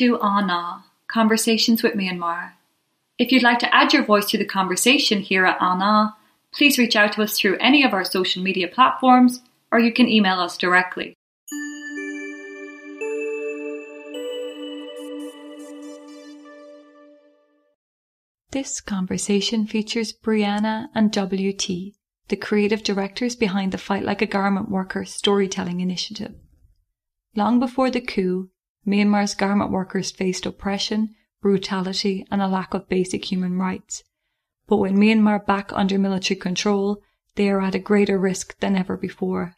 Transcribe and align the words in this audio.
To 0.00 0.18
Anna, 0.22 0.86
Conversations 1.08 1.82
with 1.82 1.92
Myanmar. 1.92 2.52
If 3.18 3.30
you'd 3.30 3.42
like 3.42 3.58
to 3.58 3.74
add 3.74 3.92
your 3.92 4.02
voice 4.02 4.24
to 4.30 4.38
the 4.38 4.46
conversation 4.46 5.20
here 5.20 5.44
at 5.44 5.60
Anna, 5.60 6.16
please 6.54 6.78
reach 6.78 6.96
out 6.96 7.12
to 7.12 7.22
us 7.22 7.38
through 7.38 7.58
any 7.58 7.84
of 7.84 7.92
our 7.92 8.02
social 8.02 8.42
media 8.42 8.66
platforms 8.66 9.42
or 9.70 9.78
you 9.78 9.92
can 9.92 10.08
email 10.08 10.40
us 10.40 10.56
directly. 10.56 11.12
This 18.52 18.80
conversation 18.80 19.66
features 19.66 20.14
Breanna 20.14 20.86
and 20.94 21.14
WT, 21.14 21.92
the 22.28 22.36
creative 22.40 22.82
directors 22.82 23.36
behind 23.36 23.70
the 23.70 23.76
Fight 23.76 24.04
Like 24.04 24.22
a 24.22 24.26
Garment 24.26 24.70
Worker 24.70 25.04
storytelling 25.04 25.80
initiative. 25.80 26.32
Long 27.36 27.60
before 27.60 27.90
the 27.90 28.00
coup, 28.00 28.48
Myanmar's 28.86 29.34
garment 29.34 29.70
workers 29.70 30.10
faced 30.10 30.46
oppression, 30.46 31.14
brutality, 31.40 32.26
and 32.30 32.40
a 32.40 32.48
lack 32.48 32.74
of 32.74 32.88
basic 32.88 33.30
human 33.30 33.58
rights. 33.58 34.02
But 34.66 34.78
when 34.78 34.96
Myanmar 34.96 35.44
back 35.44 35.72
under 35.72 35.98
military 35.98 36.38
control, 36.38 37.02
they 37.34 37.50
are 37.50 37.60
at 37.60 37.74
a 37.74 37.78
greater 37.78 38.18
risk 38.18 38.58
than 38.60 38.76
ever 38.76 38.96
before. 38.96 39.56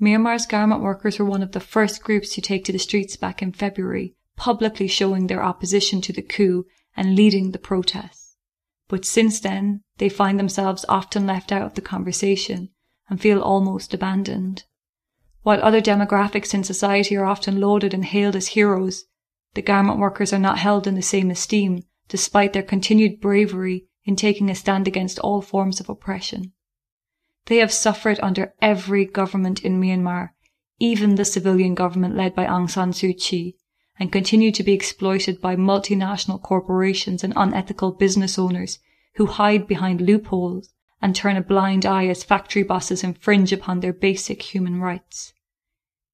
Myanmar's 0.00 0.46
garment 0.46 0.80
workers 0.80 1.18
were 1.18 1.24
one 1.24 1.42
of 1.42 1.52
the 1.52 1.60
first 1.60 2.02
groups 2.02 2.34
to 2.34 2.40
take 2.40 2.64
to 2.64 2.72
the 2.72 2.78
streets 2.78 3.16
back 3.16 3.42
in 3.42 3.52
February, 3.52 4.14
publicly 4.36 4.86
showing 4.86 5.26
their 5.26 5.42
opposition 5.42 6.00
to 6.00 6.12
the 6.12 6.22
coup 6.22 6.64
and 6.96 7.14
leading 7.14 7.50
the 7.50 7.58
protests. 7.58 8.36
But 8.88 9.04
since 9.04 9.40
then, 9.40 9.82
they 9.98 10.08
find 10.08 10.38
themselves 10.38 10.84
often 10.88 11.26
left 11.26 11.52
out 11.52 11.62
of 11.62 11.74
the 11.74 11.82
conversation 11.82 12.70
and 13.08 13.20
feel 13.20 13.40
almost 13.40 13.92
abandoned. 13.92 14.64
While 15.42 15.62
other 15.62 15.80
demographics 15.80 16.52
in 16.52 16.64
society 16.64 17.16
are 17.16 17.24
often 17.24 17.60
lauded 17.60 17.94
and 17.94 18.04
hailed 18.04 18.36
as 18.36 18.48
heroes, 18.48 19.04
the 19.54 19.62
garment 19.62 19.98
workers 19.98 20.32
are 20.32 20.38
not 20.38 20.58
held 20.58 20.86
in 20.86 20.94
the 20.94 21.02
same 21.02 21.30
esteem 21.30 21.82
despite 22.08 22.52
their 22.52 22.62
continued 22.62 23.20
bravery 23.20 23.86
in 24.04 24.16
taking 24.16 24.50
a 24.50 24.54
stand 24.54 24.86
against 24.86 25.18
all 25.20 25.40
forms 25.40 25.80
of 25.80 25.88
oppression. 25.88 26.52
They 27.46 27.56
have 27.56 27.72
suffered 27.72 28.20
under 28.22 28.54
every 28.60 29.04
government 29.04 29.64
in 29.64 29.80
Myanmar, 29.80 30.30
even 30.78 31.14
the 31.14 31.24
civilian 31.24 31.74
government 31.74 32.16
led 32.16 32.34
by 32.34 32.46
Aung 32.46 32.68
San 32.68 32.92
Suu 32.92 33.18
Kyi, 33.18 33.56
and 33.98 34.12
continue 34.12 34.50
to 34.52 34.62
be 34.62 34.72
exploited 34.72 35.40
by 35.40 35.56
multinational 35.56 36.40
corporations 36.40 37.24
and 37.24 37.32
unethical 37.36 37.92
business 37.92 38.38
owners 38.38 38.78
who 39.14 39.26
hide 39.26 39.66
behind 39.66 40.00
loopholes 40.00 40.72
and 41.02 41.14
turn 41.14 41.36
a 41.36 41.42
blind 41.42 41.86
eye 41.86 42.06
as 42.06 42.24
factory 42.24 42.62
bosses 42.62 43.02
infringe 43.02 43.52
upon 43.52 43.80
their 43.80 43.92
basic 43.92 44.54
human 44.54 44.80
rights. 44.80 45.32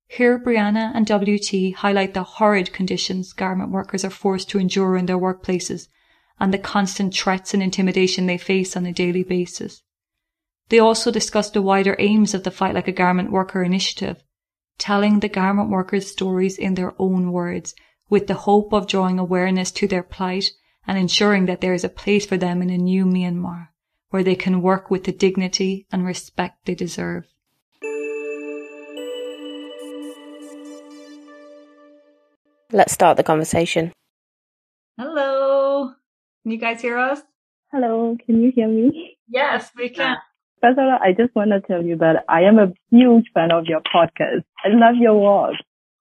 Here, 0.07 0.39
Breanna 0.39 0.93
and 0.95 1.07
WT 1.07 1.77
highlight 1.79 2.15
the 2.15 2.23
horrid 2.23 2.73
conditions 2.73 3.33
garment 3.33 3.71
workers 3.71 4.05
are 4.05 4.11
forced 4.11 4.49
to 4.51 4.59
endure 4.59 4.97
in 4.97 5.07
their 5.07 5.19
workplaces 5.19 5.89
and 6.39 6.53
the 6.53 6.59
constant 6.59 7.15
threats 7.15 7.55
and 7.55 7.63
intimidation 7.63 8.27
they 8.27 8.39
face 8.39 8.77
on 8.77 8.87
a 8.87 8.93
daily 8.93 9.23
basis. 9.23 9.83
They 10.69 10.79
also 10.79 11.11
discuss 11.11 11.51
the 11.51 11.63
wider 11.63 11.97
aims 11.99 12.35
of 12.35 12.45
the 12.45 12.51
Fight 12.51 12.75
Like 12.75 12.89
a 12.89 12.93
Garment 12.93 13.31
Worker 13.31 13.63
initiative 13.63 14.23
telling 14.79 15.21
the 15.21 15.29
garment 15.29 15.71
workers' 15.71 16.11
stories 16.11 16.59
in 16.59 16.75
their 16.75 16.95
own 16.99 17.33
words, 17.33 17.75
with 18.09 18.27
the 18.27 18.35
hope 18.35 18.73
of 18.73 18.87
drawing 18.87 19.19
awareness 19.19 19.71
to 19.73 19.89
their 19.89 20.03
plight 20.03 20.51
and 20.87 20.99
ensuring 20.99 21.47
that 21.47 21.61
there 21.61 21.75
is 21.75 21.85
a 21.85 21.89
place 21.89 22.27
for 22.27 22.37
them 22.37 22.63
in 22.63 22.71
a 22.71 22.79
new 22.79 23.05
Myanmar, 23.05 23.69
where 24.11 24.23
they 24.23 24.35
can 24.35 24.63
work 24.63 24.91
with 24.91 25.05
the 25.05 25.13
dignity 25.13 25.87
and 25.91 26.05
respect 26.05 26.65
they 26.65 26.75
deserve. 26.75 27.25
Let's 32.73 32.93
start 32.93 33.17
the 33.17 33.23
conversation. 33.23 33.93
Hello. 34.99 35.93
Can 36.43 36.53
you 36.53 36.59
guys 36.59 36.81
hear 36.81 36.99
us? 36.99 37.21
Hello. 37.73 38.17
Can 38.25 38.43
you 38.43 38.53
hear 38.55 38.69
me? 38.69 39.19
Yes, 39.29 39.71
we 39.77 39.89
can. 39.89 40.17
First 40.61 40.79
of 40.79 40.85
all, 40.85 40.99
I 41.01 41.13
just 41.13 41.35
want 41.35 41.51
to 41.51 41.61
tell 41.61 41.85
you 41.85 41.97
that 41.99 42.25
I 42.29 42.43
am 42.43 42.59
a 42.59 42.73
huge 42.91 43.27
fan 43.35 43.53
of 43.53 43.67
your 43.67 43.81
podcast. 43.83 44.45
I 44.65 44.69
love 44.69 44.97
your 44.97 45.21
work. 45.21 45.55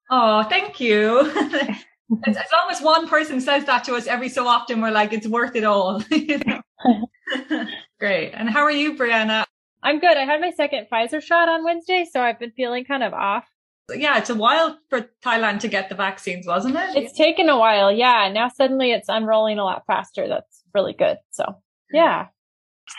Oh, 0.10 0.44
thank 0.44 0.80
you. 0.80 1.20
as, 2.26 2.38
as 2.38 2.48
long 2.52 2.68
as 2.72 2.82
one 2.82 3.08
person 3.08 3.42
says 3.42 3.66
that 3.66 3.84
to 3.86 3.96
us 3.96 4.08
every 4.08 4.30
so 4.30 4.48
often, 4.48 4.82
we're 4.82 4.92
like, 4.92 5.14
it's 5.14 5.28
worth 5.28 5.56
it 5.56 5.64
all. 5.64 6.02
Great. 8.06 8.34
And 8.36 8.48
how 8.48 8.62
are 8.62 8.70
you, 8.70 8.94
Breanna? 8.96 9.46
I'm 9.82 10.00
good. 10.00 10.16
I 10.16 10.26
had 10.26 10.40
my 10.40 10.52
second 10.52 10.86
Pfizer 10.92 11.20
shot 11.20 11.50
on 11.50 11.64
Wednesday, 11.64 12.06
so 12.08 12.22
I've 12.22 12.38
been 12.38 12.52
feeling 12.52 12.86
kind 12.86 13.02
of 13.02 13.16
off. 13.16 13.46
Yeah, 13.92 14.20
it's 14.20 14.30
a 14.30 14.36
while 14.36 14.78
for 14.92 15.10
Thailand 15.26 15.62
to 15.62 15.68
get 15.68 15.90
the 15.90 15.96
vaccines, 15.96 16.46
wasn't 16.46 16.76
it? 16.76 16.96
It's 16.96 17.18
taken 17.18 17.50
a 17.50 17.58
while. 17.58 17.92
Yeah. 17.92 18.32
Now 18.32 18.50
suddenly 18.50 18.92
it's 18.92 19.10
unrolling 19.10 19.58
a 19.58 19.64
lot 19.64 19.86
faster. 19.88 20.28
That's 20.28 20.62
really 20.76 20.94
good. 20.94 21.18
So 21.32 21.56
yeah. 21.92 22.28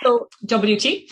So, 0.03 0.27
WT, 0.45 1.09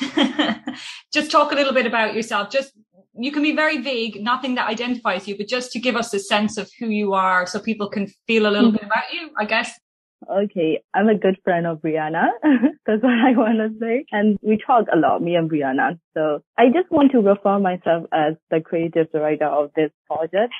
just 1.13 1.31
talk 1.31 1.53
a 1.53 1.55
little 1.55 1.73
bit 1.73 1.87
about 1.87 2.15
yourself. 2.15 2.51
Just 2.51 2.73
you 3.17 3.31
can 3.31 3.45
be 3.45 3.55
very 3.55 3.79
vague, 3.79 4.21
nothing 4.21 4.57
that 4.57 4.69
identifies 4.69 5.29
you, 5.29 5.37
but 5.37 5.47
just 5.47 5.71
to 5.71 5.79
give 5.79 5.95
us 5.95 6.13
a 6.13 6.19
sense 6.19 6.59
of 6.59 6.69
who 6.81 6.89
you 6.89 7.15
are 7.15 7.47
so 7.47 7.61
people 7.61 7.89
can 7.89 8.09
feel 8.27 8.49
a 8.49 8.51
little 8.51 8.71
mm-hmm. 8.71 8.79
bit 8.79 8.87
about 8.87 9.13
you, 9.13 9.31
I 9.39 9.45
guess. 9.45 9.71
Okay, 10.31 10.83
I'm 10.95 11.09
a 11.09 11.19
good 11.19 11.39
friend 11.45 11.67
of 11.67 11.81
Breanna. 11.81 12.29
That's 12.87 13.03
what 13.03 13.13
I 13.13 13.37
want 13.37 13.59
to 13.59 13.79
say. 13.81 14.05
And 14.13 14.39
we 14.43 14.59
talk 14.65 14.87
a 14.93 14.97
lot, 14.97 15.23
me 15.23 15.35
and 15.35 15.51
Breanna. 15.51 15.99
So 16.15 16.43
I 16.59 16.67
just 16.73 16.91
want 16.91 17.13
to 17.13 17.19
refer 17.19 17.59
myself 17.59 18.07
as 18.13 18.35
the 18.51 18.61
creative 18.61 19.11
director 19.13 19.47
of 19.47 19.71
this 19.77 19.91
project 20.07 20.53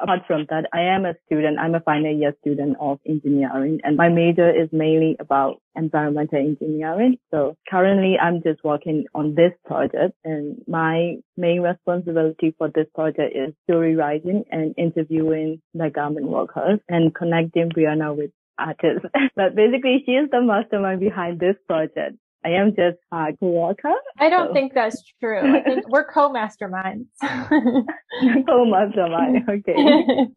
apart 0.00 0.20
from 0.26 0.46
that, 0.50 0.66
I 0.72 0.82
am 0.82 1.04
a 1.04 1.14
student. 1.26 1.58
I'm 1.58 1.74
a 1.74 1.80
final 1.80 2.14
year 2.14 2.34
student 2.40 2.76
of 2.80 2.98
engineering 3.06 3.80
and 3.82 3.96
my 3.96 4.08
major 4.08 4.48
is 4.50 4.68
mainly 4.72 5.16
about 5.18 5.60
environmental 5.74 6.38
engineering. 6.38 7.18
So 7.30 7.56
currently 7.68 8.16
I'm 8.20 8.42
just 8.42 8.62
working 8.64 9.06
on 9.14 9.34
this 9.34 9.52
project 9.64 10.14
and 10.24 10.62
my 10.66 11.16
main 11.36 11.60
responsibility 11.60 12.54
for 12.58 12.70
this 12.74 12.86
project 12.94 13.34
is 13.34 13.54
story 13.64 13.96
writing 13.96 14.44
and 14.50 14.74
interviewing 14.76 15.60
the 15.74 15.90
garment 15.90 16.26
workers 16.28 16.80
and 16.88 17.14
connecting 17.14 17.70
Breanna 17.70 18.16
with 18.16 18.30
artists. 18.58 19.06
but 19.36 19.54
basically 19.54 20.02
she 20.04 20.12
is 20.12 20.28
the 20.30 20.40
mastermind 20.40 21.00
behind 21.00 21.40
this 21.40 21.56
project. 21.66 22.16
I 22.44 22.50
am 22.50 22.70
just 22.70 22.98
uh, 23.12 23.26
a 23.30 23.36
co-worker. 23.38 23.94
I 24.18 24.28
don't 24.28 24.48
so. 24.48 24.52
think 24.52 24.74
that's 24.74 25.02
true. 25.20 25.40
I 25.40 25.62
think 25.62 25.84
we're 25.88 26.04
co-masterminds. 26.04 27.06
co-mastermind. 27.20 29.48
Okay. 29.48 30.28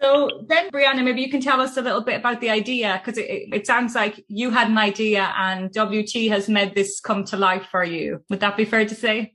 So 0.00 0.44
then, 0.48 0.70
Breanna, 0.70 1.02
maybe 1.02 1.22
you 1.22 1.30
can 1.30 1.40
tell 1.40 1.60
us 1.60 1.76
a 1.76 1.82
little 1.82 2.02
bit 2.02 2.20
about 2.20 2.40
the 2.40 2.50
idea 2.50 3.00
because 3.02 3.18
it, 3.18 3.48
it, 3.52 3.66
sounds 3.66 3.96
like 3.96 4.24
you 4.28 4.50
had 4.50 4.68
an 4.68 4.78
idea 4.78 5.32
and 5.36 5.74
WT 5.74 6.28
has 6.28 6.48
made 6.48 6.74
this 6.74 7.00
come 7.00 7.24
to 7.24 7.36
life 7.36 7.66
for 7.70 7.82
you. 7.82 8.22
Would 8.30 8.40
that 8.40 8.56
be 8.56 8.64
fair 8.64 8.84
to 8.84 8.94
say? 8.94 9.34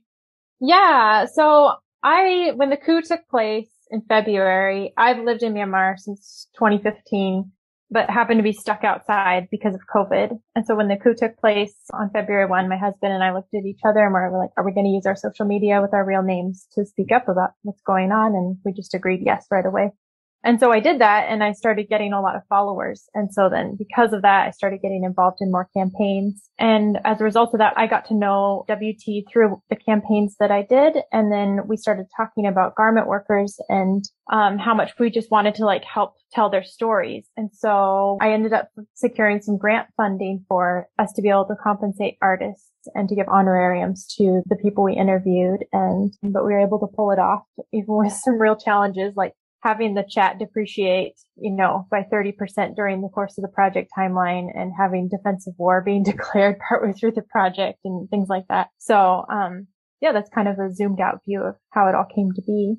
Yeah. 0.60 1.26
So 1.26 1.74
I, 2.02 2.52
when 2.54 2.70
the 2.70 2.78
coup 2.78 3.02
took 3.02 3.28
place 3.28 3.68
in 3.90 4.00
February, 4.08 4.94
I've 4.96 5.22
lived 5.22 5.42
in 5.42 5.52
Myanmar 5.52 5.98
since 5.98 6.48
2015 6.56 7.52
but 7.90 8.10
happened 8.10 8.38
to 8.38 8.42
be 8.42 8.52
stuck 8.52 8.82
outside 8.82 9.48
because 9.50 9.74
of 9.74 9.80
COVID. 9.94 10.30
And 10.54 10.66
so 10.66 10.74
when 10.74 10.88
the 10.88 10.96
coup 10.96 11.14
took 11.16 11.38
place 11.38 11.74
on 11.92 12.10
February 12.10 12.46
1, 12.46 12.68
my 12.68 12.76
husband 12.76 13.12
and 13.12 13.22
I 13.22 13.32
looked 13.32 13.54
at 13.54 13.64
each 13.64 13.80
other 13.86 14.04
and 14.04 14.12
we 14.12 14.20
were 14.20 14.38
like, 14.38 14.50
are 14.56 14.64
we 14.64 14.72
going 14.72 14.86
to 14.86 14.92
use 14.92 15.06
our 15.06 15.16
social 15.16 15.46
media 15.46 15.80
with 15.80 15.94
our 15.94 16.04
real 16.04 16.22
names 16.22 16.66
to 16.74 16.84
speak 16.84 17.12
up 17.12 17.28
about 17.28 17.50
what's 17.62 17.82
going 17.82 18.10
on? 18.10 18.34
And 18.34 18.56
we 18.64 18.72
just 18.72 18.94
agreed 18.94 19.20
yes 19.24 19.46
right 19.50 19.66
away. 19.66 19.90
And 20.44 20.60
so 20.60 20.70
I 20.70 20.80
did 20.80 21.00
that 21.00 21.26
and 21.28 21.42
I 21.42 21.52
started 21.52 21.88
getting 21.88 22.12
a 22.12 22.20
lot 22.20 22.36
of 22.36 22.42
followers. 22.48 23.08
And 23.14 23.32
so 23.32 23.48
then 23.48 23.76
because 23.76 24.12
of 24.12 24.22
that, 24.22 24.46
I 24.46 24.50
started 24.50 24.82
getting 24.82 25.04
involved 25.04 25.38
in 25.40 25.50
more 25.50 25.68
campaigns. 25.74 26.42
And 26.58 26.98
as 27.04 27.20
a 27.20 27.24
result 27.24 27.54
of 27.54 27.58
that, 27.58 27.72
I 27.76 27.86
got 27.86 28.04
to 28.06 28.14
know 28.14 28.64
WT 28.68 29.24
through 29.32 29.62
the 29.70 29.76
campaigns 29.76 30.36
that 30.40 30.50
I 30.50 30.62
did. 30.62 30.98
And 31.12 31.32
then 31.32 31.66
we 31.66 31.78
started 31.78 32.06
talking 32.14 32.46
about 32.46 32.74
garment 32.74 33.06
workers 33.06 33.58
and 33.70 34.04
um, 34.30 34.58
how 34.58 34.74
much 34.74 34.92
we 34.98 35.10
just 35.10 35.30
wanted 35.30 35.54
to 35.56 35.64
like 35.64 35.84
help 35.84 36.14
tell 36.32 36.50
their 36.50 36.64
stories. 36.64 37.26
And 37.36 37.50
so 37.52 38.18
I 38.20 38.32
ended 38.32 38.52
up 38.52 38.68
securing 38.94 39.40
some 39.40 39.56
grant 39.56 39.88
funding 39.96 40.44
for 40.46 40.88
us 40.98 41.12
to 41.14 41.22
be 41.22 41.30
able 41.30 41.46
to 41.46 41.56
compensate 41.62 42.18
artists 42.20 42.70
and 42.94 43.08
to 43.08 43.14
give 43.14 43.28
honorariums 43.28 44.06
to 44.18 44.42
the 44.46 44.56
people 44.56 44.84
we 44.84 44.94
interviewed. 44.94 45.64
And, 45.72 46.12
but 46.22 46.44
we 46.44 46.52
were 46.52 46.60
able 46.60 46.80
to 46.80 46.86
pull 46.94 47.12
it 47.12 47.18
off 47.18 47.44
even 47.72 47.86
with 47.96 48.12
some 48.12 48.38
real 48.38 48.56
challenges 48.56 49.14
like 49.16 49.32
having 49.64 49.94
the 49.94 50.04
kyat 50.04 50.38
depreciate, 50.38 51.14
you 51.36 51.50
know, 51.50 51.86
by 51.90 52.02
30% 52.12 52.76
during 52.76 53.00
the 53.00 53.08
course 53.08 53.38
of 53.38 53.42
the 53.42 53.48
project 53.48 53.90
timeline 53.98 54.48
and 54.54 54.72
having 54.78 55.08
defensive 55.08 55.54
war 55.56 55.82
being 55.82 56.02
declared 56.04 56.56
partway 56.68 56.92
through 56.92 57.12
the 57.12 57.22
project 57.22 57.78
and 57.84 58.08
things 58.10 58.28
like 58.28 58.44
that. 58.48 58.68
So, 58.78 59.24
um, 59.30 59.66
yeah, 60.00 60.12
that's 60.12 60.28
kind 60.28 60.48
of 60.48 60.58
a 60.58 60.72
zoomed 60.72 61.00
out 61.00 61.20
view 61.26 61.42
of 61.42 61.54
how 61.70 61.88
it 61.88 61.94
all 61.94 62.06
came 62.14 62.30
to 62.34 62.42
be. 62.42 62.76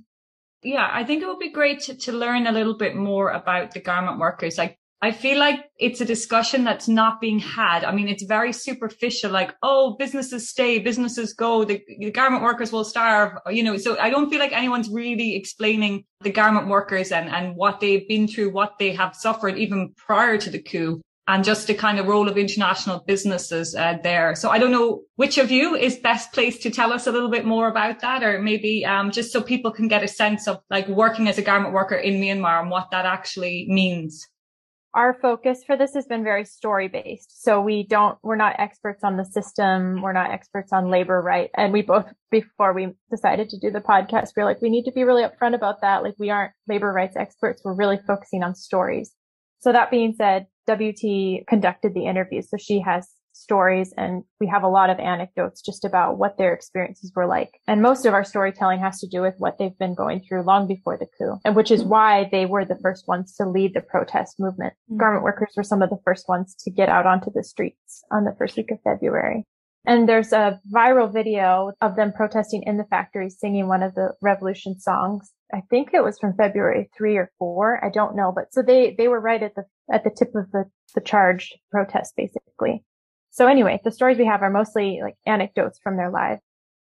Yeah, 0.61 0.87
I 0.91 1.03
think 1.03 1.23
it 1.23 1.27
would 1.27 1.39
be 1.39 1.51
great 1.51 1.81
to, 1.81 1.95
to 1.95 2.11
learn 2.11 2.47
a 2.47 2.51
little 2.51 2.77
bit 2.77 2.95
more 2.95 3.31
about 3.31 3.71
the 3.71 3.81
garment 3.81 4.19
workers. 4.19 4.57
Like 4.57 4.77
I 5.01 5.11
feel 5.11 5.37
like 5.37 5.65
it's 5.77 6.01
a 6.01 6.05
discussion 6.05 6.63
that's 6.63 6.87
not 6.87 7.21
being 7.21 7.39
had. 7.39 7.83
I 7.83 7.91
mean, 7.91 8.07
it's 8.07 8.23
very 8.23 8.53
superficial, 8.53 9.29
like, 9.29 9.53
oh, 9.61 9.95
businesses 9.99 10.49
stay, 10.49 10.79
businesses 10.79 11.33
go, 11.33 11.63
the, 11.63 11.81
the, 11.99 12.11
garment 12.11 12.43
workers 12.43 12.71
will 12.71 12.85
starve, 12.85 13.37
you 13.49 13.61
know. 13.61 13.77
So 13.77 13.99
I 13.99 14.09
don't 14.09 14.29
feel 14.29 14.39
like 14.39 14.53
anyone's 14.53 14.89
really 14.89 15.35
explaining 15.35 16.05
the 16.21 16.31
garment 16.31 16.69
workers 16.69 17.11
and, 17.11 17.29
and 17.29 17.55
what 17.55 17.81
they've 17.81 18.07
been 18.07 18.27
through, 18.27 18.51
what 18.51 18.79
they 18.79 18.93
have 18.93 19.15
suffered 19.15 19.57
even 19.57 19.93
prior 19.95 20.37
to 20.37 20.49
the 20.49 20.61
coup 20.61 21.01
and 21.27 21.43
just 21.43 21.67
the 21.67 21.73
kind 21.73 21.99
of 21.99 22.07
role 22.07 22.29
of 22.29 22.37
international 22.37 23.03
businesses 23.05 23.75
uh, 23.75 23.97
there. 24.03 24.35
So 24.35 24.49
I 24.49 24.59
don't 24.59 24.71
know 24.71 25.01
which 25.15 25.37
of 25.37 25.49
you 25.49 25.75
is 25.75 25.97
best 25.97 26.31
placed 26.33 26.61
to 26.63 26.69
tell 26.69 26.93
us 26.93 27.07
a 27.07 27.11
little 27.11 27.29
bit 27.29 27.45
more 27.45 27.67
about 27.67 27.99
that, 28.01 28.23
or 28.23 28.41
maybe 28.41 28.85
um, 28.85 29.11
just 29.11 29.31
so 29.31 29.41
people 29.41 29.71
can 29.71 29.87
get 29.87 30.03
a 30.03 30.07
sense 30.07 30.47
of 30.47 30.59
like 30.69 30.87
working 30.87 31.27
as 31.27 31.37
a 31.37 31.41
garment 31.41 31.73
worker 31.73 31.95
in 31.95 32.21
Myanmar 32.21 32.61
and 32.61 32.69
what 32.69 32.91
that 32.91 33.05
actually 33.05 33.65
means. 33.67 34.27
Our 34.95 35.13
focus 35.13 35.61
for 35.65 35.75
this 35.75 35.93
has 35.93 36.05
been 36.05 36.23
very 36.23 36.45
story 36.45 36.87
based. 36.87 37.43
So 37.43 37.59
we 37.59 37.85
don't, 37.85 38.17
we're 38.23 38.37
not 38.37 38.55
experts 38.59 39.03
on 39.03 39.17
the 39.17 39.25
system. 39.25 40.01
We're 40.01 40.13
not 40.13 40.31
experts 40.31 40.71
on 40.71 40.89
labor 40.89 41.21
right. 41.21 41.51
And 41.53 41.73
we 41.73 41.81
both, 41.81 42.05
before 42.31 42.71
we 42.71 42.93
decided 43.11 43.49
to 43.49 43.59
do 43.59 43.71
the 43.71 43.81
podcast, 43.81 44.29
we 44.37 44.41
are 44.41 44.45
like, 44.45 44.61
we 44.61 44.69
need 44.69 44.85
to 44.85 44.93
be 44.93 45.03
really 45.03 45.23
upfront 45.23 45.53
about 45.53 45.81
that. 45.81 46.01
Like 46.01 46.15
we 46.17 46.29
aren't 46.29 46.53
labor 46.69 46.93
rights 46.93 47.17
experts. 47.17 47.61
We're 47.65 47.75
really 47.75 47.99
focusing 48.07 48.41
on 48.41 48.55
stories. 48.55 49.11
So 49.59 49.73
that 49.73 49.91
being 49.91 50.13
said, 50.17 50.47
WT 50.65 51.45
conducted 51.45 51.93
the 51.93 52.05
interview. 52.05 52.41
So 52.41 52.55
she 52.57 52.79
has 52.79 53.09
stories 53.35 53.93
and 53.97 54.23
we 54.39 54.47
have 54.47 54.63
a 54.63 54.67
lot 54.67 54.89
of 54.89 54.99
anecdotes 54.99 55.61
just 55.61 55.83
about 55.83 56.17
what 56.17 56.37
their 56.37 56.53
experiences 56.53 57.11
were 57.15 57.27
like. 57.27 57.59
And 57.67 57.81
most 57.81 58.05
of 58.05 58.13
our 58.13 58.23
storytelling 58.23 58.79
has 58.79 58.99
to 58.99 59.07
do 59.07 59.21
with 59.21 59.35
what 59.37 59.57
they've 59.57 59.77
been 59.77 59.93
going 59.93 60.21
through 60.21 60.43
long 60.43 60.67
before 60.67 60.97
the 60.97 61.07
coup, 61.17 61.37
and 61.43 61.55
which 61.55 61.71
is 61.71 61.83
why 61.83 62.29
they 62.31 62.45
were 62.45 62.65
the 62.65 62.79
first 62.81 63.07
ones 63.07 63.35
to 63.35 63.47
lead 63.47 63.73
the 63.73 63.81
protest 63.81 64.39
movement. 64.39 64.73
Mm-hmm. 64.89 64.97
Garment 64.97 65.23
workers 65.23 65.53
were 65.55 65.63
some 65.63 65.81
of 65.81 65.89
the 65.89 65.99
first 66.05 66.29
ones 66.29 66.55
to 66.59 66.71
get 66.71 66.89
out 66.89 67.05
onto 67.05 67.29
the 67.33 67.43
streets 67.43 68.03
on 68.11 68.23
the 68.23 68.35
first 68.37 68.55
week 68.57 68.71
of 68.71 68.79
February. 68.83 69.43
And 69.87 70.09
there's 70.09 70.33
a 70.33 70.59
viral 70.73 71.13
video 71.13 71.71
of 71.81 71.95
them 71.95 72.11
protesting 72.11 72.63
in 72.63 72.77
the 72.77 72.85
factory 72.85 73.29
singing 73.29 73.67
one 73.67 73.83
of 73.83 73.93
the 73.93 74.13
revolution 74.21 74.79
songs. 74.79 75.31
I 75.53 75.61
think 75.69 75.93
it 75.93 76.03
was 76.03 76.17
from 76.17 76.33
February 76.35 76.89
three 76.97 77.17
or 77.17 77.29
four. 77.37 77.83
I 77.85 77.89
don't 77.89 78.15
know, 78.15 78.31
but 78.35 78.51
so 78.51 78.63
they, 78.63 78.95
they 78.97 79.07
were 79.07 79.19
right 79.19 79.43
at 79.43 79.53
the, 79.55 79.65
at 79.93 80.03
the 80.03 80.09
tip 80.09 80.29
of 80.33 80.49
the, 80.51 80.65
the 80.95 81.01
charged 81.01 81.55
protest, 81.69 82.13
basically. 82.17 82.83
So 83.35 83.47
anyway, 83.47 83.81
the 83.83 83.91
stories 83.91 84.17
we 84.17 84.25
have 84.27 84.41
are 84.43 84.49
mostly 84.49 84.99
like 85.03 85.17
anecdotes 85.25 85.77
from 85.83 85.97
their 85.97 86.09
lives. 86.09 86.39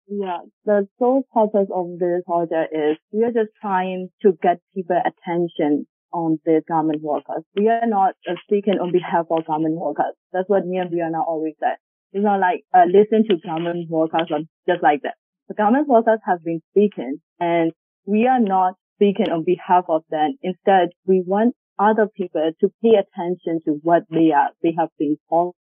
Yeah, 0.06 0.38
the 0.64 0.88
sole 0.98 1.24
purpose 1.30 1.68
of 1.70 1.98
this 1.98 2.22
project 2.24 2.72
is 2.72 2.96
we 3.12 3.22
are 3.24 3.32
just 3.32 3.52
trying 3.60 4.08
to 4.22 4.32
get 4.42 4.56
people 4.74 4.96
attention 4.96 5.86
on 6.10 6.38
the 6.46 6.62
garment 6.66 7.02
workers. 7.02 7.44
We 7.54 7.68
are 7.68 7.86
not 7.86 8.14
uh, 8.26 8.32
speaking 8.44 8.78
on 8.80 8.92
behalf 8.92 9.26
of 9.30 9.44
garment 9.46 9.76
workers. 9.76 10.14
That's 10.32 10.48
what 10.48 10.64
me 10.64 10.78
and 10.78 10.90
Breanna 10.90 11.20
always 11.20 11.52
said. 11.60 11.76
It's 12.12 12.24
not 12.24 12.40
like 12.40 12.64
uh, 12.74 12.86
listen 12.86 13.28
to 13.28 13.36
garment 13.46 13.90
workers 13.90 14.28
or 14.30 14.38
just 14.66 14.82
like 14.82 15.02
that. 15.02 15.16
The 15.48 15.54
garment 15.54 15.86
workers 15.86 16.20
have 16.24 16.42
been 16.42 16.62
speaking 16.70 17.20
and 17.38 17.72
we 18.06 18.26
are 18.26 18.40
not 18.40 18.72
speaking 18.94 19.28
on 19.30 19.44
behalf 19.44 19.84
of 19.90 20.04
them. 20.08 20.38
Instead, 20.40 20.96
we 21.04 21.22
want 21.26 21.56
other 21.78 22.08
people 22.16 22.52
to 22.58 22.72
pay 22.82 22.94
attention 22.96 23.60
to 23.66 23.72
what 23.82 24.04
they 24.08 24.32
are, 24.34 24.48
they 24.62 24.74
have 24.78 24.88
been 24.98 25.18
told. 25.28 25.54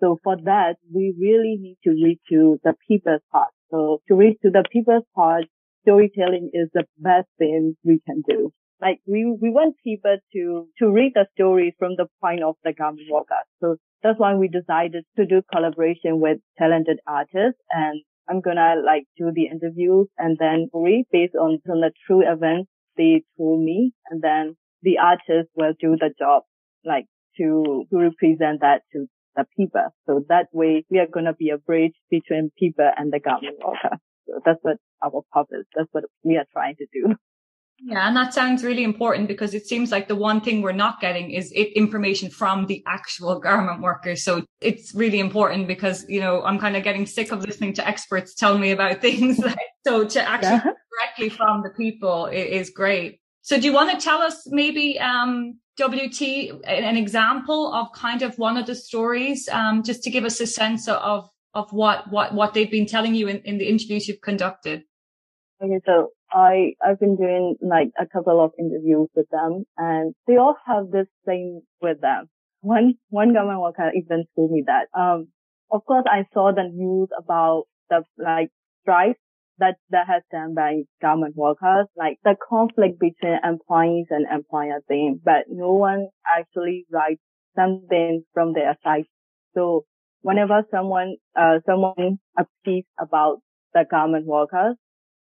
So 0.00 0.18
for 0.22 0.36
that, 0.44 0.76
we 0.92 1.14
really 1.18 1.56
need 1.60 1.78
to 1.84 1.90
reach 1.90 2.20
to 2.30 2.58
the 2.62 2.74
people's 2.86 3.22
heart. 3.32 3.50
So 3.70 4.00
to 4.08 4.14
reach 4.14 4.38
to 4.42 4.50
the 4.50 4.64
people's 4.70 5.04
heart, 5.16 5.44
storytelling 5.82 6.50
is 6.52 6.68
the 6.72 6.84
best 6.98 7.28
thing 7.38 7.76
we 7.84 8.00
can 8.06 8.22
do. 8.28 8.52
Like 8.80 9.00
we, 9.06 9.24
we 9.24 9.50
want 9.50 9.76
people 9.82 10.16
to, 10.34 10.68
to 10.78 10.90
read 10.90 11.12
the 11.14 11.26
story 11.34 11.74
from 11.78 11.96
the 11.96 12.06
point 12.20 12.42
of 12.44 12.54
the 12.62 12.72
garment 12.72 13.08
workers. 13.10 13.46
So 13.60 13.76
that's 14.02 14.18
why 14.18 14.34
we 14.34 14.48
decided 14.48 15.04
to 15.16 15.26
do 15.26 15.42
collaboration 15.52 16.20
with 16.20 16.38
talented 16.58 17.00
artists 17.06 17.60
and 17.70 18.02
I'm 18.28 18.40
gonna 18.40 18.74
like 18.84 19.04
do 19.16 19.32
the 19.34 19.46
interviews 19.46 20.06
and 20.18 20.36
then 20.38 20.68
read 20.72 21.06
based 21.10 21.34
on, 21.34 21.58
on 21.68 21.80
the 21.80 21.90
true 22.06 22.22
events 22.22 22.70
they 22.96 23.22
told 23.36 23.64
me 23.64 23.92
and 24.10 24.22
then 24.22 24.56
the 24.82 24.98
artist 24.98 25.50
will 25.56 25.72
do 25.80 25.96
the 25.98 26.10
job 26.18 26.42
like 26.84 27.06
to, 27.38 27.84
to 27.90 27.98
represent 27.98 28.60
that 28.60 28.82
to 28.92 29.06
the 29.38 29.46
people. 29.56 29.88
So 30.06 30.24
that 30.28 30.48
way 30.52 30.84
we 30.90 30.98
are 30.98 31.06
gonna 31.06 31.32
be 31.32 31.50
a 31.50 31.58
bridge 31.58 31.94
between 32.10 32.50
people 32.58 32.90
and 32.96 33.12
the 33.12 33.20
garment 33.20 33.58
worker. 33.64 33.96
So 34.26 34.40
that's 34.44 34.58
what 34.62 34.76
our 35.02 35.22
purpose. 35.32 35.66
That's 35.74 35.88
what 35.92 36.04
we 36.22 36.36
are 36.36 36.46
trying 36.52 36.76
to 36.76 36.86
do. 36.92 37.14
Yeah, 37.80 38.08
and 38.08 38.16
that 38.16 38.34
sounds 38.34 38.64
really 38.64 38.82
important 38.82 39.28
because 39.28 39.54
it 39.54 39.64
seems 39.64 39.92
like 39.92 40.08
the 40.08 40.16
one 40.16 40.40
thing 40.40 40.62
we're 40.62 40.72
not 40.72 41.00
getting 41.00 41.30
is 41.30 41.52
it, 41.52 41.68
information 41.76 42.28
from 42.28 42.66
the 42.66 42.82
actual 42.88 43.38
garment 43.48 43.82
workers. 43.82 44.24
So 44.24 44.42
it's 44.60 44.92
really 44.96 45.20
important 45.20 45.68
because, 45.68 46.04
you 46.08 46.20
know, 46.20 46.42
I'm 46.42 46.58
kind 46.58 46.76
of 46.76 46.82
getting 46.82 47.06
sick 47.06 47.30
of 47.30 47.44
listening 47.44 47.74
to 47.74 47.86
experts 47.86 48.34
tell 48.34 48.58
me 48.58 48.72
about 48.72 49.00
things. 49.00 49.38
Like, 49.38 49.58
so 49.86 50.04
to 50.08 50.28
actually 50.28 50.50
yeah. 50.50 50.72
directly 50.98 51.28
from 51.28 51.62
the 51.62 51.70
people 51.70 52.26
is 52.26 52.70
great. 52.70 53.20
So 53.42 53.60
do 53.60 53.66
you 53.66 53.72
want 53.72 53.92
to 53.92 54.04
tell 54.04 54.22
us 54.22 54.42
maybe, 54.48 54.98
um, 54.98 55.60
WT, 55.78 56.62
an 56.64 56.96
example 56.96 57.72
of 57.72 57.92
kind 57.92 58.22
of 58.22 58.36
one 58.38 58.56
of 58.56 58.66
the 58.66 58.74
stories, 58.74 59.48
um, 59.48 59.82
just 59.82 60.02
to 60.02 60.10
give 60.10 60.24
us 60.24 60.40
a 60.40 60.46
sense 60.46 60.88
of, 60.88 61.28
of 61.54 61.72
what, 61.72 62.10
what, 62.10 62.34
what 62.34 62.54
they've 62.54 62.70
been 62.70 62.86
telling 62.86 63.14
you 63.14 63.28
in, 63.28 63.38
in 63.38 63.58
the 63.58 63.68
interviews 63.68 64.08
you've 64.08 64.20
conducted? 64.20 64.82
Okay, 65.62 65.80
so 65.86 66.10
I, 66.32 66.72
I've 66.84 67.00
been 67.00 67.16
doing 67.16 67.56
like 67.62 67.90
a 67.98 68.06
couple 68.06 68.44
of 68.44 68.52
interviews 68.58 69.08
with 69.14 69.28
them 69.30 69.64
and 69.76 70.14
they 70.26 70.36
all 70.36 70.56
have 70.66 70.90
this 70.90 71.06
thing 71.24 71.62
with 71.80 72.00
them. 72.00 72.28
One, 72.60 72.94
one 73.10 73.32
garment 73.32 73.60
worker 73.60 73.90
even 73.94 74.24
told 74.34 74.50
me 74.50 74.64
that, 74.66 74.88
um, 74.98 75.28
of 75.70 75.84
course 75.84 76.04
I 76.10 76.24
saw 76.32 76.52
the 76.52 76.68
news 76.72 77.08
about 77.16 77.64
the 77.88 78.02
like 78.18 78.50
strikes 78.82 79.20
that, 79.58 79.76
that 79.90 80.06
has 80.06 80.22
done 80.30 80.54
by 80.54 80.82
garment 81.00 81.36
workers, 81.36 81.86
like 81.96 82.18
the 82.24 82.36
conflict 82.48 82.98
between 82.98 83.38
employees 83.44 84.06
and 84.10 84.26
employer 84.32 84.80
thing, 84.86 85.20
but 85.22 85.44
no 85.48 85.72
one 85.72 86.08
actually 86.26 86.86
writes 86.90 87.20
something 87.56 88.22
from 88.32 88.52
their 88.52 88.76
side. 88.84 89.04
So 89.54 89.84
whenever 90.22 90.62
someone, 90.70 91.16
uh, 91.36 91.58
someone 91.66 92.18
speaks 92.60 92.88
about 93.00 93.38
the 93.74 93.84
garment 93.90 94.26
workers, 94.26 94.76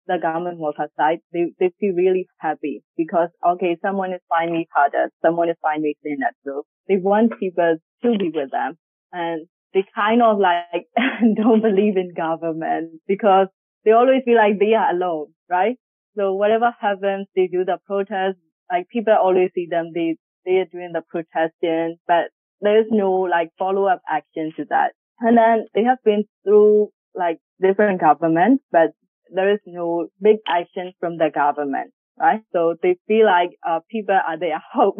the 0.06 0.18
garment 0.20 0.58
worker 0.58 0.88
side, 0.96 1.18
they, 1.32 1.52
they 1.60 1.70
feel 1.78 1.94
really 1.94 2.26
happy 2.38 2.82
because, 2.96 3.28
okay, 3.46 3.76
someone 3.82 4.12
is 4.12 4.20
finally 4.28 4.66
harder, 4.74 5.10
someone 5.24 5.48
is 5.48 5.56
finally 5.62 5.96
cleaner. 6.02 6.30
So 6.44 6.64
they 6.88 6.96
want 6.96 7.38
people 7.38 7.76
to 8.02 8.18
be 8.18 8.30
with 8.34 8.50
them 8.50 8.78
and 9.12 9.46
they 9.74 9.84
kind 9.94 10.22
of 10.22 10.38
like 10.38 10.86
don't 11.36 11.62
believe 11.62 11.96
in 11.96 12.12
government 12.16 13.00
because 13.06 13.48
they 13.84 13.92
always 13.92 14.22
feel 14.24 14.36
like 14.36 14.58
they 14.58 14.74
are 14.74 14.90
alone, 14.90 15.32
right? 15.50 15.76
So 16.16 16.34
whatever 16.34 16.74
happens, 16.80 17.26
they 17.34 17.46
do 17.46 17.64
the 17.64 17.78
protest. 17.86 18.38
Like 18.70 18.88
people 18.88 19.14
always 19.14 19.50
see 19.54 19.66
them, 19.70 19.90
they, 19.94 20.16
they 20.44 20.58
are 20.58 20.66
doing 20.66 20.92
the 20.92 21.02
protesting, 21.08 21.96
but 22.06 22.30
there's 22.60 22.86
no 22.90 23.12
like 23.12 23.50
follow 23.58 23.86
up 23.86 24.00
action 24.08 24.52
to 24.56 24.64
that. 24.70 24.92
And 25.20 25.36
then 25.36 25.66
they 25.74 25.84
have 25.84 25.98
been 26.04 26.24
through 26.44 26.90
like 27.14 27.38
different 27.60 28.00
governments, 28.00 28.64
but 28.70 28.90
there 29.34 29.52
is 29.52 29.60
no 29.66 30.08
big 30.20 30.36
action 30.46 30.92
from 31.00 31.16
the 31.18 31.30
government, 31.34 31.92
right? 32.18 32.42
So 32.52 32.74
they 32.82 32.96
feel 33.06 33.26
like 33.26 33.50
uh, 33.66 33.80
people 33.90 34.14
are 34.26 34.38
their 34.38 34.62
hope. 34.72 34.96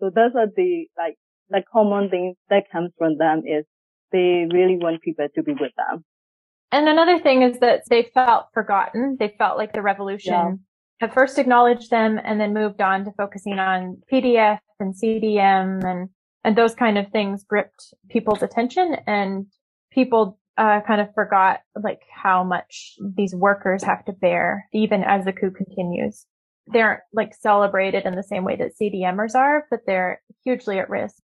so 0.00 0.10
that's 0.14 0.34
what 0.34 0.54
the 0.56 0.86
like 0.96 1.16
the 1.48 1.62
common 1.72 2.08
thing 2.10 2.34
that 2.50 2.70
comes 2.70 2.90
from 2.98 3.18
them 3.18 3.42
is 3.46 3.64
they 4.10 4.46
really 4.52 4.76
want 4.76 5.02
people 5.02 5.26
to 5.34 5.42
be 5.42 5.52
with 5.52 5.72
them. 5.76 6.04
And 6.72 6.88
another 6.88 7.18
thing 7.18 7.42
is 7.42 7.58
that 7.60 7.82
they 7.88 8.10
felt 8.14 8.46
forgotten. 8.54 9.16
They 9.20 9.34
felt 9.36 9.58
like 9.58 9.74
the 9.74 9.82
revolution 9.82 10.32
yeah. 10.32 10.52
had 11.00 11.14
first 11.14 11.38
acknowledged 11.38 11.90
them 11.90 12.18
and 12.24 12.40
then 12.40 12.54
moved 12.54 12.80
on 12.80 13.04
to 13.04 13.12
focusing 13.12 13.58
on 13.58 14.00
PDF 14.10 14.58
and 14.80 14.94
CDM 14.94 15.84
and 15.84 16.08
and 16.44 16.56
those 16.56 16.74
kind 16.74 16.98
of 16.98 17.08
things 17.12 17.44
gripped 17.44 17.94
people's 18.08 18.42
attention 18.42 18.96
and 19.06 19.46
people 19.92 20.40
uh, 20.58 20.80
kind 20.86 21.00
of 21.00 21.14
forgot 21.14 21.60
like 21.80 22.00
how 22.12 22.42
much 22.42 22.96
these 23.16 23.34
workers 23.34 23.84
have 23.84 24.04
to 24.04 24.12
bear 24.12 24.66
even 24.72 25.04
as 25.04 25.24
the 25.24 25.32
coup 25.32 25.50
continues. 25.50 26.26
They 26.72 26.80
aren't 26.80 27.02
like 27.12 27.34
celebrated 27.34 28.06
in 28.06 28.16
the 28.16 28.22
same 28.22 28.44
way 28.44 28.56
that 28.56 28.72
CDMers 28.80 29.34
are, 29.34 29.66
but 29.70 29.80
they're 29.86 30.20
hugely 30.44 30.78
at 30.78 30.90
risk 30.90 31.16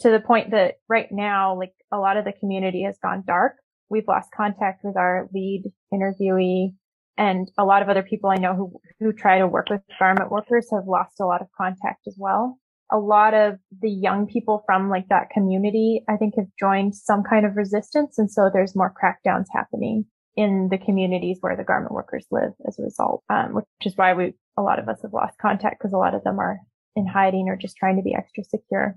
to 0.00 0.10
the 0.10 0.20
point 0.20 0.50
that 0.50 0.74
right 0.88 1.08
now, 1.10 1.56
like 1.56 1.72
a 1.92 1.98
lot 1.98 2.16
of 2.16 2.24
the 2.24 2.32
community 2.32 2.82
has 2.82 2.98
gone 3.02 3.24
dark. 3.26 3.56
We've 3.88 4.08
lost 4.08 4.30
contact 4.36 4.84
with 4.84 4.96
our 4.96 5.28
lead 5.32 5.64
interviewee 5.92 6.74
and 7.18 7.50
a 7.56 7.64
lot 7.64 7.82
of 7.82 7.88
other 7.88 8.02
people 8.02 8.30
I 8.30 8.36
know 8.36 8.54
who, 8.54 8.80
who 9.00 9.12
try 9.12 9.38
to 9.38 9.46
work 9.46 9.70
with 9.70 9.80
garment 9.98 10.30
workers 10.30 10.68
have 10.72 10.86
lost 10.86 11.20
a 11.20 11.24
lot 11.24 11.40
of 11.40 11.48
contact 11.56 12.06
as 12.06 12.16
well 12.18 12.58
a 12.90 12.98
lot 12.98 13.34
of 13.34 13.58
the 13.82 13.90
young 13.90 14.26
people 14.26 14.62
from 14.66 14.88
like 14.88 15.08
that 15.08 15.30
community, 15.30 16.04
I 16.08 16.16
think 16.16 16.34
have 16.36 16.46
joined 16.58 16.94
some 16.94 17.22
kind 17.22 17.44
of 17.44 17.56
resistance. 17.56 18.18
And 18.18 18.30
so 18.30 18.50
there's 18.52 18.76
more 18.76 18.92
crackdowns 18.92 19.46
happening 19.52 20.06
in 20.36 20.68
the 20.70 20.78
communities 20.78 21.38
where 21.40 21.56
the 21.56 21.64
garment 21.64 21.92
workers 21.92 22.26
live 22.30 22.52
as 22.66 22.78
a 22.78 22.82
result, 22.82 23.24
um, 23.30 23.54
which 23.54 23.64
is 23.84 23.96
why 23.96 24.12
we, 24.14 24.34
a 24.56 24.62
lot 24.62 24.78
of 24.78 24.88
us 24.88 25.00
have 25.02 25.12
lost 25.12 25.38
contact 25.38 25.78
because 25.78 25.92
a 25.92 25.98
lot 25.98 26.14
of 26.14 26.22
them 26.24 26.38
are 26.38 26.58
in 26.94 27.06
hiding 27.06 27.48
or 27.48 27.56
just 27.56 27.76
trying 27.76 27.96
to 27.96 28.02
be 28.02 28.14
extra 28.14 28.44
secure. 28.44 28.96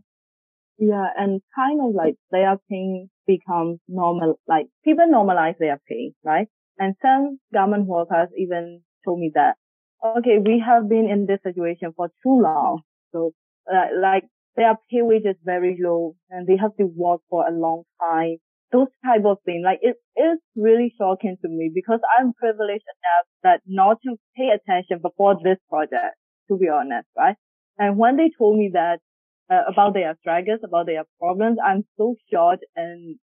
Yeah, 0.78 1.08
and 1.18 1.42
kind 1.56 1.82
of 1.82 1.96
like 1.96 2.16
they 2.32 2.46
are 2.46 2.60
pain 2.70 3.10
becomes 3.30 3.80
normal, 3.88 4.40
like 4.48 4.66
people 4.84 5.06
normalize 5.06 5.58
their 5.60 5.80
pay, 5.88 6.14
right? 6.26 6.48
And 6.80 6.96
some 7.02 7.40
garment 7.54 7.86
workers 7.86 8.30
even 8.38 8.82
told 9.06 9.20
me 9.20 9.32
that, 9.36 9.56
okay, 10.18 10.38
we 10.44 10.64
have 10.66 10.90
been 10.90 11.08
in 11.10 11.28
this 11.28 11.40
situation 11.44 11.94
for 11.96 12.08
too 12.24 12.42
long. 12.42 12.82
So 13.12 13.32
uh, 13.72 13.88
like 14.02 14.24
their 14.56 14.74
pay 14.90 15.02
wage 15.02 15.26
is 15.26 15.36
very 15.44 15.78
low 15.80 16.16
and 16.30 16.48
they 16.48 16.58
have 16.58 16.76
to 16.78 16.86
work 16.86 17.22
for 17.30 17.48
a 17.48 17.52
long 17.52 17.84
time. 18.02 18.38
Those 18.72 18.88
type 19.06 19.26
of 19.26 19.38
things, 19.46 19.64
like 19.66 19.80
it 19.82 19.98
is 20.16 20.38
really 20.56 20.94
shocking 20.98 21.38
to 21.42 21.50
me 21.50 21.72
because 21.74 22.00
I'm 22.18 22.34
privileged 22.34 22.86
enough 22.98 23.26
that 23.44 23.62
not 23.66 23.98
to 24.06 24.16
pay 24.38 24.50
attention 24.50 25.00
before 25.02 25.36
this 25.44 25.58
project, 25.70 26.16
to 26.50 26.58
be 26.58 26.70
honest, 26.70 27.08
right? 27.18 27.36
And 27.78 27.98
when 27.98 28.18
they 28.18 28.30
told 28.38 28.58
me 28.58 28.72
that 28.74 29.00
uh, 29.50 29.62
about 29.68 29.94
their 29.94 30.16
struggles, 30.20 30.60
about 30.64 30.86
their 30.86 31.04
problems, 31.20 31.58
I'm 31.64 31.84
so 31.98 32.16
shocked 32.32 32.66
and 32.76 33.18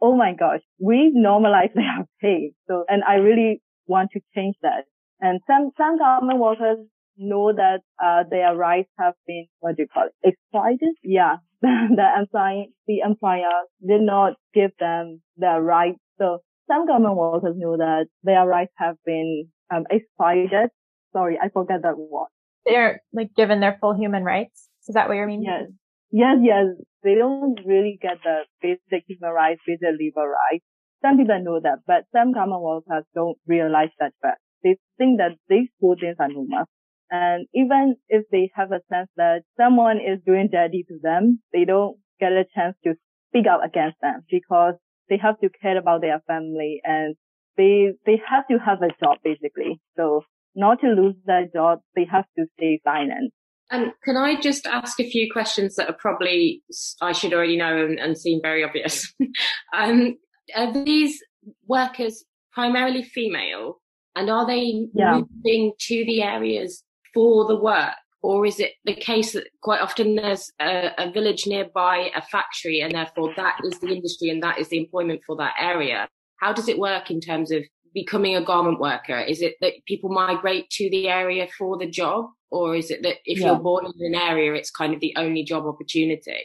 oh 0.00 0.16
my 0.16 0.34
gosh, 0.34 0.60
we 0.78 1.12
normalize 1.16 1.72
their 1.74 2.06
pain. 2.20 2.52
So, 2.68 2.84
and 2.88 3.02
I 3.04 3.14
really 3.14 3.62
want 3.86 4.10
to 4.12 4.20
change 4.34 4.56
that. 4.62 4.84
And 5.20 5.40
some, 5.46 5.70
some 5.76 5.98
garment 5.98 6.38
workers 6.38 6.78
know 7.16 7.52
that, 7.54 7.80
uh, 8.02 8.24
their 8.30 8.54
rights 8.54 8.90
have 8.98 9.14
been, 9.26 9.46
what 9.60 9.76
do 9.76 9.82
you 9.82 9.88
call 9.88 10.06
it, 10.06 10.12
exploited? 10.22 10.94
Yeah. 11.02 11.36
the 11.62 12.06
employee, 12.18 12.72
the 12.86 12.98
employer 13.04 13.64
did 13.86 14.02
not 14.02 14.34
give 14.52 14.72
them 14.78 15.22
their 15.36 15.62
rights. 15.62 15.98
So 16.18 16.38
some 16.68 16.86
garment 16.86 17.16
workers 17.16 17.54
know 17.56 17.76
that 17.78 18.06
their 18.22 18.46
rights 18.46 18.72
have 18.76 18.96
been, 19.06 19.48
um, 19.74 19.84
exploited. 19.90 20.70
Sorry, 21.12 21.38
I 21.42 21.48
forgot 21.48 21.82
that 21.82 21.96
word. 21.96 22.28
They're 22.66 23.00
like 23.12 23.30
given 23.34 23.60
their 23.60 23.78
full 23.80 23.94
human 23.94 24.22
rights. 24.24 24.68
Is 24.88 24.94
that 24.94 25.08
what 25.08 25.16
you 25.16 25.26
mean? 25.26 25.42
Yes. 25.42 25.68
Yes, 26.10 26.36
yes. 26.42 26.66
They 27.02 27.14
don't 27.14 27.58
really 27.64 27.98
get 28.00 28.18
the 28.22 28.44
basic 28.60 29.04
human 29.06 29.30
rights, 29.34 29.60
basic 29.66 29.94
labor 29.98 30.28
rights. 30.28 30.64
Some 31.02 31.18
people 31.18 31.42
know 31.42 31.60
that, 31.60 31.80
but 31.86 32.04
some 32.12 32.32
common 32.32 32.60
workers 32.60 33.04
don't 33.14 33.36
realize 33.46 33.90
that 33.98 34.12
fact. 34.22 34.40
They 34.62 34.78
think 34.98 35.18
that 35.18 35.36
these 35.48 35.68
four 35.80 35.96
things 35.96 36.16
are 36.18 36.28
normal. 36.28 36.64
And 37.10 37.46
even 37.54 37.96
if 38.08 38.24
they 38.32 38.50
have 38.54 38.72
a 38.72 38.80
sense 38.90 39.08
that 39.16 39.42
someone 39.56 39.98
is 39.98 40.20
doing 40.26 40.48
dirty 40.50 40.84
to 40.88 40.98
them, 41.02 41.40
they 41.52 41.64
don't 41.64 41.98
get 42.18 42.32
a 42.32 42.44
chance 42.54 42.76
to 42.84 42.94
speak 43.28 43.46
out 43.46 43.64
against 43.64 44.00
them 44.00 44.22
because 44.30 44.74
they 45.08 45.18
have 45.18 45.38
to 45.40 45.50
care 45.62 45.78
about 45.78 46.00
their 46.00 46.20
family 46.26 46.80
and 46.82 47.14
they, 47.56 47.92
they 48.06 48.20
have 48.28 48.46
to 48.48 48.58
have 48.58 48.82
a 48.82 48.90
job 49.02 49.18
basically. 49.22 49.80
So 49.96 50.22
not 50.56 50.80
to 50.80 50.88
lose 50.88 51.14
their 51.24 51.46
job, 51.46 51.80
they 51.94 52.06
have 52.10 52.24
to 52.38 52.46
stay 52.56 52.80
silent. 52.84 53.32
And 53.70 53.92
can 54.04 54.16
I 54.16 54.40
just 54.40 54.66
ask 54.66 55.00
a 55.00 55.08
few 55.08 55.30
questions 55.32 55.74
that 55.76 55.88
are 55.88 55.96
probably 55.98 56.62
I 57.00 57.12
should 57.12 57.34
already 57.34 57.56
know 57.56 57.84
and, 57.84 57.98
and 57.98 58.16
seem 58.16 58.40
very 58.40 58.62
obvious? 58.62 59.12
um, 59.76 60.16
are 60.54 60.72
these 60.72 61.20
workers 61.66 62.24
primarily 62.52 63.02
female, 63.02 63.80
and 64.14 64.30
are 64.30 64.46
they 64.46 64.88
yeah. 64.94 65.20
moving 65.44 65.72
to 65.78 66.04
the 66.06 66.22
areas 66.22 66.82
for 67.12 67.46
the 67.46 67.56
work, 67.56 67.94
or 68.22 68.46
is 68.46 68.60
it 68.60 68.72
the 68.84 68.94
case 68.94 69.32
that 69.32 69.48
quite 69.62 69.80
often 69.80 70.14
there's 70.14 70.50
a, 70.60 70.90
a 70.98 71.10
village 71.10 71.46
nearby, 71.46 72.10
a 72.14 72.22
factory, 72.22 72.80
and 72.80 72.94
therefore 72.94 73.32
that 73.36 73.56
is 73.64 73.78
the 73.80 73.88
industry 73.88 74.30
and 74.30 74.42
that 74.42 74.58
is 74.58 74.68
the 74.68 74.78
employment 74.78 75.20
for 75.26 75.36
that 75.36 75.54
area? 75.60 76.08
How 76.40 76.52
does 76.52 76.68
it 76.68 76.78
work 76.78 77.10
in 77.10 77.20
terms 77.20 77.50
of 77.50 77.62
becoming 77.96 78.36
a 78.36 78.44
garment 78.44 78.78
worker? 78.78 79.18
Is 79.18 79.40
it 79.40 79.54
that 79.62 79.72
people 79.88 80.10
migrate 80.10 80.68
to 80.78 80.90
the 80.90 81.08
area 81.08 81.48
for 81.58 81.78
the 81.78 81.88
job? 81.88 82.26
Or 82.50 82.76
is 82.76 82.90
it 82.90 83.02
that 83.02 83.16
if 83.24 83.40
yeah. 83.40 83.46
you're 83.46 83.58
born 83.58 83.86
in 83.86 84.14
an 84.14 84.14
area, 84.14 84.52
it's 84.52 84.70
kind 84.70 84.92
of 84.92 85.00
the 85.00 85.14
only 85.16 85.42
job 85.42 85.64
opportunity? 85.66 86.42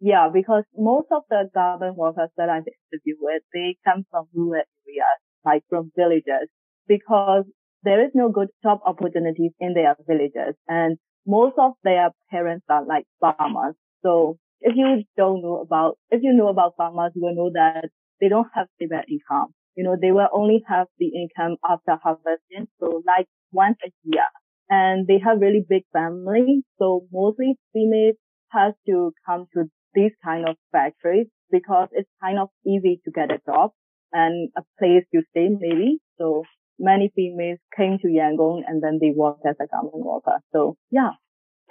Yeah, 0.00 0.28
because 0.34 0.64
most 0.76 1.06
of 1.12 1.22
the 1.30 1.48
garment 1.54 1.96
workers 1.96 2.28
that 2.36 2.48
I've 2.50 2.66
interviewed 2.66 3.18
with, 3.20 3.42
they 3.54 3.76
come 3.86 4.04
from 4.10 4.26
rural 4.34 4.64
areas, 4.86 5.18
like 5.44 5.62
from 5.70 5.92
villages, 5.96 6.48
because 6.88 7.44
there 7.84 8.04
is 8.04 8.10
no 8.12 8.28
good 8.28 8.48
job 8.62 8.80
opportunities 8.84 9.52
in 9.60 9.74
their 9.74 9.94
villages. 10.08 10.56
And 10.66 10.98
most 11.24 11.54
of 11.56 11.72
their 11.84 12.10
parents 12.30 12.66
are 12.68 12.84
like 12.84 13.04
farmers. 13.20 13.76
So 14.02 14.38
if 14.60 14.74
you 14.76 15.04
don't 15.16 15.40
know 15.40 15.60
about, 15.60 15.98
if 16.10 16.20
you 16.22 16.32
know 16.32 16.48
about 16.48 16.74
farmers, 16.76 17.12
you 17.14 17.22
will 17.22 17.36
know 17.36 17.50
that 17.54 17.90
they 18.20 18.28
don't 18.28 18.48
have 18.54 18.66
stable 18.76 19.02
income. 19.08 19.54
You 19.76 19.84
know, 19.84 19.96
they 20.00 20.12
will 20.12 20.28
only 20.32 20.62
have 20.68 20.86
the 20.98 21.08
income 21.08 21.56
after 21.68 21.96
harvesting. 22.02 22.68
So 22.80 23.02
like 23.06 23.26
once 23.52 23.76
a 23.84 23.90
year 24.04 24.26
and 24.68 25.06
they 25.06 25.18
have 25.24 25.40
really 25.40 25.64
big 25.68 25.82
families. 25.92 26.64
So 26.78 27.06
mostly 27.12 27.56
females 27.72 28.16
has 28.50 28.74
to 28.86 29.12
come 29.26 29.46
to 29.54 29.64
these 29.94 30.12
kind 30.24 30.48
of 30.48 30.56
factories 30.72 31.26
because 31.50 31.88
it's 31.92 32.08
kind 32.22 32.38
of 32.38 32.48
easy 32.66 33.00
to 33.04 33.10
get 33.10 33.30
a 33.30 33.40
job 33.46 33.70
and 34.12 34.50
a 34.56 34.62
place 34.78 35.04
to 35.14 35.22
stay 35.30 35.48
maybe. 35.48 35.98
So 36.18 36.44
many 36.78 37.12
females 37.14 37.58
came 37.76 37.98
to 38.02 38.08
Yangon 38.08 38.62
and 38.66 38.82
then 38.82 38.98
they 39.00 39.12
worked 39.14 39.46
as 39.46 39.56
a 39.60 39.66
garment 39.66 40.04
worker. 40.04 40.38
So 40.52 40.76
yeah, 40.90 41.10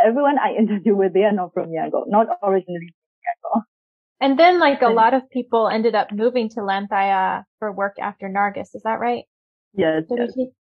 everyone 0.04 0.38
I 0.40 0.54
interview 0.60 0.96
with, 0.96 1.14
they 1.14 1.24
are 1.24 1.34
not 1.34 1.54
from 1.54 1.70
Yangon, 1.70 2.08
not 2.08 2.28
originally 2.44 2.94
from 2.94 3.16
Yangon. 3.28 3.62
And 4.22 4.40
then 4.40 4.60
like 4.60 4.82
a 4.82 4.90
lot 4.90 5.14
of 5.14 5.30
people 5.32 5.68
ended 5.68 5.96
up 5.96 6.12
moving 6.12 6.50
to 6.50 6.62
Hlaing 6.62 6.88
Tharyar 6.88 7.44
for 7.60 7.72
work 7.72 7.96
after 8.00 8.30
Nargis. 8.30 8.74
Is 8.74 8.84
that 8.84 9.00
right? 9.00 9.26
Yes. 9.76 10.04
yes. 10.10 10.32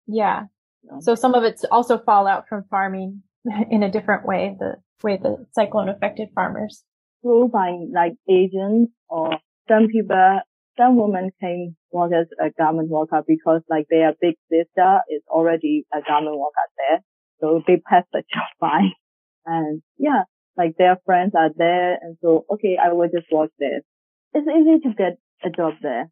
Yeah. 0.07 0.43
So 1.01 1.15
some 1.15 1.35
of 1.35 1.45
it's 1.45 1.65
also 1.65 1.99
fallout 1.99 2.49
from 2.49 2.65
farming 2.71 3.23
in 3.71 3.83
a 3.83 3.91
different 3.91 4.27
way, 4.27 4.57
the 4.59 4.77
way 5.03 5.19
the 5.23 5.47
cyclone 5.53 5.89
affected 5.89 6.29
farmers. 6.35 6.83
Through 7.23 7.49
by 7.49 7.79
like 7.93 8.15
agents 8.29 8.93
or 9.09 9.39
some 9.69 9.89
people, 9.89 10.41
some 10.77 10.97
women 10.97 11.31
came 11.41 11.77
work 11.91 12.13
as 12.13 12.27
a 12.41 12.51
garment 12.51 12.91
worker 12.91 13.23
because 13.27 13.63
like 13.69 13.87
their 13.89 14.13
big 14.21 14.35
sister 14.51 15.01
is 15.09 15.23
already 15.29 15.87
a 15.93 16.01
garment 16.07 16.37
worker 16.37 16.69
there. 16.77 17.01
So 17.41 17.63
they 17.67 17.77
passed 17.77 18.09
the 18.13 18.23
job 18.33 18.49
by. 18.61 18.89
And 19.47 19.83
yeah, 19.99 20.25
like 20.57 20.77
their 20.79 20.99
friends 21.05 21.33
are 21.35 21.51
there. 21.57 21.99
And 22.01 22.17
so, 22.23 22.45
okay, 22.53 22.77
I 22.83 22.93
will 22.93 23.09
just 23.09 23.31
work 23.31 23.51
there. 23.59 23.81
It's 24.33 24.49
easy 24.49 24.81
to 24.89 24.95
get 24.95 25.19
a 25.45 25.51
job 25.51 25.75
there. 25.83 26.11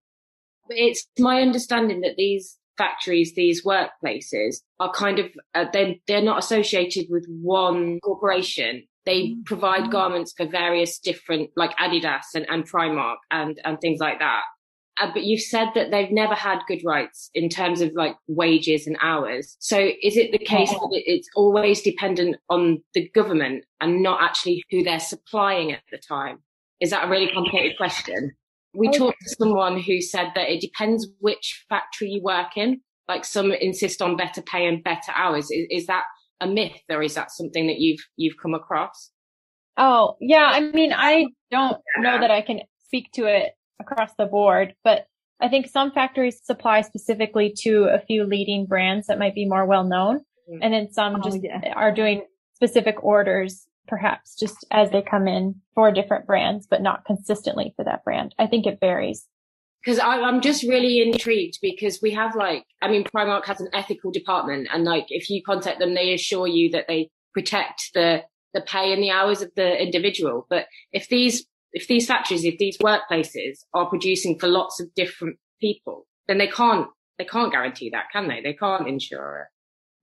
It's 0.68 1.06
my 1.18 1.42
understanding 1.42 2.00
that 2.02 2.16
these 2.16 2.58
factories, 2.78 3.34
these 3.34 3.64
workplaces 3.64 4.56
are 4.80 4.92
kind 4.92 5.18
of, 5.18 5.26
uh, 5.54 5.66
they're, 5.72 5.94
they're 6.06 6.22
not 6.22 6.38
associated 6.38 7.06
with 7.10 7.26
one 7.28 8.00
corporation. 8.00 8.84
They 9.04 9.22
mm-hmm. 9.22 9.42
provide 9.44 9.90
garments 9.90 10.32
for 10.36 10.46
various 10.46 10.98
different, 10.98 11.50
like 11.56 11.76
Adidas 11.76 12.34
and, 12.34 12.46
and 12.48 12.68
Primark 12.68 13.16
and, 13.30 13.60
and 13.64 13.78
things 13.80 13.98
like 14.00 14.20
that. 14.20 14.42
Uh, 15.00 15.08
but 15.12 15.24
you've 15.24 15.40
said 15.40 15.68
that 15.74 15.90
they've 15.90 16.10
never 16.10 16.34
had 16.34 16.60
good 16.68 16.82
rights 16.84 17.30
in 17.34 17.48
terms 17.48 17.80
of 17.80 17.92
like 17.94 18.14
wages 18.28 18.86
and 18.86 18.96
hours. 19.00 19.56
So 19.58 19.78
is 19.78 20.16
it 20.16 20.32
the 20.32 20.38
case 20.38 20.70
that 20.70 20.88
it's 20.92 21.28
always 21.34 21.80
dependent 21.80 22.36
on 22.50 22.82
the 22.94 23.08
government 23.14 23.64
and 23.80 24.02
not 24.02 24.22
actually 24.22 24.62
who 24.70 24.82
they're 24.82 25.00
supplying 25.00 25.72
at 25.72 25.82
the 25.90 25.98
time? 25.98 26.38
Is 26.80 26.90
that 26.90 27.06
a 27.06 27.10
really 27.10 27.30
complicated 27.32 27.76
question? 27.78 28.32
we 28.74 28.88
okay. 28.88 28.98
talked 28.98 29.20
to 29.22 29.36
someone 29.38 29.78
who 29.80 30.00
said 30.00 30.32
that 30.34 30.50
it 30.50 30.60
depends 30.60 31.06
which 31.20 31.64
factory 31.68 32.08
you 32.08 32.22
work 32.22 32.56
in. 32.56 32.80
Like 33.08 33.24
some 33.24 33.52
insist 33.52 34.00
on 34.00 34.16
better 34.16 34.40
pay 34.40 34.66
and 34.66 34.82
better 34.82 35.12
hours. 35.14 35.50
Is, 35.50 35.66
is 35.70 35.86
that 35.86 36.04
a 36.40 36.46
myth 36.46 36.80
or 36.88 37.02
is 37.02 37.14
that 37.14 37.30
something 37.30 37.66
that 37.66 37.78
you've, 37.78 38.00
you've 38.16 38.36
come 38.40 38.54
across? 38.54 39.10
Oh, 39.76 40.16
yeah. 40.20 40.50
I 40.52 40.60
mean, 40.60 40.92
I 40.94 41.26
don't 41.50 41.78
know 41.98 42.20
that 42.20 42.30
I 42.30 42.42
can 42.42 42.60
speak 42.86 43.10
to 43.14 43.26
it 43.26 43.52
across 43.82 44.10
the 44.16 44.26
board, 44.26 44.74
but 44.84 45.06
I 45.40 45.48
think 45.48 45.66
some 45.66 45.90
factories 45.90 46.40
supply 46.42 46.82
specifically 46.82 47.52
to 47.62 47.84
a 47.84 47.98
few 47.98 48.24
leading 48.24 48.66
brands 48.66 49.08
that 49.08 49.18
might 49.18 49.34
be 49.34 49.46
more 49.46 49.66
well 49.66 49.84
known. 49.84 50.20
Mm. 50.50 50.58
And 50.62 50.72
then 50.72 50.92
some 50.92 51.16
oh, 51.16 51.20
just 51.22 51.38
yeah. 51.42 51.72
are 51.74 51.92
doing 51.92 52.22
specific 52.54 53.02
orders 53.02 53.66
perhaps 53.88 54.36
just 54.38 54.64
as 54.70 54.90
they 54.90 55.02
come 55.02 55.26
in 55.26 55.56
for 55.74 55.90
different 55.90 56.26
brands, 56.26 56.66
but 56.70 56.80
not 56.80 57.04
consistently 57.04 57.74
for 57.76 57.84
that 57.84 58.04
brand. 58.04 58.34
I 58.38 58.46
think 58.46 58.66
it 58.66 58.78
varies. 58.80 59.26
Because 59.84 59.98
I'm 59.98 60.40
just 60.40 60.62
really 60.62 61.02
intrigued 61.02 61.58
because 61.60 61.98
we 62.00 62.12
have 62.12 62.36
like, 62.36 62.64
I 62.80 62.88
mean, 62.88 63.02
Primark 63.02 63.44
has 63.46 63.60
an 63.60 63.68
ethical 63.72 64.12
department 64.12 64.68
and 64.72 64.84
like 64.84 65.06
if 65.08 65.28
you 65.28 65.42
contact 65.44 65.80
them, 65.80 65.94
they 65.94 66.14
assure 66.14 66.46
you 66.46 66.70
that 66.70 66.86
they 66.86 67.10
protect 67.34 67.90
the, 67.92 68.22
the 68.54 68.60
pay 68.60 68.92
and 68.92 69.02
the 69.02 69.10
hours 69.10 69.42
of 69.42 69.50
the 69.56 69.82
individual. 69.82 70.46
But 70.48 70.66
if 70.92 71.08
these, 71.08 71.46
if 71.72 71.86
these 71.86 72.06
factories, 72.06 72.44
if 72.44 72.58
these 72.58 72.78
workplaces 72.78 73.64
are 73.74 73.88
producing 73.88 74.38
for 74.38 74.48
lots 74.48 74.80
of 74.80 74.92
different 74.94 75.38
people, 75.60 76.06
then 76.28 76.38
they 76.38 76.48
can't, 76.48 76.88
they 77.18 77.24
can't 77.24 77.52
guarantee 77.52 77.90
that, 77.90 78.06
can 78.12 78.28
they? 78.28 78.40
They 78.42 78.54
can't 78.54 78.88
insure 78.88 79.42
it. 79.42 79.52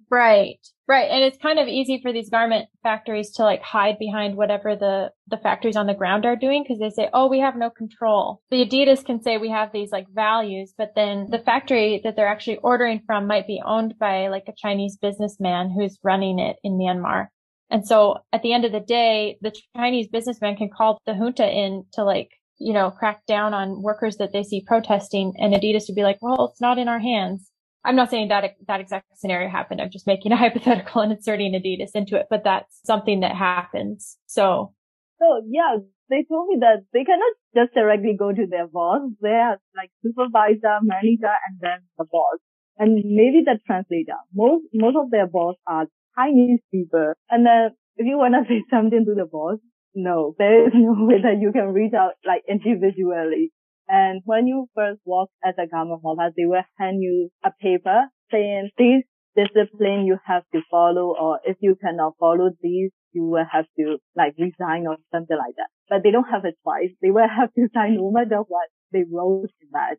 Right. 0.09 0.59
Right. 0.87 1.09
And 1.11 1.23
it's 1.23 1.37
kind 1.37 1.59
of 1.59 1.67
easy 1.67 1.99
for 2.01 2.11
these 2.11 2.31
garment 2.31 2.67
factories 2.81 3.31
to 3.33 3.43
like 3.43 3.61
hide 3.61 3.99
behind 3.99 4.35
whatever 4.35 4.75
the, 4.75 5.11
the 5.27 5.37
factories 5.37 5.75
on 5.75 5.85
the 5.85 5.93
ground 5.93 6.25
are 6.25 6.35
doing 6.35 6.63
because 6.63 6.79
they 6.79 6.89
say, 6.89 7.09
Oh, 7.13 7.27
we 7.27 7.39
have 7.39 7.55
no 7.55 7.69
control. 7.69 8.41
The 8.49 8.65
Adidas 8.65 9.05
can 9.05 9.21
say 9.21 9.37
we 9.37 9.51
have 9.51 9.71
these 9.71 9.91
like 9.91 10.07
values, 10.11 10.73
but 10.75 10.93
then 10.95 11.27
the 11.29 11.37
factory 11.37 12.01
that 12.03 12.15
they're 12.15 12.27
actually 12.27 12.57
ordering 12.57 13.01
from 13.05 13.27
might 13.27 13.45
be 13.45 13.61
owned 13.63 13.99
by 13.99 14.29
like 14.29 14.45
a 14.47 14.53
Chinese 14.57 14.97
businessman 14.97 15.69
who's 15.69 15.99
running 16.03 16.39
it 16.39 16.55
in 16.63 16.73
Myanmar. 16.73 17.27
And 17.69 17.85
so 17.85 18.17
at 18.33 18.41
the 18.41 18.53
end 18.53 18.65
of 18.65 18.71
the 18.71 18.79
day, 18.79 19.37
the 19.41 19.53
Chinese 19.75 20.07
businessmen 20.07 20.55
can 20.55 20.69
call 20.75 20.99
the 21.05 21.13
junta 21.13 21.47
in 21.47 21.85
to 21.93 22.03
like, 22.03 22.29
you 22.57 22.73
know, 22.73 22.91
crack 22.91 23.25
down 23.25 23.53
on 23.53 23.81
workers 23.81 24.17
that 24.17 24.33
they 24.33 24.43
see 24.43 24.63
protesting 24.65 25.33
and 25.37 25.53
Adidas 25.53 25.83
would 25.87 25.95
be 25.95 26.03
like, 26.03 26.17
well, 26.21 26.49
it's 26.51 26.61
not 26.61 26.77
in 26.77 26.87
our 26.87 26.99
hands. 26.99 27.49
I'm 27.85 27.95
not 27.95 28.09
saying 28.09 28.27
that 28.27 28.55
that 28.67 28.81
exact 28.81 29.05
scenario 29.15 29.49
happened. 29.49 29.81
I'm 29.81 29.91
just 29.91 30.07
making 30.07 30.31
a 30.31 30.37
hypothetical 30.43 31.01
and 31.01 31.11
inserting 31.11 31.53
Adidas 31.53 31.91
into 31.95 32.17
it, 32.17 32.27
but 32.29 32.43
that's 32.43 32.79
something 32.85 33.21
that 33.21 33.35
happens. 33.35 34.17
So. 34.25 34.73
So 35.19 35.41
yeah, 35.49 35.77
they 36.09 36.25
told 36.27 36.47
me 36.47 36.57
that 36.61 36.85
they 36.93 37.03
cannot 37.03 37.33
just 37.55 37.73
directly 37.73 38.15
go 38.17 38.31
to 38.31 38.47
their 38.49 38.67
boss. 38.67 39.01
They 39.21 39.29
have 39.29 39.59
like 39.75 39.91
supervisor, 40.03 40.79
manager, 40.81 41.33
and 41.47 41.59
then 41.61 41.79
the 41.97 42.05
boss. 42.11 42.39
And 42.77 42.95
maybe 42.95 43.43
the 43.43 43.59
translator. 43.67 44.15
Most, 44.33 44.63
most 44.73 44.95
of 44.95 45.11
their 45.11 45.27
boss 45.27 45.55
are 45.67 45.87
Chinese 46.19 46.59
people. 46.71 47.13
And 47.29 47.45
then 47.45 47.71
if 47.95 48.05
you 48.05 48.17
want 48.17 48.35
to 48.35 48.43
say 48.47 48.63
something 48.69 49.05
to 49.05 49.15
the 49.15 49.25
boss, 49.25 49.59
no, 49.95 50.35
there 50.37 50.67
is 50.67 50.73
no 50.75 50.95
way 51.07 51.21
that 51.21 51.39
you 51.41 51.51
can 51.51 51.73
reach 51.73 51.93
out 51.93 52.13
like 52.25 52.43
individually. 52.47 53.51
And 53.87 54.21
when 54.25 54.45
you 54.45 54.67
first 54.75 54.99
walk 55.05 55.29
at 55.43 55.55
the 55.55 55.65
garment 55.65 56.01
hall, 56.03 56.15
they 56.37 56.45
will 56.45 56.63
hand 56.77 57.01
you 57.01 57.29
a 57.43 57.51
paper 57.59 58.05
saying 58.31 58.69
this 58.77 59.01
discipline 59.35 60.05
you 60.05 60.17
have 60.25 60.43
to 60.53 60.61
follow, 60.69 61.15
or 61.19 61.39
if 61.43 61.57
you 61.61 61.75
cannot 61.81 62.13
follow 62.19 62.51
these, 62.61 62.91
you 63.13 63.23
will 63.25 63.45
have 63.51 63.65
to 63.79 63.97
like 64.15 64.35
resign 64.37 64.85
or 64.85 64.97
something 65.11 65.37
like 65.37 65.55
that. 65.57 65.69
But 65.89 66.03
they 66.03 66.11
don't 66.11 66.29
have 66.29 66.45
a 66.45 66.53
choice. 66.63 66.93
They 67.01 67.09
will 67.09 67.27
have 67.27 67.53
to 67.53 67.67
sign 67.73 67.95
no 67.95 68.11
matter 68.11 68.43
what 68.47 68.69
they 68.91 69.03
wrote 69.09 69.49
in 69.61 69.69
that. 69.73 69.97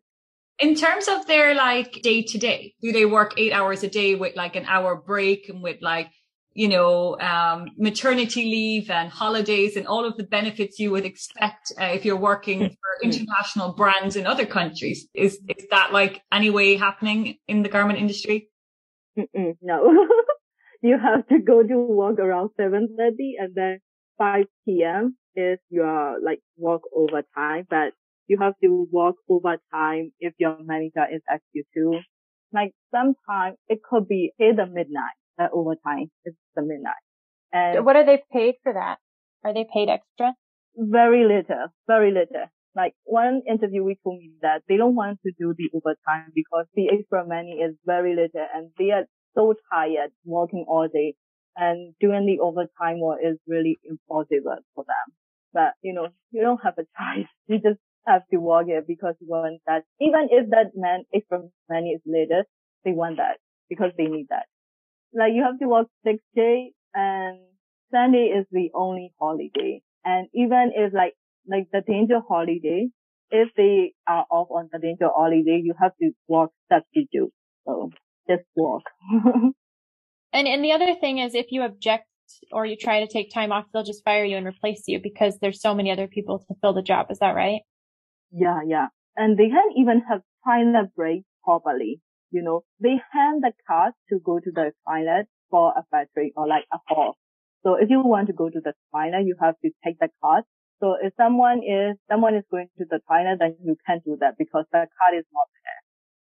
In 0.59 0.75
terms 0.75 1.07
of 1.07 1.25
their 1.27 1.55
like 1.55 2.01
day 2.03 2.21
to 2.21 2.37
day, 2.37 2.75
do 2.81 2.91
they 2.91 3.05
work 3.05 3.33
eight 3.37 3.51
hours 3.51 3.83
a 3.83 3.89
day 3.89 4.15
with 4.15 4.35
like 4.35 4.55
an 4.55 4.65
hour 4.67 4.95
break 4.95 5.49
and 5.49 5.63
with 5.63 5.77
like, 5.81 6.11
you 6.53 6.67
know, 6.67 7.19
um, 7.19 7.69
maternity 7.77 8.43
leave 8.43 8.89
and 8.91 9.09
holidays 9.09 9.75
and 9.75 9.87
all 9.87 10.05
of 10.05 10.17
the 10.17 10.23
benefits 10.23 10.77
you 10.77 10.91
would 10.91 11.05
expect 11.05 11.71
uh, 11.79 11.85
if 11.85 12.05
you're 12.05 12.17
working 12.17 12.59
for 12.69 13.03
international 13.03 13.73
brands 13.73 14.15
in 14.15 14.27
other 14.27 14.45
countries? 14.45 15.07
Is, 15.13 15.39
is 15.47 15.65
that 15.71 15.93
like 15.93 16.21
any 16.31 16.49
way 16.49 16.75
happening 16.75 17.37
in 17.47 17.63
the 17.63 17.69
garment 17.69 17.99
industry? 17.99 18.49
Mm-mm, 19.17 19.57
no. 19.61 20.07
you 20.81 20.97
have 20.97 21.27
to 21.27 21.39
go 21.39 21.63
to 21.63 21.77
work 21.77 22.19
around 22.19 22.51
7.30 22.59 23.33
and 23.39 23.55
then 23.55 23.79
5 24.17 24.45
p.m. 24.65 25.17
is 25.35 25.59
your 25.69 26.19
like 26.23 26.41
work 26.57 26.81
overtime, 26.95 27.65
but 27.69 27.93
you 28.31 28.37
have 28.39 28.53
to 28.63 28.87
work 28.91 29.15
overtime 29.29 30.11
if 30.19 30.33
your 30.39 30.57
manager 30.63 31.05
is 31.11 31.21
asking 31.29 31.51
you 31.53 31.63
to. 31.75 31.99
Like 32.53 32.73
sometimes 32.91 33.57
it 33.67 33.79
could 33.83 34.07
be 34.07 34.31
till 34.39 34.55
the 34.55 34.65
midnight, 34.65 35.17
uh, 35.39 35.47
overtime. 35.53 36.11
It's 36.25 36.37
the 36.55 36.61
midnight. 36.61 37.03
And 37.51 37.85
what 37.85 37.95
are 37.97 38.05
they 38.05 38.23
paid 38.31 38.55
for 38.63 38.73
that? 38.73 38.99
Are 39.43 39.53
they 39.53 39.65
paid 39.73 39.89
extra? 39.89 40.33
Very 40.77 41.25
little, 41.25 41.67
very 41.87 42.11
little. 42.11 42.45
Like 42.75 42.93
one 43.03 43.41
interviewee 43.49 43.97
told 44.03 44.19
me 44.19 44.31
that 44.41 44.63
they 44.67 44.77
don't 44.77 44.95
want 44.95 45.19
to 45.25 45.31
do 45.37 45.53
the 45.57 45.69
overtime 45.75 46.31
because 46.33 46.65
the 46.73 46.89
extra 46.89 47.25
money 47.27 47.59
is 47.59 47.75
very 47.85 48.15
little 48.15 48.47
and 48.53 48.71
they 48.77 48.91
are 48.91 49.05
so 49.35 49.53
tired 49.73 50.11
working 50.25 50.65
all 50.67 50.87
day 50.87 51.15
and 51.57 51.93
doing 51.99 52.25
the 52.25 52.39
overtime 52.39 52.99
work 53.01 53.19
is 53.23 53.37
really 53.47 53.79
impossible 53.83 54.57
for 54.75 54.85
them. 54.85 55.15
But 55.53 55.73
you 55.81 55.93
know, 55.93 56.09
you 56.31 56.41
don't 56.41 56.61
have 56.63 56.77
a 56.77 56.83
choice. 56.97 57.27
You 57.47 57.59
just 57.59 57.79
have 58.07 58.23
to 58.31 58.37
it 58.67 58.85
because 58.87 59.15
you 59.19 59.27
want 59.27 59.61
that. 59.67 59.83
Even 59.99 60.27
if 60.31 60.49
that 60.49 60.71
man 60.75 61.03
extra 61.13 61.39
money 61.69 61.89
is 61.89 62.01
later, 62.05 62.45
they 62.83 62.91
want 62.91 63.17
that 63.17 63.37
because 63.69 63.91
they 63.97 64.05
need 64.05 64.27
that. 64.29 64.45
Like 65.13 65.33
you 65.33 65.43
have 65.43 65.59
to 65.59 65.67
work 65.67 65.87
six 66.05 66.21
days 66.35 66.71
and 66.93 67.39
Sunday 67.91 68.33
is 68.37 68.45
the 68.51 68.69
only 68.73 69.13
holiday. 69.19 69.81
And 70.03 70.27
even 70.33 70.71
if 70.75 70.93
like, 70.93 71.13
like 71.47 71.67
the 71.71 71.81
danger 71.81 72.19
holiday, 72.27 72.87
if 73.29 73.49
they 73.55 73.93
are 74.07 74.25
off 74.29 74.47
on 74.51 74.69
the 74.71 74.79
danger 74.79 75.09
holiday, 75.13 75.61
you 75.63 75.73
have 75.79 75.91
to 76.01 76.11
work 76.27 76.51
substitute. 76.71 77.31
So 77.65 77.89
just 78.29 78.43
work. 78.55 78.83
and, 80.33 80.47
and 80.47 80.63
the 80.63 80.71
other 80.71 80.95
thing 80.95 81.19
is 81.19 81.35
if 81.35 81.47
you 81.51 81.63
object 81.63 82.05
or 82.51 82.65
you 82.65 82.77
try 82.77 83.01
to 83.01 83.11
take 83.11 83.33
time 83.33 83.51
off, 83.51 83.65
they'll 83.73 83.83
just 83.83 84.03
fire 84.03 84.23
you 84.23 84.37
and 84.37 84.47
replace 84.47 84.83
you 84.87 84.99
because 85.01 85.37
there's 85.39 85.61
so 85.61 85.75
many 85.75 85.91
other 85.91 86.07
people 86.07 86.39
to 86.39 86.55
fill 86.61 86.73
the 86.73 86.81
job. 86.81 87.07
Is 87.09 87.19
that 87.19 87.35
right? 87.35 87.61
Yeah, 88.31 88.61
yeah. 88.65 88.87
And 89.15 89.37
they 89.37 89.49
can't 89.49 89.73
even 89.77 90.01
have 90.09 90.21
toilet 90.45 90.93
break 90.95 91.23
properly. 91.43 92.01
You 92.31 92.41
know, 92.41 92.63
they 92.79 92.99
hand 93.11 93.43
the 93.43 93.53
card 93.67 93.93
to 94.09 94.19
go 94.19 94.39
to 94.39 94.51
the 94.51 94.71
toilet 94.87 95.27
for 95.49 95.73
a 95.75 95.83
factory 95.91 96.33
or 96.35 96.47
like 96.47 96.65
a 96.71 96.77
hall. 96.87 97.17
So 97.63 97.75
if 97.75 97.89
you 97.89 98.01
want 98.01 98.27
to 98.27 98.33
go 98.33 98.49
to 98.49 98.61
the 98.61 98.73
toilet, 98.93 99.25
you 99.25 99.35
have 99.41 99.55
to 99.63 99.71
take 99.83 99.99
the 99.99 100.09
card. 100.21 100.45
So 100.79 100.95
if 101.01 101.13
someone 101.15 101.61
is, 101.63 101.97
someone 102.09 102.35
is 102.35 102.43
going 102.49 102.69
to 102.79 102.85
the 102.89 102.99
toilet, 103.07 103.37
then 103.39 103.57
you 103.63 103.75
can't 103.85 104.03
do 104.03 104.17
that 104.21 104.35
because 104.37 104.65
the 104.71 104.87
card 104.99 105.15
is 105.19 105.25
not 105.33 105.47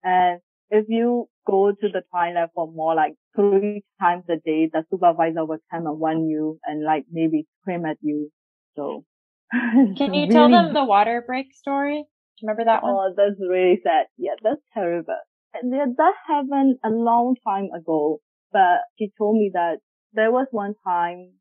there. 0.05 0.13
And 0.15 0.41
if 0.71 0.87
you 0.89 1.29
go 1.47 1.73
to 1.73 1.89
the 1.89 2.03
toilet 2.13 2.51
for 2.55 2.71
more 2.71 2.95
like 2.95 3.15
three 3.35 3.85
times 4.01 4.25
a 4.29 4.37
day, 4.37 4.69
the 4.73 4.85
supervisor 4.91 5.45
will 5.45 5.59
come 5.71 5.87
and 5.87 5.99
warn 5.99 6.29
you 6.29 6.59
and 6.65 6.85
like 6.85 7.07
maybe 7.11 7.47
scream 7.61 7.85
at 7.87 7.99
you. 8.03 8.31
So 8.77 9.05
Can 9.97 10.15
you 10.15 10.23
really... 10.23 10.29
tell 10.29 10.51
them 10.51 10.75
the 10.75 10.85
water 10.85 11.23
break 11.27 11.55
story? 11.55 12.03
Do 12.03 12.47
you 12.47 12.49
remember 12.49 12.65
that 12.65 12.83
one? 12.83 12.93
Oh, 12.93 13.15
that's 13.17 13.41
really 13.41 13.81
sad. 13.83 14.07
Yeah, 14.17 14.35
that's 14.43 14.61
terrible. 14.73 15.19
That 15.63 16.15
happened 16.27 16.79
a 16.85 16.91
long 16.91 17.37
time 17.47 17.69
ago, 17.77 18.21
but 18.53 18.81
she 18.99 19.13
told 19.17 19.37
me 19.37 19.51
that 19.55 19.77
there 20.13 20.33
was 20.33 20.49
one 20.51 20.75
time. 20.87 21.35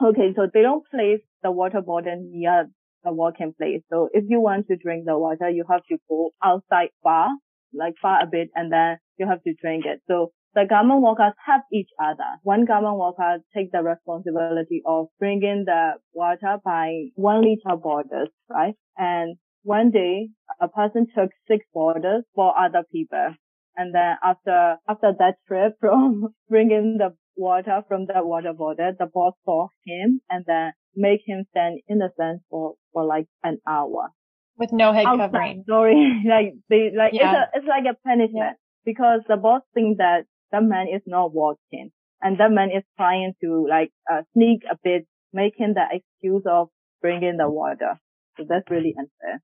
Okay, 0.00 0.32
so 0.36 0.46
they 0.52 0.62
don't 0.62 0.84
place 0.88 1.20
the 1.42 1.50
water 1.50 1.80
bottle 1.80 2.24
near 2.30 2.70
the 3.02 3.12
working 3.12 3.52
place. 3.58 3.82
So 3.90 4.08
if 4.12 4.24
you 4.28 4.40
want 4.40 4.68
to 4.68 4.76
drink 4.76 5.06
the 5.06 5.18
water, 5.18 5.50
you 5.50 5.64
have 5.68 5.82
to 5.90 5.98
go 6.08 6.30
outside 6.42 6.90
far, 7.02 7.30
like 7.74 7.94
far 8.00 8.22
a 8.22 8.26
bit, 8.26 8.50
and 8.54 8.72
then 8.72 8.98
you 9.18 9.26
have 9.26 9.42
to 9.42 9.54
drink 9.60 9.86
it. 9.86 10.00
So 10.06 10.32
the 10.58 10.66
garment 10.68 11.02
workers 11.02 11.34
help 11.46 11.62
each 11.72 11.90
other. 12.02 12.30
One 12.42 12.64
garment 12.64 12.98
worker 12.98 13.38
take 13.54 13.70
the 13.70 13.82
responsibility 13.82 14.82
of 14.84 15.06
bringing 15.20 15.64
the 15.66 15.92
water 16.12 16.58
by 16.64 17.10
one 17.14 17.42
liter 17.42 17.76
bottles, 17.76 18.30
right? 18.50 18.74
And 18.96 19.36
one 19.62 19.90
day 19.92 20.30
a 20.60 20.66
person 20.66 21.06
took 21.14 21.30
six 21.46 21.64
bottles 21.72 22.24
for 22.34 22.58
other 22.58 22.82
people. 22.90 23.34
And 23.76 23.94
then 23.94 24.16
after, 24.24 24.78
after 24.88 25.12
that 25.18 25.36
trip 25.46 25.74
from 25.80 26.34
bringing 26.48 26.98
the 26.98 27.14
water 27.36 27.82
from 27.86 28.06
that 28.06 28.26
water 28.26 28.52
bottle, 28.52 28.92
the 28.98 29.06
boss 29.06 29.34
saw 29.44 29.68
him 29.86 30.20
and 30.28 30.44
then 30.44 30.72
make 30.96 31.20
him 31.24 31.44
stand 31.50 31.80
in 31.86 31.98
the 31.98 32.10
sun 32.16 32.40
for, 32.50 32.74
for 32.92 33.04
like 33.04 33.26
an 33.44 33.58
hour. 33.68 34.08
With 34.56 34.72
no 34.72 34.92
head 34.92 35.06
Outside 35.06 35.30
covering. 35.30 35.64
Sorry. 35.68 36.22
like 36.28 36.54
they, 36.68 36.90
like, 36.96 37.12
yeah. 37.12 37.30
it's 37.30 37.54
a, 37.54 37.58
it's 37.58 37.66
like 37.68 37.84
a 37.88 37.96
punishment 38.02 38.34
yeah. 38.34 38.52
because 38.84 39.20
the 39.28 39.36
boss 39.36 39.62
thinks 39.72 39.98
that 39.98 40.24
that 40.52 40.62
man 40.62 40.86
is 40.88 41.02
not 41.06 41.32
walking 41.32 41.90
and 42.22 42.38
that 42.40 42.50
man 42.50 42.70
is 42.70 42.82
trying 42.96 43.34
to 43.42 43.66
like 43.68 43.90
uh, 44.10 44.22
sneak 44.34 44.62
a 44.70 44.76
bit, 44.82 45.06
making 45.32 45.74
the 45.74 45.84
excuse 45.90 46.42
of 46.46 46.68
bringing 47.00 47.36
the 47.36 47.48
water. 47.48 47.98
So 48.36 48.44
that's 48.48 48.70
really 48.70 48.94
unfair. 48.96 49.42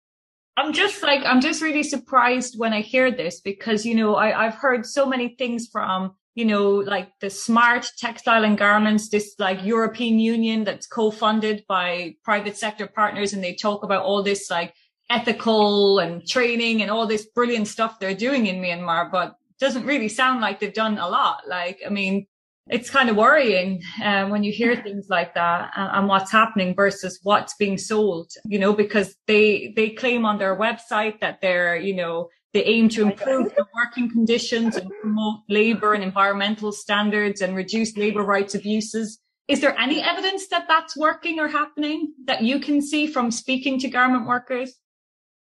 I'm 0.57 0.73
just 0.73 1.03
like, 1.03 1.21
I'm 1.25 1.41
just 1.41 1.63
really 1.63 1.83
surprised 1.83 2.59
when 2.59 2.73
I 2.73 2.81
hear 2.81 3.11
this 3.11 3.41
because, 3.41 3.85
you 3.85 3.95
know, 3.95 4.15
I, 4.15 4.47
I've 4.47 4.55
heard 4.55 4.87
so 4.87 5.05
many 5.05 5.35
things 5.37 5.69
from, 5.71 6.15
you 6.37 6.45
know, 6.45 6.71
like 6.75 7.11
the 7.21 7.31
smart 7.31 7.87
textile 7.99 8.45
and 8.45 8.57
garments, 8.57 9.09
this 9.09 9.35
like 9.39 9.65
European 9.65 10.21
Union 10.21 10.63
that's 10.63 10.87
co-funded 10.87 11.65
by 11.69 12.15
private 12.23 12.57
sector 12.57 12.87
partners. 12.87 13.33
And 13.33 13.43
they 13.43 13.55
talk 13.55 13.83
about 13.83 14.05
all 14.05 14.23
this 14.23 14.49
like 14.49 14.75
ethical 15.11 15.99
and 15.99 16.27
training 16.27 16.83
and 16.83 16.91
all 16.91 17.07
this 17.07 17.27
brilliant 17.35 17.67
stuff 17.67 17.99
they're 17.99 18.15
doing 18.15 18.47
in 18.47 18.63
Myanmar. 18.63 19.11
But 19.11 19.35
doesn't 19.61 19.87
really 19.87 20.09
sound 20.09 20.41
like 20.41 20.61
they've 20.61 20.73
done 20.73 20.99
a 20.99 21.09
lot. 21.09 21.43
Like, 21.49 21.81
I 21.87 21.91
mean, 21.91 22.27
it's 22.69 22.89
kind 22.89 23.11
of 23.11 23.17
worrying 23.17 23.83
um, 24.03 24.31
when 24.31 24.43
you 24.43 24.51
hear 24.51 24.75
things 24.75 25.09
like 25.11 25.35
that 25.35 25.71
and, 25.77 25.91
and, 25.93 26.09
what's 26.09 26.33
happening 26.33 26.75
versus 26.75 27.21
what's 27.23 27.55
being 27.57 27.77
sold, 27.77 28.33
you 28.47 28.59
know, 28.59 28.73
because 28.73 29.15
they, 29.27 29.73
they 29.77 29.91
claim 29.91 30.25
on 30.25 30.39
their 30.39 30.57
website 30.57 31.21
that 31.21 31.43
they're, 31.43 31.77
you 31.77 31.95
know, 31.95 32.31
they 32.55 32.65
aim 32.65 32.89
to 32.91 33.03
improve 33.03 33.55
the 33.55 33.67
working 33.75 34.09
conditions 34.09 34.77
and 34.77 34.91
promote 35.01 35.41
labor 35.49 35.93
and 35.93 36.03
environmental 36.03 36.73
standards 36.73 37.43
and 37.43 37.55
reduce 37.55 37.97
labor 37.97 38.23
rights 38.23 38.55
abuses. 38.55 39.19
Is 39.47 39.61
there 39.61 39.79
any 39.79 40.01
evidence 40.01 40.47
that 40.49 40.67
that's 40.67 40.97
working 40.97 41.41
or 41.41 41.49
happening 41.49 42.15
that 42.25 42.43
you 42.43 42.61
can 42.61 42.81
see 42.81 43.07
from 43.07 43.31
speaking 43.31 43.79
to 43.81 43.89
garment 43.91 44.27
workers? 44.27 44.75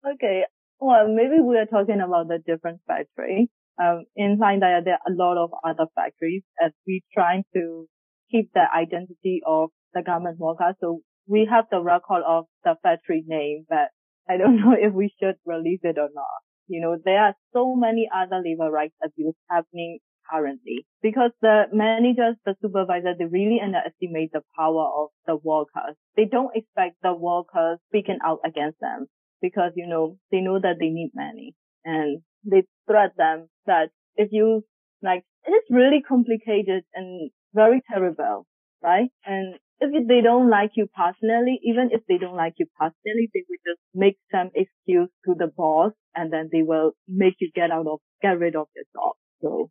Okay. 0.06 0.44
Well, 0.78 1.08
maybe 1.08 1.40
we 1.40 1.56
are 1.56 1.66
talking 1.66 2.00
about 2.00 2.28
the 2.28 2.38
different 2.38 2.80
factory 2.86 3.50
um, 3.80 4.04
in 4.16 4.38
Thailand, 4.38 4.84
there 4.84 4.94
are 4.94 5.12
a 5.12 5.14
lot 5.14 5.42
of 5.42 5.50
other 5.64 5.86
factories 5.94 6.42
as 6.60 6.72
we 6.86 7.02
trying 7.14 7.44
to 7.54 7.86
keep 8.30 8.50
the 8.52 8.64
identity 8.74 9.40
of 9.46 9.70
the 9.94 10.02
garment 10.02 10.38
worker. 10.38 10.74
So 10.80 11.00
we 11.26 11.48
have 11.50 11.66
the 11.70 11.80
record 11.80 12.22
of 12.26 12.44
the 12.64 12.74
factory 12.82 13.24
name, 13.26 13.66
but 13.68 13.88
I 14.28 14.36
don't 14.36 14.56
know 14.60 14.74
if 14.78 14.92
we 14.92 15.12
should 15.20 15.36
release 15.46 15.80
it 15.82 15.96
or 15.98 16.08
not. 16.12 16.38
You 16.66 16.82
know, 16.82 16.98
there 17.02 17.20
are 17.20 17.34
so 17.52 17.74
many 17.74 18.08
other 18.14 18.42
labor 18.44 18.70
rights 18.70 18.94
abuse 19.02 19.34
happening 19.50 20.00
currently 20.30 20.86
because 21.00 21.30
the 21.40 21.64
managers, 21.72 22.36
the 22.44 22.54
supervisors, 22.60 23.16
they 23.18 23.24
really 23.24 23.58
underestimate 23.62 24.32
the 24.32 24.42
power 24.58 24.84
of 24.84 25.08
the 25.26 25.36
workers. 25.36 25.96
They 26.16 26.26
don't 26.26 26.54
expect 26.54 26.96
the 27.02 27.14
workers 27.14 27.78
speaking 27.88 28.18
out 28.22 28.40
against 28.44 28.80
them 28.80 29.06
because, 29.40 29.72
you 29.76 29.86
know, 29.86 30.18
they 30.30 30.40
know 30.40 30.58
that 30.60 30.76
they 30.78 30.90
need 30.90 31.12
money 31.14 31.54
and 31.84 32.20
they 32.50 32.64
threat 32.86 33.12
them 33.16 33.48
that 33.66 33.90
if 34.16 34.28
you 34.32 34.64
like, 35.02 35.24
it's 35.44 35.66
really 35.70 36.02
complicated 36.06 36.84
and 36.94 37.30
very 37.54 37.82
terrible, 37.90 38.46
right? 38.82 39.10
And 39.24 39.56
if 39.80 40.08
they 40.08 40.20
don't 40.20 40.50
like 40.50 40.72
you 40.74 40.88
personally, 40.94 41.60
even 41.62 41.90
if 41.92 42.00
they 42.08 42.18
don't 42.18 42.36
like 42.36 42.54
you 42.58 42.66
personally, 42.78 43.30
they 43.32 43.44
will 43.48 43.72
just 43.72 43.80
make 43.94 44.16
some 44.32 44.50
excuse 44.54 45.08
to 45.24 45.34
the 45.38 45.46
boss 45.56 45.92
and 46.14 46.32
then 46.32 46.48
they 46.52 46.62
will 46.62 46.92
make 47.06 47.34
you 47.38 47.50
get 47.54 47.70
out 47.70 47.86
of, 47.86 48.00
get 48.20 48.38
rid 48.38 48.56
of 48.56 48.66
your 48.74 48.84
job. 48.94 49.14
So. 49.40 49.70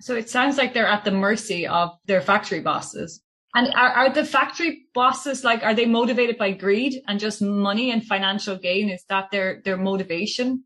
So 0.00 0.14
it 0.14 0.28
sounds 0.28 0.58
like 0.58 0.74
they're 0.74 0.86
at 0.86 1.04
the 1.04 1.10
mercy 1.10 1.66
of 1.66 1.90
their 2.06 2.20
factory 2.20 2.60
bosses. 2.60 3.22
And 3.54 3.72
are, 3.74 3.88
are 3.88 4.10
the 4.10 4.24
factory 4.24 4.82
bosses 4.92 5.42
like, 5.42 5.62
are 5.62 5.74
they 5.74 5.86
motivated 5.86 6.36
by 6.36 6.50
greed 6.50 7.00
and 7.06 7.18
just 7.18 7.40
money 7.40 7.90
and 7.90 8.04
financial 8.04 8.58
gain? 8.58 8.90
Is 8.90 9.04
that 9.08 9.30
their, 9.30 9.62
their 9.64 9.78
motivation? 9.78 10.64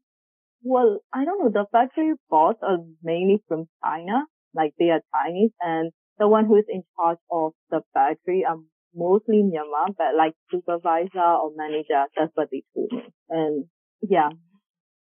Well, 0.62 1.00
I 1.12 1.24
don't 1.24 1.38
know. 1.42 1.50
The 1.50 1.66
factory 1.72 2.14
boss 2.28 2.56
are 2.62 2.78
mainly 3.02 3.42
from 3.48 3.68
China, 3.82 4.26
like 4.54 4.74
they 4.78 4.90
are 4.90 5.02
Chinese 5.14 5.52
and 5.60 5.92
the 6.18 6.28
one 6.28 6.46
who 6.46 6.56
is 6.56 6.66
in 6.68 6.82
charge 6.96 7.18
of 7.30 7.52
the 7.70 7.82
factory 7.94 8.44
are 8.44 8.58
mostly 8.94 9.42
Myanmar, 9.42 9.94
but 9.96 10.14
like 10.16 10.34
supervisor 10.50 11.20
or 11.22 11.52
manager, 11.56 12.04
that's 12.16 12.32
what 12.36 12.50
they 12.50 12.62
told 12.74 12.92
me. 12.92 13.08
And 13.30 13.66
yeah, 14.02 14.30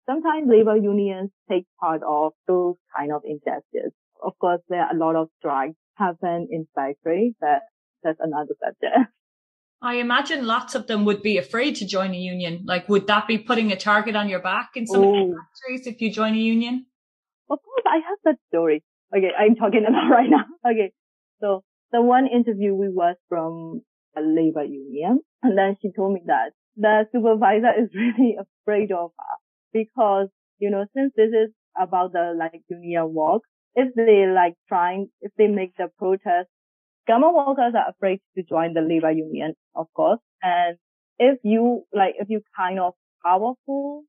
sometimes 0.07 0.48
labor 0.48 0.76
unions 0.76 1.30
take 1.50 1.66
part 1.80 2.02
of 2.04 2.35
those 2.48 2.76
kind 2.96 3.12
of 3.12 3.22
injustices. 3.24 3.92
Of 4.22 4.38
course, 4.38 4.62
there 4.68 4.83
are 4.83 4.92
a 4.94 4.98
lot 4.98 5.16
of 5.16 5.30
strikes 5.38 5.76
happen 5.96 6.48
in 6.50 6.68
factory, 6.74 7.37
but 7.40 7.62
that's 8.02 8.20
another 8.20 8.54
subject. 8.62 9.12
I 9.85 9.97
imagine 9.97 10.47
lots 10.47 10.75
of 10.75 10.87
them 10.87 11.05
would 11.05 11.23
be 11.23 11.37
afraid 11.37 11.77
to 11.77 11.87
join 11.87 12.14
a 12.14 12.16
union. 12.16 12.62
Like, 12.64 12.88
would 12.88 13.07
that 13.07 13.27
be 13.29 13.37
putting 13.37 13.70
a 13.70 13.77
target 13.77 14.16
on 14.16 14.31
your 14.31 14.40
back 14.40 14.70
in 14.77 14.87
some 14.87 15.05
oh. 15.05 15.35
factories 15.35 15.87
if 15.87 16.01
you 16.01 16.11
join 16.11 16.33
a 16.33 16.38
union? 16.38 16.87
Of 17.51 17.59
course, 17.62 17.85
I 17.87 17.97
have 17.97 18.18
that 18.25 18.37
story. 18.49 18.83
Okay, 19.14 19.31
I'm 19.38 19.57
talking 19.57 19.85
about 19.88 20.09
right 20.11 20.31
now. 20.31 20.47
Okay, 20.66 20.92
so 21.40 21.62
the 21.92 22.01
one 22.01 22.27
interview 22.27 22.75
we 22.75 22.88
was 22.88 23.16
from 23.29 23.83
a 24.16 24.23
labor 24.23 24.64
union, 24.64 25.20
and 25.42 25.59
then 25.59 25.77
she 25.83 25.90
told 25.94 26.14
me 26.14 26.23
that 26.27 26.53
the 26.77 27.05
supervisor 27.12 27.73
is 27.79 27.90
really 27.94 28.37
afraid 28.40 28.90
of 28.90 29.11
her 29.18 29.37
because, 29.73 30.29
you 30.59 30.70
know, 30.70 30.87
since 30.97 31.12
this 31.14 31.29
is 31.29 31.51
about 31.79 32.12
the 32.12 32.33
like 32.38 32.62
union 32.70 33.12
work, 33.12 33.42
if 33.75 33.92
they 33.94 34.27
like 34.33 34.55
trying, 34.66 35.09
if 35.20 35.33
they 35.37 35.49
make 35.49 35.77
the 35.77 35.88
protest, 35.99 36.49
garment 37.06 37.34
workers 37.34 37.74
are 37.74 37.90
afraid 37.90 38.20
to 38.36 38.42
join 38.42 38.74
the 38.74 38.80
labor 38.80 39.10
union, 39.10 39.54
of 39.74 39.86
course. 39.94 40.20
And 40.42 40.76
if 41.18 41.38
you 41.42 41.84
like, 41.92 42.14
if 42.18 42.28
you 42.28 42.40
kind 42.56 42.80
of 42.80 42.94
powerful, 43.24 44.04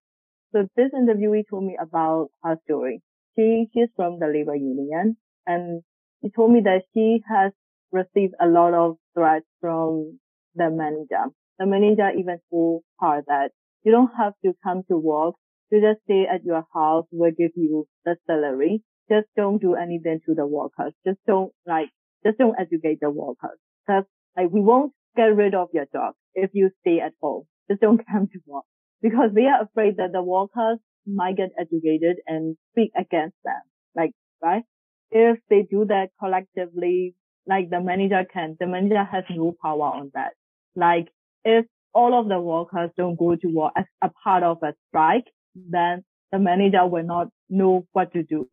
so 0.53 0.67
this 0.75 0.91
interviewee 0.93 1.43
told 1.49 1.63
me 1.65 1.77
about 1.79 2.29
her 2.43 2.57
story. 2.65 3.01
She, 3.35 3.67
she's 3.73 3.89
from 3.95 4.19
the 4.19 4.27
labor 4.27 4.55
union 4.55 5.17
and 5.45 5.81
she 6.21 6.29
told 6.29 6.51
me 6.51 6.61
that 6.61 6.83
she 6.93 7.21
has 7.29 7.51
received 7.91 8.33
a 8.41 8.47
lot 8.47 8.73
of 8.73 8.95
threats 9.13 9.45
from 9.59 10.19
the 10.55 10.69
manager. 10.69 11.31
The 11.59 11.65
manager 11.65 12.09
even 12.17 12.39
told 12.49 12.83
her 12.99 13.23
that 13.27 13.51
you 13.83 13.91
don't 13.91 14.11
have 14.17 14.33
to 14.45 14.53
come 14.63 14.83
to 14.89 14.97
work 14.97 15.35
you 15.71 15.81
just 15.81 16.03
stay 16.03 16.25
at 16.31 16.43
your 16.45 16.63
house. 16.73 17.05
We'll 17.11 17.31
give 17.31 17.51
you 17.55 17.87
the 18.05 18.15
salary. 18.27 18.81
Just 19.09 19.27
don't 19.35 19.61
do 19.61 19.75
anything 19.75 20.19
to 20.25 20.33
the 20.33 20.45
workers. 20.45 20.93
Just 21.05 21.19
don't 21.27 21.51
like, 21.65 21.89
just 22.25 22.37
don't 22.37 22.59
educate 22.59 22.99
the 23.01 23.09
workers. 23.09 23.57
Cause 23.87 24.03
like 24.35 24.49
we 24.51 24.61
won't 24.61 24.93
get 25.15 25.35
rid 25.35 25.55
of 25.55 25.69
your 25.73 25.85
job 25.93 26.13
if 26.33 26.51
you 26.53 26.71
stay 26.81 26.99
at 26.99 27.13
home. 27.21 27.43
Just 27.69 27.81
don't 27.81 28.01
come 28.11 28.27
to 28.27 28.39
work 28.45 28.65
because 29.01 29.31
they 29.33 29.45
are 29.45 29.63
afraid 29.63 29.97
that 29.97 30.11
the 30.11 30.23
workers 30.23 30.79
might 31.07 31.37
get 31.37 31.51
educated 31.59 32.17
and 32.27 32.57
speak 32.71 32.91
against 32.97 33.37
them. 33.43 33.61
Like, 33.95 34.11
right? 34.43 34.63
If 35.11 35.37
they 35.49 35.61
do 35.69 35.85
that 35.85 36.09
collectively, 36.19 37.15
like 37.47 37.69
the 37.69 37.79
manager 37.79 38.25
can, 38.31 38.57
the 38.59 38.67
manager 38.67 39.03
has 39.03 39.23
no 39.29 39.55
power 39.61 39.83
on 39.83 40.11
that. 40.15 40.33
Like 40.75 41.09
if 41.43 41.65
all 41.93 42.19
of 42.19 42.27
the 42.27 42.39
workers 42.39 42.89
don't 42.97 43.17
go 43.17 43.35
to 43.35 43.47
work 43.47 43.73
as 43.77 43.85
a 44.01 44.09
part 44.23 44.43
of 44.43 44.57
a 44.63 44.73
strike, 44.89 45.25
then 45.55 46.03
the 46.31 46.39
manager 46.39 46.85
will 46.85 47.03
not 47.05 47.27
know 47.49 47.85
what 47.93 48.11
to 48.13 48.23
do. 48.23 48.49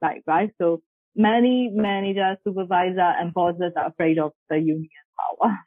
Like, 0.00 0.22
right? 0.26 0.50
So 0.58 0.80
many 1.18 1.70
managers, 1.74 2.38
supervisor 2.46 3.00
and 3.00 3.34
bosses 3.34 3.72
are 3.76 3.88
afraid 3.88 4.18
of 4.18 4.32
the 4.48 4.56
union 4.56 4.88
power. 5.18 5.58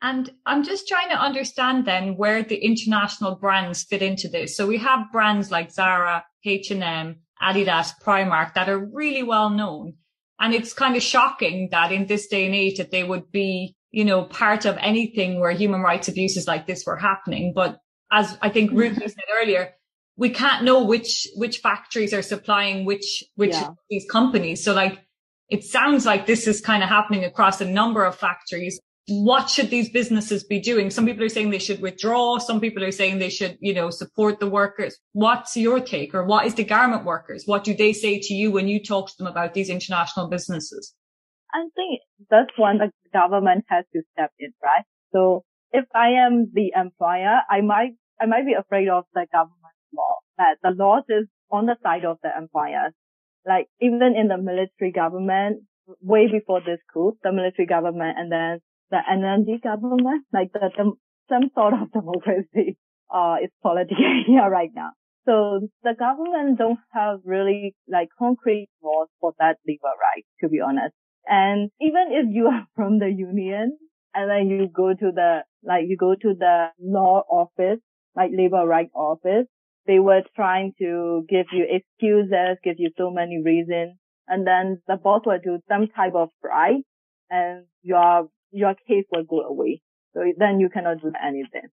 And 0.00 0.30
I'm 0.46 0.62
just 0.62 0.86
trying 0.86 1.08
to 1.08 1.20
understand 1.20 1.86
then 1.86 2.16
where 2.16 2.42
the 2.42 2.62
international 2.62 3.36
brands 3.36 3.84
fit 3.84 4.02
into 4.02 4.28
this. 4.28 4.56
So 4.56 4.66
we 4.66 4.78
have 4.78 5.10
brands 5.10 5.50
like 5.50 5.72
Zara, 5.72 6.24
H&M, 6.44 7.16
Adidas, 7.42 7.92
Primark 8.02 8.54
that 8.54 8.68
are 8.68 8.78
really 8.78 9.22
well 9.22 9.50
known. 9.50 9.94
And 10.38 10.54
it's 10.54 10.72
kind 10.72 10.94
of 10.94 11.02
shocking 11.02 11.68
that 11.70 11.90
in 11.90 12.06
this 12.06 12.26
day 12.26 12.46
and 12.46 12.54
age 12.54 12.76
that 12.78 12.90
they 12.90 13.02
would 13.02 13.30
be, 13.30 13.76
you 13.92 14.04
know, 14.04 14.24
part 14.24 14.64
of 14.64 14.76
anything 14.78 15.40
where 15.40 15.52
human 15.52 15.80
rights 15.80 16.08
abuses 16.08 16.46
like 16.46 16.66
this 16.66 16.84
were 16.86 16.96
happening. 16.96 17.52
But 17.54 17.78
as 18.12 18.36
I 18.42 18.50
think 18.50 18.72
Ruth 18.72 18.96
said 18.98 19.24
earlier, 19.40 19.70
we 20.16 20.30
can't 20.30 20.64
know 20.64 20.84
which 20.84 21.26
which 21.34 21.58
factories 21.58 22.14
are 22.14 22.22
supplying 22.22 22.84
which 22.84 23.24
which 23.34 23.52
yeah. 23.52 23.70
these 23.90 24.06
companies. 24.10 24.62
So 24.62 24.72
like 24.72 25.04
it 25.48 25.64
sounds 25.64 26.06
like 26.06 26.26
this 26.26 26.46
is 26.46 26.60
kind 26.60 26.82
of 26.82 26.88
happening 26.88 27.24
across 27.24 27.60
a 27.60 27.64
number 27.64 28.04
of 28.04 28.16
factories. 28.16 28.80
What 29.06 29.50
should 29.50 29.68
these 29.68 29.90
businesses 29.90 30.44
be 30.44 30.58
doing? 30.58 30.88
Some 30.88 31.04
people 31.04 31.24
are 31.24 31.28
saying 31.28 31.50
they 31.50 31.58
should 31.58 31.82
withdraw. 31.82 32.38
Some 32.38 32.58
people 32.58 32.82
are 32.82 32.90
saying 32.90 33.18
they 33.18 33.28
should, 33.28 33.58
you 33.60 33.74
know, 33.74 33.90
support 33.90 34.40
the 34.40 34.48
workers. 34.48 34.96
What's 35.12 35.54
your 35.58 35.80
take 35.80 36.14
or 36.14 36.24
what 36.24 36.46
is 36.46 36.54
the 36.54 36.64
garment 36.64 37.04
workers? 37.04 37.42
What 37.44 37.64
do 37.64 37.74
they 37.74 37.92
say 37.92 38.18
to 38.18 38.32
you 38.32 38.50
when 38.50 38.66
you 38.66 38.82
talk 38.82 39.10
to 39.10 39.14
them 39.18 39.26
about 39.26 39.52
these 39.52 39.68
international 39.68 40.28
businesses? 40.28 40.94
I 41.52 41.68
think 41.76 42.00
that's 42.30 42.50
when 42.56 42.78
the 42.78 42.90
government 43.12 43.66
has 43.68 43.84
to 43.92 44.00
step 44.14 44.32
in, 44.38 44.54
right? 44.62 44.84
So 45.12 45.44
if 45.70 45.84
I 45.94 46.24
am 46.26 46.50
the 46.54 46.72
employer, 46.74 47.40
I 47.50 47.60
might, 47.60 47.92
I 48.18 48.24
might 48.24 48.46
be 48.46 48.54
afraid 48.54 48.88
of 48.88 49.04
the 49.12 49.26
government 49.30 49.63
law, 49.96 50.18
that 50.38 50.58
the 50.62 50.70
laws 50.70 51.04
is 51.08 51.26
on 51.50 51.66
the 51.66 51.76
side 51.82 52.04
of 52.04 52.18
the 52.22 52.30
employers. 52.36 52.92
Like 53.46 53.68
even 53.80 54.14
in 54.16 54.28
the 54.28 54.38
military 54.38 54.92
government, 54.92 55.64
way 56.00 56.28
before 56.30 56.60
this 56.60 56.80
coup, 56.92 57.16
the 57.22 57.32
military 57.32 57.66
government 57.66 58.16
and 58.18 58.32
then 58.32 58.60
the 58.90 58.98
NMG 59.10 59.62
government, 59.62 60.24
like 60.32 60.52
the, 60.52 60.70
the 60.76 60.92
some 61.28 61.50
sort 61.54 61.74
of 61.74 61.92
democracy, 61.98 62.76
uh, 63.12 63.36
is 63.42 63.50
politicking 63.64 64.24
here 64.26 64.48
right 64.50 64.70
now. 64.74 64.90
So 65.26 65.68
the 65.82 65.94
government 65.98 66.58
don't 66.58 66.78
have 66.92 67.20
really 67.24 67.74
like 67.88 68.08
concrete 68.18 68.68
laws 68.82 69.08
for 69.20 69.32
that 69.38 69.56
labor 69.66 69.94
right, 70.00 70.24
to 70.42 70.48
be 70.48 70.60
honest. 70.60 70.94
And 71.26 71.70
even 71.80 72.08
if 72.10 72.26
you 72.30 72.46
are 72.52 72.66
from 72.76 72.98
the 72.98 73.08
union 73.08 73.78
and 74.14 74.30
then 74.30 74.48
you 74.48 74.68
go 74.68 74.90
to 74.92 75.12
the, 75.14 75.40
like 75.62 75.84
you 75.88 75.96
go 75.96 76.14
to 76.14 76.34
the 76.38 76.66
law 76.80 77.22
office, 77.28 77.80
like 78.14 78.30
labor 78.36 78.66
right 78.66 78.90
office, 78.94 79.46
they 79.86 79.98
were 79.98 80.22
trying 80.34 80.72
to 80.78 81.24
give 81.28 81.46
you 81.52 81.66
excuses, 81.68 82.58
give 82.62 82.76
you 82.78 82.90
so 82.96 83.10
many 83.10 83.42
reasons, 83.42 83.96
and 84.28 84.46
then 84.46 84.80
the 84.86 84.96
boss 84.96 85.22
will 85.26 85.38
do 85.42 85.58
some 85.68 85.88
type 85.88 86.14
of 86.14 86.30
bribe, 86.42 86.82
and 87.30 87.66
your 87.82 88.28
your 88.50 88.74
case 88.86 89.04
will 89.12 89.24
go 89.24 89.40
away. 89.40 89.82
So 90.14 90.20
then 90.38 90.60
you 90.60 90.68
cannot 90.70 91.02
do 91.02 91.12
anything. 91.22 91.68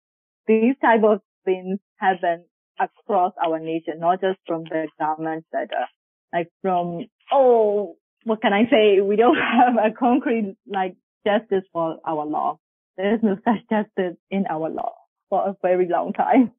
These 0.48 0.76
type 0.82 1.04
of 1.04 1.22
things 1.46 1.80
happen 1.98 2.46
across 2.80 3.34
our 3.44 3.60
nation, 3.60 4.00
not 4.00 4.22
just 4.22 4.40
from 4.48 4.64
the 4.64 4.88
government 5.00 5.46
sector, 5.52 5.76
uh, 5.76 5.86
like 6.34 6.50
from 6.62 7.06
oh, 7.32 7.96
what 8.24 8.42
can 8.42 8.54
I 8.54 8.64
say? 8.70 9.02
We 9.02 9.16
don't 9.16 9.38
have 9.58 9.76
a 9.76 9.94
concrete 9.96 10.56
like 10.68 10.96
justice 11.26 11.64
for 11.72 11.98
our 12.06 12.26
law. 12.26 12.60
There 12.98 13.16
is 13.16 13.22
no 13.24 13.38
such 13.46 13.62
justice 13.70 14.18
in 14.30 14.46
our 14.50 14.70
law 14.70 14.94
for 15.30 15.48
a 15.48 15.56
very 15.62 15.88
long 15.88 16.14
time. 16.14 16.52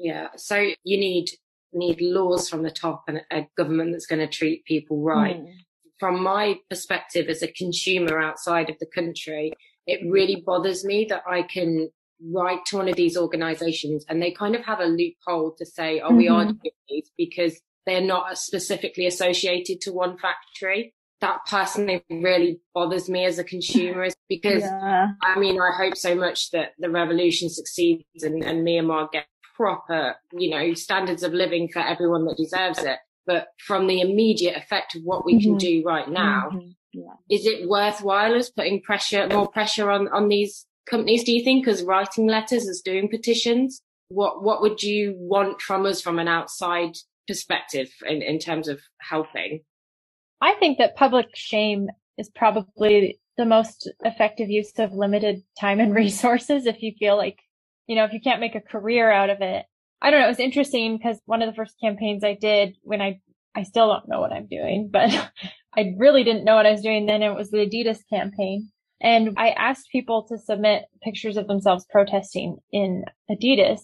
Yeah. 0.00 0.28
So 0.36 0.56
you 0.82 0.98
need 0.98 1.28
need 1.72 2.00
laws 2.00 2.48
from 2.48 2.62
the 2.62 2.70
top 2.70 3.04
and 3.06 3.20
a 3.30 3.46
government 3.56 3.92
that's 3.92 4.06
going 4.06 4.18
to 4.18 4.26
treat 4.26 4.64
people 4.64 5.02
right. 5.02 5.36
Mm. 5.36 5.52
From 6.00 6.22
my 6.22 6.56
perspective 6.68 7.28
as 7.28 7.42
a 7.42 7.52
consumer 7.52 8.18
outside 8.18 8.70
of 8.70 8.76
the 8.80 8.86
country, 8.86 9.52
it 9.86 10.00
really 10.10 10.42
bothers 10.44 10.84
me 10.84 11.06
that 11.10 11.22
I 11.28 11.42
can 11.42 11.90
write 12.32 12.64
to 12.66 12.78
one 12.78 12.88
of 12.88 12.96
these 12.96 13.16
organizations 13.16 14.04
and 14.08 14.20
they 14.20 14.32
kind 14.32 14.56
of 14.56 14.64
have 14.64 14.80
a 14.80 14.86
loophole 14.86 15.54
to 15.58 15.66
say, 15.66 16.00
oh, 16.00 16.08
mm-hmm. 16.08 16.16
we 16.16 16.28
are 16.28 16.44
mm-hmm. 16.44 16.56
doing 16.62 16.72
these 16.88 17.10
because 17.16 17.60
they're 17.86 18.00
not 18.00 18.36
specifically 18.38 19.06
associated 19.06 19.80
to 19.82 19.92
one 19.92 20.16
factory. 20.18 20.94
That 21.20 21.40
personally 21.48 22.02
really 22.08 22.60
bothers 22.74 23.10
me 23.10 23.26
as 23.26 23.38
a 23.38 23.44
consumer 23.44 24.08
because 24.28 24.62
yeah. 24.62 25.08
I 25.22 25.38
mean, 25.38 25.60
I 25.60 25.76
hope 25.76 25.96
so 25.96 26.14
much 26.14 26.50
that 26.52 26.70
the 26.78 26.90
revolution 26.90 27.50
succeeds 27.50 28.22
and, 28.22 28.42
and 28.42 28.66
Myanmar 28.66 29.12
gets 29.12 29.26
proper, 29.60 30.14
you 30.32 30.48
know, 30.48 30.72
standards 30.72 31.22
of 31.22 31.34
living 31.34 31.68
for 31.68 31.80
everyone 31.80 32.24
that 32.24 32.38
deserves 32.38 32.78
it. 32.78 32.98
but 33.26 33.48
from 33.58 33.86
the 33.86 34.00
immediate 34.00 34.56
effect 34.56 34.94
of 34.94 35.02
what 35.02 35.24
we 35.24 35.34
mm-hmm. 35.34 35.50
can 35.50 35.56
do 35.58 35.82
right 35.84 36.08
now, 36.08 36.48
mm-hmm. 36.50 36.70
yeah. 36.94 37.12
is 37.28 37.44
it 37.44 37.68
worthwhile 37.68 38.34
as 38.34 38.50
putting 38.50 38.80
pressure, 38.80 39.28
more 39.28 39.46
pressure 39.48 39.90
on, 39.90 40.08
on 40.08 40.28
these 40.28 40.66
companies, 40.88 41.24
do 41.24 41.32
you 41.32 41.44
think, 41.44 41.68
as 41.68 41.82
writing 41.82 42.26
letters, 42.26 42.66
as 42.66 42.80
doing 42.80 43.08
petitions? 43.08 43.82
What, 44.08 44.42
what 44.42 44.62
would 44.62 44.82
you 44.82 45.14
want 45.18 45.60
from 45.60 45.84
us 45.84 46.00
from 46.00 46.18
an 46.18 46.26
outside 46.26 46.96
perspective 47.28 47.90
in, 48.08 48.22
in 48.22 48.38
terms 48.38 48.66
of 48.66 48.80
helping? 49.00 49.60
I 50.40 50.54
think 50.54 50.78
that 50.78 50.96
public 50.96 51.26
shame 51.34 51.88
is 52.16 52.30
probably 52.34 53.20
the 53.36 53.44
most 53.44 53.90
effective 54.04 54.48
use 54.48 54.72
of 54.78 54.92
limited 54.94 55.42
time 55.60 55.80
and 55.80 55.94
resources 56.04 56.64
if 56.64 56.82
you 56.82 56.92
feel 56.98 57.18
like, 57.18 57.38
you 57.90 57.96
know, 57.96 58.04
if 58.04 58.12
you 58.12 58.20
can't 58.20 58.38
make 58.38 58.54
a 58.54 58.60
career 58.60 59.10
out 59.10 59.30
of 59.30 59.38
it. 59.40 59.66
I 60.00 60.12
don't 60.12 60.20
know. 60.20 60.26
It 60.26 60.30
was 60.30 60.38
interesting 60.38 60.96
because 60.96 61.20
one 61.26 61.42
of 61.42 61.50
the 61.50 61.56
first 61.56 61.74
campaigns 61.82 62.22
I 62.22 62.34
did 62.40 62.76
when 62.82 63.02
I, 63.02 63.20
I 63.56 63.64
still 63.64 63.88
don't 63.88 64.08
know 64.08 64.20
what 64.20 64.32
I'm 64.32 64.46
doing, 64.46 64.90
but 64.92 65.10
I 65.76 65.94
really 65.98 66.22
didn't 66.22 66.44
know 66.44 66.54
what 66.54 66.66
I 66.66 66.70
was 66.70 66.82
doing 66.82 67.06
then. 67.06 67.24
It 67.24 67.34
was 67.34 67.50
the 67.50 67.66
Adidas 67.66 67.98
campaign. 68.08 68.70
And 69.00 69.34
I 69.36 69.48
asked 69.50 69.88
people 69.90 70.24
to 70.28 70.38
submit 70.38 70.84
pictures 71.02 71.36
of 71.36 71.48
themselves 71.48 71.84
protesting 71.90 72.58
in 72.70 73.06
Adidas. 73.28 73.80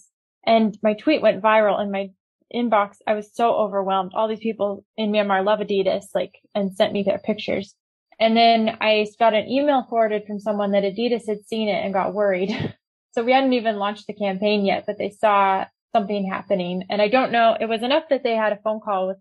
And 0.46 0.78
my 0.84 0.94
tweet 0.94 1.20
went 1.20 1.42
viral 1.42 1.80
and 1.80 1.90
my 1.90 2.10
inbox. 2.54 2.98
I 3.08 3.14
was 3.14 3.34
so 3.34 3.54
overwhelmed. 3.54 4.12
All 4.14 4.28
these 4.28 4.38
people 4.38 4.84
in 4.96 5.10
Myanmar 5.10 5.44
love 5.44 5.58
Adidas, 5.58 6.04
like, 6.14 6.34
and 6.54 6.76
sent 6.76 6.92
me 6.92 7.02
their 7.02 7.18
pictures. 7.18 7.74
And 8.20 8.36
then 8.36 8.76
I 8.80 9.04
got 9.18 9.34
an 9.34 9.48
email 9.48 9.84
forwarded 9.90 10.28
from 10.28 10.38
someone 10.38 10.70
that 10.70 10.84
Adidas 10.84 11.26
had 11.26 11.44
seen 11.44 11.68
it 11.68 11.84
and 11.84 11.92
got 11.92 12.14
worried. 12.14 12.52
so 13.16 13.24
we 13.24 13.32
hadn't 13.32 13.54
even 13.54 13.78
launched 13.78 14.06
the 14.06 14.12
campaign 14.12 14.66
yet, 14.66 14.84
but 14.86 14.98
they 14.98 15.08
saw 15.08 15.64
something 15.94 16.28
happening. 16.30 16.84
And 16.90 17.00
I 17.00 17.08
don't 17.08 17.32
know, 17.32 17.56
it 17.58 17.66
was 17.66 17.82
enough 17.82 18.04
that 18.10 18.22
they 18.22 18.36
had 18.36 18.52
a 18.52 18.60
phone 18.62 18.78
call 18.84 19.08
with 19.08 19.16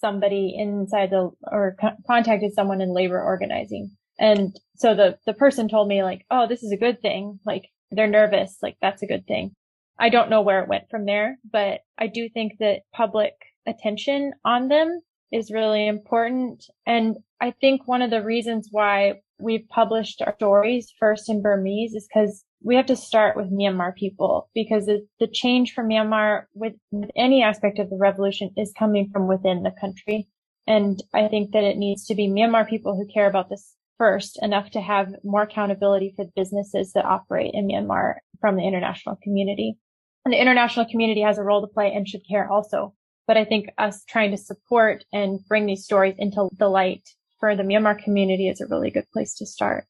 somebody 0.00 0.54
inside 0.56 1.10
the, 1.10 1.30
or 1.50 1.76
co- 1.80 1.96
contacted 2.06 2.54
someone 2.54 2.80
in 2.80 2.94
labor 2.94 3.20
organizing. 3.20 3.90
And 4.20 4.56
so 4.76 4.94
the, 4.94 5.18
the 5.26 5.34
person 5.34 5.68
told 5.68 5.88
me 5.88 6.04
like, 6.04 6.24
oh, 6.30 6.46
this 6.46 6.62
is 6.62 6.70
a 6.70 6.76
good 6.76 7.02
thing. 7.02 7.40
Like 7.44 7.64
they're 7.90 8.06
nervous. 8.06 8.58
Like 8.62 8.76
that's 8.80 9.02
a 9.02 9.08
good 9.08 9.26
thing. 9.26 9.56
I 9.98 10.08
don't 10.08 10.30
know 10.30 10.42
where 10.42 10.62
it 10.62 10.68
went 10.68 10.84
from 10.88 11.04
there, 11.04 11.38
but 11.50 11.80
I 11.98 12.06
do 12.06 12.28
think 12.28 12.58
that 12.60 12.82
public 12.94 13.32
attention 13.66 14.34
on 14.44 14.68
them 14.68 15.00
is 15.32 15.50
really 15.50 15.86
important. 15.86 16.64
And 16.86 17.16
I 17.40 17.52
think 17.60 17.88
one 17.88 18.02
of 18.02 18.10
the 18.10 18.22
reasons 18.22 18.68
why 18.70 19.22
we've 19.40 19.68
published 19.68 20.22
our 20.22 20.34
stories 20.36 20.92
first 20.98 21.28
in 21.28 21.42
Burmese 21.42 21.94
is 21.94 22.06
because 22.06 22.44
we 22.62 22.76
have 22.76 22.86
to 22.86 22.96
start 22.96 23.36
with 23.36 23.50
Myanmar 23.50 23.94
people 23.94 24.48
because 24.54 24.86
the, 24.86 25.26
change 25.32 25.72
for 25.72 25.82
Myanmar 25.82 26.44
with, 26.54 26.74
with 26.90 27.10
any 27.16 27.42
aspect 27.42 27.78
of 27.78 27.90
the 27.90 27.96
revolution 27.96 28.50
is 28.56 28.72
coming 28.78 29.08
from 29.12 29.26
within 29.26 29.62
the 29.62 29.72
country. 29.80 30.28
And 30.66 31.02
I 31.12 31.26
think 31.26 31.52
that 31.52 31.64
it 31.64 31.76
needs 31.76 32.06
to 32.06 32.14
be 32.14 32.28
Myanmar 32.28 32.68
people 32.68 32.94
who 32.94 33.12
care 33.12 33.26
about 33.26 33.48
this 33.48 33.74
first 33.98 34.38
enough 34.42 34.70
to 34.70 34.80
have 34.80 35.14
more 35.24 35.42
accountability 35.42 36.12
for 36.14 36.24
the 36.24 36.32
businesses 36.36 36.92
that 36.92 37.04
operate 37.04 37.52
in 37.54 37.66
Myanmar 37.66 38.14
from 38.40 38.56
the 38.56 38.66
international 38.66 39.18
community. 39.22 39.76
And 40.24 40.32
the 40.32 40.40
international 40.40 40.86
community 40.86 41.22
has 41.22 41.38
a 41.38 41.42
role 41.42 41.62
to 41.62 41.72
play 41.72 41.92
and 41.92 42.06
should 42.06 42.22
care 42.28 42.50
also. 42.50 42.94
But 43.26 43.36
I 43.36 43.44
think 43.44 43.70
us 43.78 44.04
trying 44.08 44.30
to 44.32 44.36
support 44.36 45.04
and 45.12 45.40
bring 45.48 45.66
these 45.66 45.84
stories 45.84 46.16
into 46.18 46.48
the 46.58 46.68
light 46.68 47.08
for 47.38 47.56
the 47.56 47.62
Myanmar 47.62 48.02
community 48.02 48.48
is 48.48 48.60
a 48.60 48.66
really 48.66 48.90
good 48.90 49.10
place 49.12 49.34
to 49.34 49.46
start. 49.46 49.86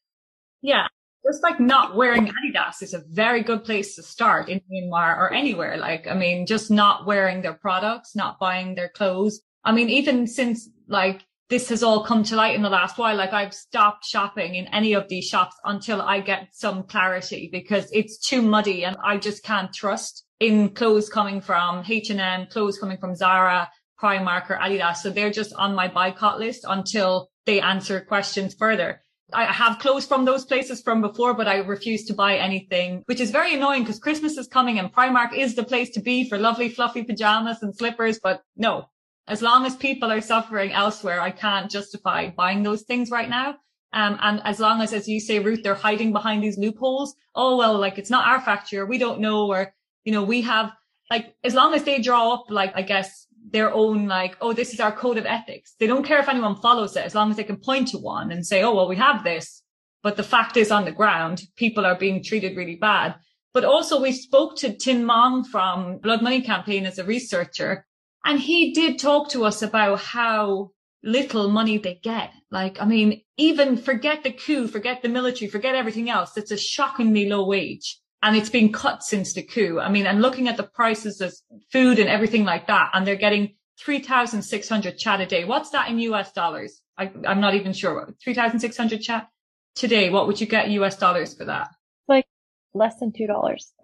Yeah. 0.61 0.87
Just 1.25 1.43
like 1.43 1.61
not 1.61 1.97
wearing 1.97 2.27
Adidas 2.27 2.83
is 2.83 2.95
a 2.95 3.03
very 3.09 3.43
good 3.43 3.65
place 3.65 3.95
to 3.97 4.03
start 4.03 4.49
in 4.49 4.61
Myanmar 4.71 5.17
or 5.17 5.33
anywhere. 5.33 5.77
Like, 5.77 6.07
I 6.09 6.15
mean, 6.15 6.47
just 6.47 6.71
not 6.71 7.07
wearing 7.07 7.43
their 7.43 7.55
products, 7.55 8.17
not 8.17 8.41
buying 8.41 8.75
their 8.75 8.89
clothes. 8.89 9.41
I 9.65 9.73
mean, 9.73 9.89
even 9.89 10.27
since 10.27 10.69
like 10.89 11.25
this 11.53 11.69
has 11.69 11.83
all 11.83 12.03
come 12.03 12.23
to 12.25 12.35
light 12.35 12.55
in 12.55 12.63
the 12.63 12.71
last 12.71 12.97
while. 12.97 13.15
Like 13.15 13.35
I've 13.35 13.53
stopped 13.53 14.07
shopping 14.07 14.55
in 14.55 14.69
any 14.69 14.95
of 14.95 15.07
these 15.09 15.27
shops 15.27 15.55
until 15.67 16.01
I 16.01 16.21
get 16.21 16.49
some 16.53 16.83
clarity 16.85 17.51
because 17.53 17.91
it's 17.93 18.17
too 18.17 18.41
muddy 18.41 18.87
and 18.87 18.97
I 19.05 19.19
just 19.19 19.45
can't 19.45 19.71
trust 19.71 20.25
in 20.41 20.71
clothes 20.71 21.11
coming 21.11 21.43
from 21.43 21.85
H&M, 21.87 22.47
clothes 22.47 22.79
coming 22.79 22.97
from 22.97 23.15
Zara, 23.15 23.69
Primark 24.03 24.49
or 24.49 24.57
Adidas. 24.57 24.97
So 24.97 25.11
they're 25.11 25.31
just 25.31 25.53
on 25.53 25.75
my 25.75 25.89
boycott 25.89 26.39
list 26.39 26.65
until 26.67 27.29
they 27.45 27.61
answer 27.61 28.01
questions 28.01 28.55
further. 28.55 29.03
I 29.35 29.45
have 29.45 29.79
clothes 29.79 30.07
from 30.07 30.25
those 30.25 30.47
places 30.47 30.81
from 30.81 31.03
before, 31.03 31.35
but 31.35 31.49
I 31.49 31.57
refuse 31.59 32.07
to 32.07 32.15
buy 32.15 32.37
anything, 32.37 33.03
which 33.05 33.21
is 33.21 33.31
very 33.31 33.55
annoying 33.55 33.83
because 33.83 33.99
Christmas 33.99 34.39
is 34.39 34.49
coming 34.49 34.79
and 34.79 34.91
Primark 34.91 35.35
is 35.37 35.55
the 35.55 35.65
place 35.65 35.91
to 35.91 36.01
be 36.01 36.27
for 36.31 36.39
lovely 36.39 36.71
fluffy 36.71 37.05
pajamas 37.05 37.63
and 37.63 37.77
slippers. 37.77 38.19
But 38.23 38.41
no, 38.57 38.87
as 39.29 39.43
long 39.43 39.67
as 39.67 39.77
people 39.77 40.11
are 40.11 40.21
suffering 40.21 40.73
elsewhere, 40.73 41.21
I 41.21 41.31
can't 41.31 41.71
justify 41.71 42.31
buying 42.31 42.63
those 42.63 42.83
things 42.83 43.11
right 43.11 43.29
now. 43.29 43.57
Um, 43.93 44.19
and 44.21 44.41
as 44.45 44.59
long 44.59 44.81
as, 44.81 44.93
as 44.93 45.07
you 45.07 45.21
say, 45.21 45.39
Ruth, 45.39 45.63
they're 45.63 45.75
hiding 45.75 46.13
behind 46.13 46.43
these 46.43 46.59
loopholes. 46.59 47.15
Oh, 47.35 47.57
well, 47.57 47.79
like 47.79 47.99
it's 47.99 48.11
not 48.11 48.27
our 48.27 48.41
factory 48.41 48.79
or 48.79 48.87
we 48.87 48.99
don't 48.99 49.21
know, 49.21 49.47
or, 49.49 49.75
you 50.05 50.13
know, 50.13 50.25
we 50.25 50.43
have 50.43 50.73
like, 51.11 51.35
as 51.45 51.55
long 51.55 51.75
as 51.75 51.85
they 51.85 52.01
draw 52.01 52.33
up, 52.33 52.47
like, 52.49 52.73
I 52.75 52.83
guess 52.83 53.27
their 53.51 53.73
own, 53.73 54.09
like, 54.09 54.37
oh, 54.41 54.55
this 54.55 54.73
is 54.73 54.81
our 54.81 54.93
code 54.93 55.19
of 55.19 55.27
ethics. 55.27 55.75
They 55.79 55.87
don't 55.87 56.07
care 56.07 56.19
if 56.19 56.29
anyone 56.29 56.57
follows 56.57 56.97
it 56.97 57.05
as 57.05 57.15
long 57.15 57.31
as 57.31 57.37
they 57.37 57.45
can 57.45 57.57
point 57.57 57.89
to 57.89 57.99
one 57.99 58.33
and 58.33 58.47
say, 58.47 58.63
oh, 58.63 58.75
well, 58.75 58.89
we 58.89 58.97
have 58.97 59.23
this. 59.23 59.63
But 60.03 60.17
the 60.17 60.23
fact 60.23 60.57
is 60.57 60.71
on 60.71 60.87
the 60.87 60.91
ground, 60.93 61.43
people 61.57 61.85
are 61.85 61.99
being 61.99 62.25
treated 62.25 62.57
really 62.57 62.77
bad. 62.77 63.15
But 63.53 63.65
also 63.65 64.01
we 64.01 64.13
spoke 64.13 64.57
to 64.59 64.75
Tin 64.75 65.05
Maung 65.05 65.45
from 65.47 65.99
Blood 65.99 66.23
Money 66.23 66.41
Campaign 66.41 66.87
as 66.87 66.99
a 66.99 67.05
researcher 67.05 67.85
and 68.25 68.39
he 68.39 68.73
did 68.73 68.99
talk 68.99 69.31
to 69.31 69.45
us 69.45 69.63
about 69.63 70.01
how 70.01 70.71
little 71.03 71.51
money 71.51 71.79
they 71.79 71.99
get. 72.03 72.33
Like, 72.51 72.81
I 72.81 72.85
mean, 72.85 73.23
even 73.37 73.77
forget 73.77 74.23
the 74.23 74.33
coup, 74.33 74.69
forget 74.69 75.03
the 75.03 75.09
military, 75.09 75.51
forget 75.51 75.75
everything 75.75 76.09
else. 76.09 76.37
It's 76.37 76.51
a 76.51 76.57
shockingly 76.57 77.29
low 77.29 77.47
wage 77.47 78.01
and 78.23 78.37
it's 78.37 78.51
been 78.51 78.73
cut 78.73 79.03
since 79.03 79.33
the 79.33 79.43
coup. 79.43 79.81
I 79.81 79.91
mean, 79.91 80.07
and 80.07 80.23
looking 80.23 80.49
at 80.49 80.57
the 80.57 80.63
prices 80.63 81.21
of 81.21 81.35
food 81.73 81.99
and 81.99 82.09
everything 82.09 82.45
like 82.45 82.69
that, 82.69 82.91
and 82.95 83.07
they're 83.07 83.17
getting 83.17 83.57
3,600 83.81 84.99
kyat 84.99 85.21
a 85.21 85.27
day. 85.27 85.45
What's 85.45 85.71
that 85.71 85.91
in 85.91 85.99
US 85.99 86.33
dollars? 86.33 86.81
I, 86.97 87.11
am 87.25 87.41
not 87.41 87.55
even 87.55 87.73
sure. 87.73 88.15
3,600 88.23 89.01
kyat 89.01 89.27
today. 89.75 90.11
What 90.11 90.29
would 90.29 90.41
you 90.41 90.47
get 90.47 90.71
US 90.71 90.97
dollars 90.97 91.35
for 91.35 91.47
that? 91.47 91.69
Like 92.07 92.27
less 92.75 92.95
than 93.01 93.11
$2 93.11 93.29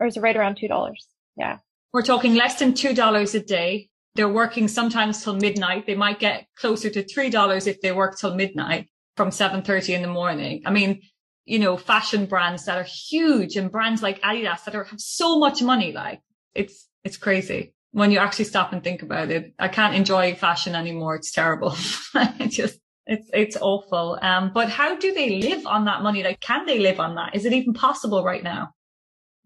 or 0.01 0.07
is 0.07 0.17
it 0.17 0.21
right 0.21 0.37
around 0.37 0.59
$2? 0.63 0.93
Yeah. 1.37 1.59
We're 1.93 2.03
talking 2.03 2.35
less 2.35 2.59
than 2.59 2.75
$2 2.75 3.35
a 3.35 3.41
day 3.41 3.91
they're 4.19 4.29
working 4.29 4.67
sometimes 4.67 5.23
till 5.23 5.37
midnight. 5.37 5.87
They 5.87 5.95
might 5.95 6.19
get 6.19 6.49
closer 6.57 6.91
to 6.91 7.05
$3 7.05 7.67
if 7.69 7.81
they 7.81 7.93
work 7.93 8.19
till 8.19 8.35
midnight 8.35 8.89
from 9.17 9.31
7.30 9.31 9.91
in 9.91 10.03
the 10.03 10.09
morning. 10.09 10.63
I 10.67 10.73
mean, 10.73 11.03
you 11.45 11.61
know, 11.61 11.77
fashion 11.77 12.27
brands 12.27 12.65
that 12.65 12.79
are 12.79 12.87
huge 13.11 13.55
and 13.55 13.71
brands 13.71 14.03
like 14.03 14.21
Adidas 14.23 14.65
that 14.65 14.75
are, 14.75 14.83
have 14.83 15.01
so 15.01 15.39
much 15.39 15.63
money. 15.63 15.93
Like 15.93 16.21
it's, 16.53 16.89
it's 17.05 17.17
crazy 17.17 17.75
when 17.93 18.11
you 18.11 18.19
actually 18.19 18.47
stop 18.47 18.73
and 18.73 18.83
think 18.83 19.03
about 19.03 19.31
it. 19.31 19.55
I 19.57 19.69
can't 19.69 19.95
enjoy 19.95 20.35
fashion 20.35 20.75
anymore. 20.75 21.15
It's 21.15 21.31
terrible. 21.31 21.77
it 22.17 22.49
just, 22.49 22.81
it's, 23.07 23.31
it's 23.33 23.57
awful. 23.57 24.19
Um, 24.21 24.51
but 24.53 24.69
how 24.69 24.97
do 24.97 25.15
they 25.15 25.41
live 25.43 25.65
on 25.65 25.85
that 25.85 26.03
money? 26.03 26.25
Like, 26.25 26.41
can 26.41 26.67
they 26.67 26.81
live 26.81 26.99
on 26.99 27.15
that? 27.15 27.37
Is 27.37 27.45
it 27.45 27.53
even 27.53 27.73
possible 27.73 28.25
right 28.25 28.43
now? 28.43 28.71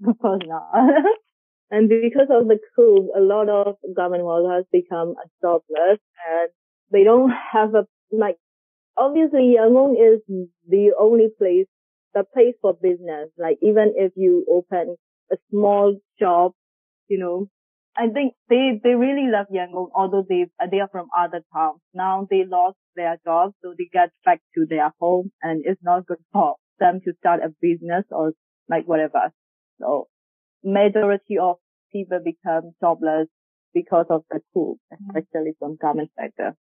Of 0.09 0.19
course 0.19 0.43
not. 0.47 0.65
And 1.73 1.89
because 1.89 2.29
of 2.31 2.49
the 2.49 2.59
coup, 2.77 3.11
a 3.17 3.21
lot 3.21 3.49
of 3.49 3.77
garment 3.97 4.25
workers 4.25 4.67
become 4.71 5.15
jobless 5.41 5.99
and 6.29 6.51
they 6.93 7.03
don't 7.03 7.33
have 7.53 7.75
a, 7.75 7.87
like, 8.13 8.37
obviously 8.97 9.57
Yangon 9.59 9.95
is 9.95 10.21
the 10.69 10.93
only 11.01 11.29
place, 11.39 11.67
the 12.13 12.25
place 12.25 12.55
for 12.61 12.75
business. 12.75 13.31
Like 13.39 13.57
even 13.63 13.95
if 13.97 14.13
you 14.17 14.45
open 14.51 14.97
a 15.33 15.37
small 15.51 15.97
shop, 16.21 16.53
you 17.09 17.19
know, 17.19 17.49
I 17.97 18.09
think 18.09 18.35
they, 18.51 18.79
they 18.85 18.95
really 18.95 19.31
love 19.33 19.47
Yangon, 19.51 19.89
although 19.95 20.27
they, 20.29 20.49
they 20.71 20.81
are 20.81 20.91
from 20.93 21.09
other 21.19 21.41
towns. 21.55 21.81
Now 21.95 22.27
they 22.31 22.45
lost 22.45 22.77
their 22.97 23.17
jobs, 23.25 23.55
so 23.63 23.75
they 23.79 23.89
get 23.91 24.11
back 24.27 24.43
to 24.57 24.67
their 24.69 24.93
home 25.01 25.33
and 25.43 25.63
it's 25.65 25.83
not 25.83 26.05
good 26.05 26.21
for 26.35 26.57
them 26.79 27.01
to 27.07 27.15
start 27.19 27.41
a 27.43 27.49
business 27.63 28.05
or 28.11 28.33
like 28.69 28.85
whatever. 28.87 29.33
So 29.81 30.09
majority 30.65 31.39
of 31.41 31.57
people 31.93 32.21
become 32.25 32.73
jobless 32.81 33.29
because 33.75 34.07
of 34.11 34.23
the 34.31 34.41
coup, 34.53 34.79
mm-hmm. 34.93 35.17
especially 35.17 35.53
from 35.59 35.77
government 35.77 36.11
sector. 36.19 36.55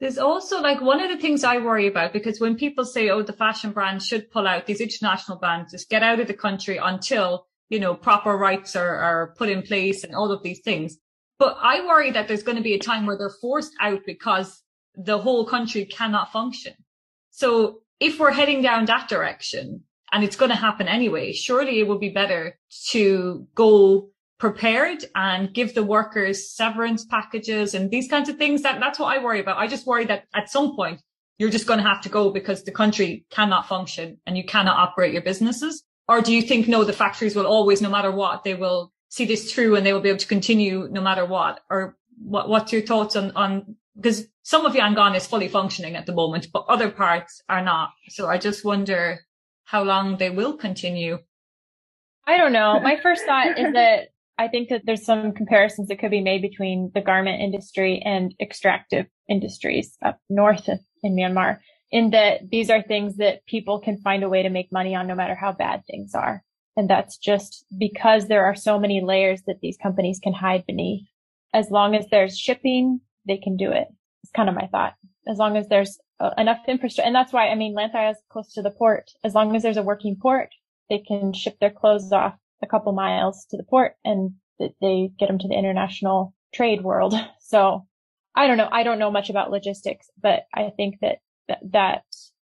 There's 0.00 0.18
also 0.18 0.60
like 0.60 0.80
one 0.80 1.00
of 1.00 1.10
the 1.10 1.18
things 1.18 1.42
I 1.42 1.58
worry 1.58 1.88
about 1.88 2.12
because 2.12 2.40
when 2.40 2.56
people 2.56 2.84
say, 2.84 3.10
oh, 3.10 3.22
the 3.22 3.32
fashion 3.32 3.72
brands 3.72 4.06
should 4.06 4.30
pull 4.30 4.46
out 4.46 4.66
these 4.66 4.80
international 4.80 5.38
brands, 5.38 5.72
just 5.72 5.90
get 5.90 6.04
out 6.04 6.20
of 6.20 6.28
the 6.28 6.34
country 6.34 6.78
until, 6.80 7.46
you 7.68 7.80
know, 7.80 7.94
proper 7.94 8.36
rights 8.36 8.76
are, 8.76 8.96
are 8.96 9.34
put 9.36 9.48
in 9.48 9.62
place 9.62 10.04
and 10.04 10.14
all 10.14 10.30
of 10.30 10.42
these 10.44 10.60
things. 10.60 10.98
But 11.38 11.56
I 11.60 11.84
worry 11.84 12.12
that 12.12 12.28
there's 12.28 12.44
going 12.44 12.58
to 12.58 12.62
be 12.62 12.74
a 12.74 12.78
time 12.78 13.06
where 13.06 13.18
they're 13.18 13.30
forced 13.30 13.74
out 13.80 14.00
because 14.06 14.62
the 14.94 15.18
whole 15.18 15.44
country 15.44 15.84
cannot 15.84 16.32
function. 16.32 16.74
So 17.30 17.80
if 17.98 18.20
we're 18.20 18.32
heading 18.32 18.62
down 18.62 18.84
that 18.86 19.08
direction 19.08 19.82
and 20.12 20.22
it's 20.22 20.36
going 20.36 20.50
to 20.50 20.56
happen 20.56 20.86
anyway, 20.86 21.32
surely 21.32 21.80
it 21.80 21.88
would 21.88 22.00
be 22.00 22.08
better 22.08 22.58
to 22.90 23.48
go 23.54 24.10
prepared 24.38 25.04
and 25.14 25.52
give 25.52 25.74
the 25.74 25.82
workers 25.82 26.50
severance 26.50 27.04
packages 27.04 27.74
and 27.74 27.90
these 27.90 28.08
kinds 28.08 28.28
of 28.28 28.36
things. 28.36 28.62
That 28.62 28.80
that's 28.80 28.98
what 28.98 29.16
I 29.16 29.22
worry 29.22 29.40
about. 29.40 29.58
I 29.58 29.66
just 29.66 29.86
worry 29.86 30.04
that 30.06 30.24
at 30.34 30.50
some 30.50 30.76
point 30.76 31.02
you're 31.38 31.50
just 31.50 31.66
going 31.66 31.78
to 31.78 31.88
have 31.88 32.00
to 32.02 32.08
go 32.08 32.30
because 32.30 32.64
the 32.64 32.72
country 32.72 33.24
cannot 33.30 33.68
function 33.68 34.18
and 34.26 34.36
you 34.36 34.44
cannot 34.44 34.76
operate 34.76 35.12
your 35.12 35.22
businesses. 35.22 35.84
Or 36.08 36.20
do 36.20 36.34
you 36.34 36.42
think 36.42 36.68
no, 36.68 36.84
the 36.84 36.92
factories 36.92 37.36
will 37.36 37.46
always, 37.46 37.82
no 37.82 37.90
matter 37.90 38.10
what, 38.10 38.42
they 38.44 38.54
will 38.54 38.92
see 39.08 39.24
this 39.24 39.52
through 39.52 39.76
and 39.76 39.84
they 39.84 39.92
will 39.92 40.00
be 40.00 40.08
able 40.08 40.18
to 40.18 40.26
continue 40.26 40.88
no 40.90 41.00
matter 41.00 41.24
what? 41.24 41.60
Or 41.70 41.96
what, 42.20 42.48
what's 42.48 42.72
your 42.72 42.82
thoughts 42.82 43.14
on, 43.14 43.32
on, 43.32 43.76
because 43.94 44.26
some 44.42 44.66
of 44.66 44.74
Yangon 44.74 45.16
is 45.16 45.26
fully 45.26 45.48
functioning 45.48 45.96
at 45.96 46.06
the 46.06 46.14
moment, 46.14 46.48
but 46.52 46.64
other 46.68 46.90
parts 46.90 47.42
are 47.48 47.62
not. 47.62 47.90
So 48.08 48.26
I 48.26 48.38
just 48.38 48.64
wonder 48.64 49.20
how 49.64 49.82
long 49.82 50.16
they 50.16 50.30
will 50.30 50.56
continue. 50.56 51.18
I 52.26 52.36
don't 52.36 52.52
know. 52.52 52.80
My 52.80 52.98
first 53.00 53.24
thought 53.24 53.58
is 53.58 53.72
that 53.74 54.08
I 54.38 54.48
think 54.48 54.68
that 54.68 54.82
there's 54.86 55.04
some 55.04 55.32
comparisons 55.32 55.88
that 55.88 55.98
could 55.98 56.12
be 56.12 56.20
made 56.20 56.42
between 56.42 56.92
the 56.94 57.00
garment 57.00 57.42
industry 57.42 58.00
and 58.04 58.34
extractive 58.40 59.06
industries 59.28 59.98
up 60.02 60.20
north 60.30 60.68
in 61.02 61.16
Myanmar 61.16 61.58
in 61.90 62.10
that 62.10 62.48
these 62.48 62.70
are 62.70 62.82
things 62.82 63.16
that 63.16 63.44
people 63.46 63.80
can 63.80 63.98
find 63.98 64.22
a 64.22 64.28
way 64.28 64.42
to 64.42 64.50
make 64.50 64.70
money 64.70 64.94
on 64.94 65.06
no 65.06 65.14
matter 65.14 65.34
how 65.34 65.52
bad 65.52 65.82
things 65.86 66.14
are. 66.14 66.44
And 66.76 66.88
that's 66.88 67.16
just 67.16 67.64
because 67.76 68.28
there 68.28 68.44
are 68.44 68.54
so 68.54 68.78
many 68.78 69.00
layers 69.00 69.42
that 69.46 69.60
these 69.60 69.76
companies 69.76 70.20
can 70.22 70.32
hide 70.32 70.64
beneath. 70.66 71.08
As 71.52 71.70
long 71.70 71.96
as 71.96 72.06
there's 72.08 72.38
shipping, 72.38 73.00
they 73.26 73.38
can 73.38 73.56
do 73.56 73.72
it. 73.72 73.88
It's 74.22 74.32
kind 74.32 74.48
of 74.48 74.54
my 74.54 74.68
thought. 74.68 74.94
As 75.26 75.38
long 75.38 75.56
as 75.56 75.68
there's 75.68 75.98
uh, 76.20 76.30
enough 76.38 76.60
infrastructure. 76.68 77.06
And 77.06 77.14
that's 77.14 77.32
why, 77.32 77.48
I 77.48 77.54
mean, 77.54 77.74
Hlaing 77.74 77.92
Tharyar 77.92 78.12
is 78.12 78.22
close 78.30 78.52
to 78.52 78.62
the 78.62 78.70
port. 78.70 79.10
As 79.24 79.34
long 79.34 79.56
as 79.56 79.62
there's 79.62 79.76
a 79.76 79.82
working 79.82 80.16
port, 80.20 80.50
they 80.88 80.98
can 80.98 81.32
ship 81.32 81.56
their 81.60 81.70
clothes 81.70 82.12
off 82.12 82.34
a 82.62 82.66
couple 82.66 82.92
miles 82.92 83.46
to 83.50 83.56
the 83.56 83.62
port 83.62 83.94
and 84.04 84.32
they 84.58 85.10
get 85.18 85.28
them 85.28 85.38
to 85.38 85.48
the 85.48 85.54
international 85.54 86.34
trade 86.54 86.82
world. 86.82 87.14
So 87.40 87.86
I 88.36 88.46
don't 88.46 88.58
know. 88.58 88.68
I 88.70 88.82
don't 88.82 88.98
know 88.98 89.10
much 89.10 89.30
about 89.30 89.50
logistics, 89.50 90.10
but 90.22 90.42
I 90.54 90.70
think 90.76 90.96
that, 91.00 91.20
that, 91.48 91.60
that 91.72 92.02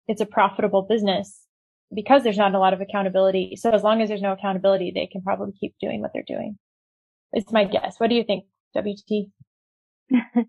it's 0.07 0.19
a 0.19 0.25
profitable 0.25 0.81
business 0.81 1.45
because 1.93 2.23
there's 2.23 2.37
not 2.37 2.55
a 2.55 2.59
lot 2.59 2.73
of 2.73 2.81
accountability. 2.81 3.55
So 3.55 3.69
as 3.69 3.83
long 3.83 4.01
as 4.01 4.09
there's 4.09 4.21
no 4.21 4.33
accountability, 4.33 4.91
they 4.93 5.05
can 5.05 5.21
probably 5.21 5.53
keep 5.59 5.75
doing 5.79 6.01
what 6.01 6.11
they're 6.11 6.23
doing. 6.27 6.57
It's 7.33 7.51
my 7.51 7.65
guess. 7.65 7.99
What 7.99 8.09
do 8.09 8.15
you 8.15 8.23
think, 8.23 8.45
WT? 8.75 9.27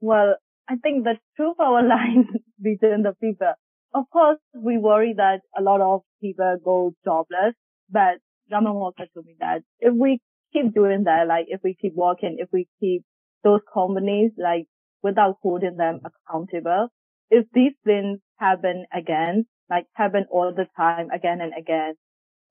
well, 0.00 0.36
I 0.68 0.76
think 0.76 1.04
the 1.04 1.18
true 1.36 1.54
power 1.58 1.82
line 1.86 2.28
between 2.62 3.02
the 3.02 3.14
people. 3.20 3.54
Of 3.94 4.04
course, 4.10 4.38
we 4.54 4.78
worry 4.78 5.14
that 5.16 5.40
a 5.58 5.62
lot 5.62 5.80
of 5.80 6.02
people 6.20 6.56
go 6.64 6.94
jobless, 7.04 7.54
but 7.90 8.18
Me 8.60 9.36
that 9.40 9.62
if 9.80 9.94
we 9.94 10.20
keep 10.52 10.74
doing 10.74 11.04
that, 11.04 11.26
like 11.26 11.46
if 11.48 11.60
we 11.64 11.74
keep 11.80 11.94
working, 11.94 12.36
if 12.38 12.48
we 12.52 12.68
keep 12.80 13.02
those 13.42 13.60
companies 13.72 14.32
like 14.36 14.66
without 15.02 15.36
holding 15.42 15.76
them 15.76 16.00
accountable, 16.04 16.88
if 17.30 17.46
these 17.54 17.72
things 17.84 18.20
happen 18.38 18.84
again, 18.92 19.46
like 19.70 19.86
happen 19.94 20.26
all 20.30 20.52
the 20.54 20.66
time 20.76 21.10
again 21.10 21.40
and 21.40 21.52
again, 21.58 21.94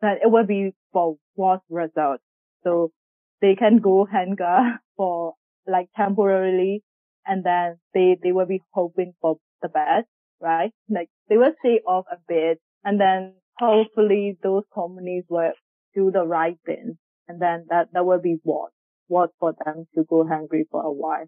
then 0.01 0.17
it 0.23 0.31
will 0.31 0.45
be 0.45 0.71
for 0.91 1.17
worse 1.35 1.61
results. 1.69 2.23
So 2.63 2.91
they 3.41 3.55
can 3.55 3.77
go 3.77 4.07
hunger 4.11 4.79
for 4.97 5.33
like 5.67 5.89
temporarily 5.95 6.83
and 7.25 7.43
then 7.45 7.77
they, 7.93 8.17
they 8.21 8.31
will 8.31 8.47
be 8.47 8.63
hoping 8.71 9.13
for 9.21 9.37
the 9.61 9.69
best, 9.69 10.07
right? 10.39 10.71
Like 10.89 11.09
they 11.29 11.37
will 11.37 11.53
stay 11.59 11.81
off 11.85 12.05
a 12.11 12.17
bit 12.27 12.59
and 12.83 12.99
then 12.99 13.35
hopefully 13.59 14.37
those 14.41 14.63
companies 14.73 15.23
will 15.29 15.51
do 15.93 16.11
the 16.11 16.25
right 16.25 16.57
thing. 16.65 16.97
And 17.27 17.41
then 17.41 17.65
that, 17.69 17.89
that 17.93 18.05
will 18.05 18.19
be 18.21 18.37
what, 18.43 18.71
what 19.07 19.31
for 19.39 19.53
them 19.65 19.87
to 19.95 20.03
go 20.03 20.27
hungry 20.27 20.65
for 20.69 20.81
a 20.81 20.91
while. 20.91 21.27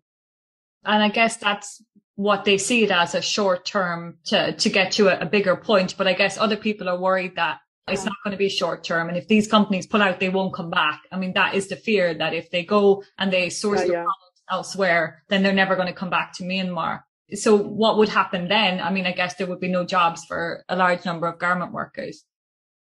And 0.86 1.02
I 1.02 1.10
guess 1.10 1.38
that's 1.38 1.82
what 2.16 2.46
they 2.46 2.58
see 2.58 2.84
it 2.84 2.92
as 2.92 3.16
a 3.16 3.22
short 3.22 3.66
term 3.66 4.18
to, 4.26 4.54
to 4.54 4.70
get 4.70 4.92
to 4.94 5.08
a, 5.08 5.26
a 5.26 5.26
bigger 5.26 5.56
point. 5.56 5.96
But 5.98 6.08
I 6.08 6.14
guess 6.14 6.38
other 6.38 6.58
people 6.58 6.90
are 6.90 7.00
worried 7.00 7.36
that 7.38 7.60
it's 7.88 8.06
not 8.06 8.16
going 8.24 8.32
to 8.32 8.38
be 8.38 8.50
short 8.50 8.84
term. 8.84 9.10
And 9.10 9.18
if 9.18 9.28
these 9.28 9.48
companies 9.48 9.88
pull 9.88 10.02
out, 10.02 10.20
they 10.20 10.30
won't 10.30 10.54
come 10.54 10.70
back. 10.70 11.02
I 11.12 11.18
mean, 11.18 11.34
that 11.34 11.54
is 11.54 11.68
the 11.68 11.76
fear 11.76 12.14
that 12.14 12.34
if 12.34 12.50
they 12.50 12.64
go 12.64 13.04
and 13.18 13.32
they 13.32 13.50
source 13.50 13.82
yeah, 13.82 13.86
the 13.86 13.92
yeah. 13.94 14.04
products 14.04 14.42
elsewhere, 14.50 15.24
then 15.30 15.44
they're 15.44 15.54
never 15.54 15.76
going 15.76 15.88
to 15.88 15.94
come 15.94 16.10
back 16.10 16.34
to 16.36 16.44
Myanmar. 16.44 17.02
So 17.34 17.58
what 17.58 17.98
would 17.98 18.10
happen 18.10 18.48
then? 18.48 18.80
I 18.80 18.92
mean, 18.92 19.06
I 19.06 19.12
guess 19.12 19.36
there 19.36 19.48
would 19.48 19.60
be 19.60 19.70
no 19.70 19.86
jobs 19.86 20.24
for 20.26 20.64
a 20.70 20.76
large 20.76 21.04
number 21.04 21.28
of 21.28 21.40
garment 21.40 21.74
workers. 21.74 22.24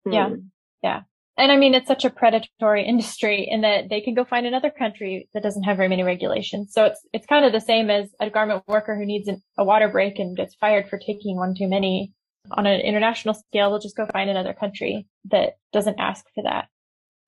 Yeah. 0.08 0.28
Hmm. 0.28 0.34
Yeah. 0.82 1.00
And 1.38 1.50
I 1.50 1.56
mean, 1.56 1.74
it's 1.74 1.88
such 1.88 2.04
a 2.04 2.10
predatory 2.10 2.84
industry 2.84 3.48
in 3.50 3.62
that 3.62 3.88
they 3.88 4.02
can 4.02 4.14
go 4.14 4.24
find 4.24 4.46
another 4.46 4.70
country 4.70 5.28
that 5.32 5.42
doesn't 5.42 5.62
have 5.62 5.78
very 5.78 5.88
many 5.88 6.02
regulations. 6.02 6.72
So 6.72 6.84
it's, 6.84 7.00
it's 7.12 7.26
kind 7.26 7.46
of 7.46 7.52
the 7.52 7.60
same 7.60 7.88
as 7.88 8.10
a 8.20 8.28
garment 8.28 8.64
worker 8.66 8.94
who 8.94 9.06
needs 9.06 9.28
an, 9.28 9.42
a 9.56 9.64
water 9.64 9.88
break 9.88 10.18
and 10.18 10.36
gets 10.36 10.54
fired 10.54 10.90
for 10.90 10.98
taking 10.98 11.36
one 11.36 11.54
too 11.54 11.68
many. 11.68 12.12
On 12.50 12.66
an 12.66 12.80
international 12.80 13.34
scale, 13.34 13.70
they'll 13.70 13.78
just 13.78 13.96
go 13.96 14.06
find 14.12 14.28
another 14.28 14.52
country 14.52 15.06
that 15.30 15.54
doesn't 15.72 15.98
ask 15.98 16.24
for 16.34 16.42
that. 16.42 16.66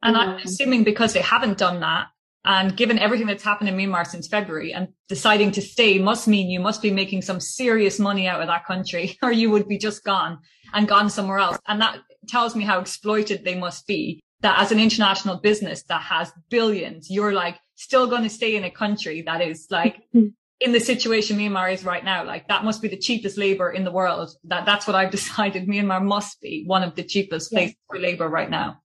And 0.02 0.16
I'm 0.16 0.30
mm-hmm. 0.30 0.48
assuming 0.48 0.84
because 0.84 1.14
they 1.14 1.22
haven't 1.22 1.56
done 1.56 1.80
that, 1.80 2.08
and 2.44 2.76
given 2.76 2.98
everything 2.98 3.26
that's 3.26 3.42
happened 3.42 3.70
in 3.70 3.76
Myanmar 3.76 4.06
since 4.06 4.28
February 4.28 4.72
and 4.72 4.88
deciding 5.08 5.52
to 5.52 5.62
stay 5.62 5.98
must 5.98 6.28
mean 6.28 6.50
you 6.50 6.60
must 6.60 6.82
be 6.82 6.90
making 6.90 7.22
some 7.22 7.40
serious 7.40 7.98
money 7.98 8.28
out 8.28 8.42
of 8.42 8.48
that 8.48 8.66
country 8.66 9.18
or 9.22 9.32
you 9.32 9.50
would 9.50 9.66
be 9.66 9.78
just 9.78 10.04
gone 10.04 10.38
and 10.74 10.86
gone 10.86 11.08
somewhere 11.08 11.38
else. 11.38 11.58
And 11.66 11.80
that 11.80 12.00
tells 12.28 12.54
me 12.54 12.64
how 12.64 12.80
exploited 12.80 13.44
they 13.44 13.54
must 13.54 13.86
be 13.86 14.20
that 14.44 14.60
as 14.60 14.70
an 14.70 14.78
international 14.78 15.38
business 15.38 15.84
that 15.84 16.02
has 16.02 16.30
billions, 16.50 17.10
you're 17.10 17.32
like 17.32 17.56
still 17.76 18.06
going 18.06 18.22
to 18.22 18.28
stay 18.30 18.56
in 18.56 18.64
a 18.64 18.70
country 18.70 19.22
that 19.22 19.40
is 19.40 19.66
like 19.70 20.02
hmm. 20.12 20.26
in 20.60 20.72
the 20.72 20.80
situation 20.80 21.38
Myanmar 21.38 21.72
is 21.72 21.82
right 21.84 22.04
now. 22.04 22.24
Like 22.24 22.46
that 22.48 22.62
must 22.62 22.82
be 22.82 22.88
the 22.88 22.98
cheapest 22.98 23.38
labor 23.38 23.70
in 23.70 23.84
the 23.84 23.90
world. 23.90 24.30
That 24.44 24.66
that's 24.66 24.86
what 24.86 24.96
I've 24.96 25.10
decided. 25.18 25.66
Myanmar 25.66 26.04
must 26.04 26.40
be 26.40 26.64
one 26.66 26.82
of 26.82 26.94
the 26.94 27.02
cheapest 27.02 27.50
yeah. 27.50 27.58
places 27.58 27.76
for 27.88 27.98
labor 27.98 28.28
right 28.28 28.50
now. 28.50 28.80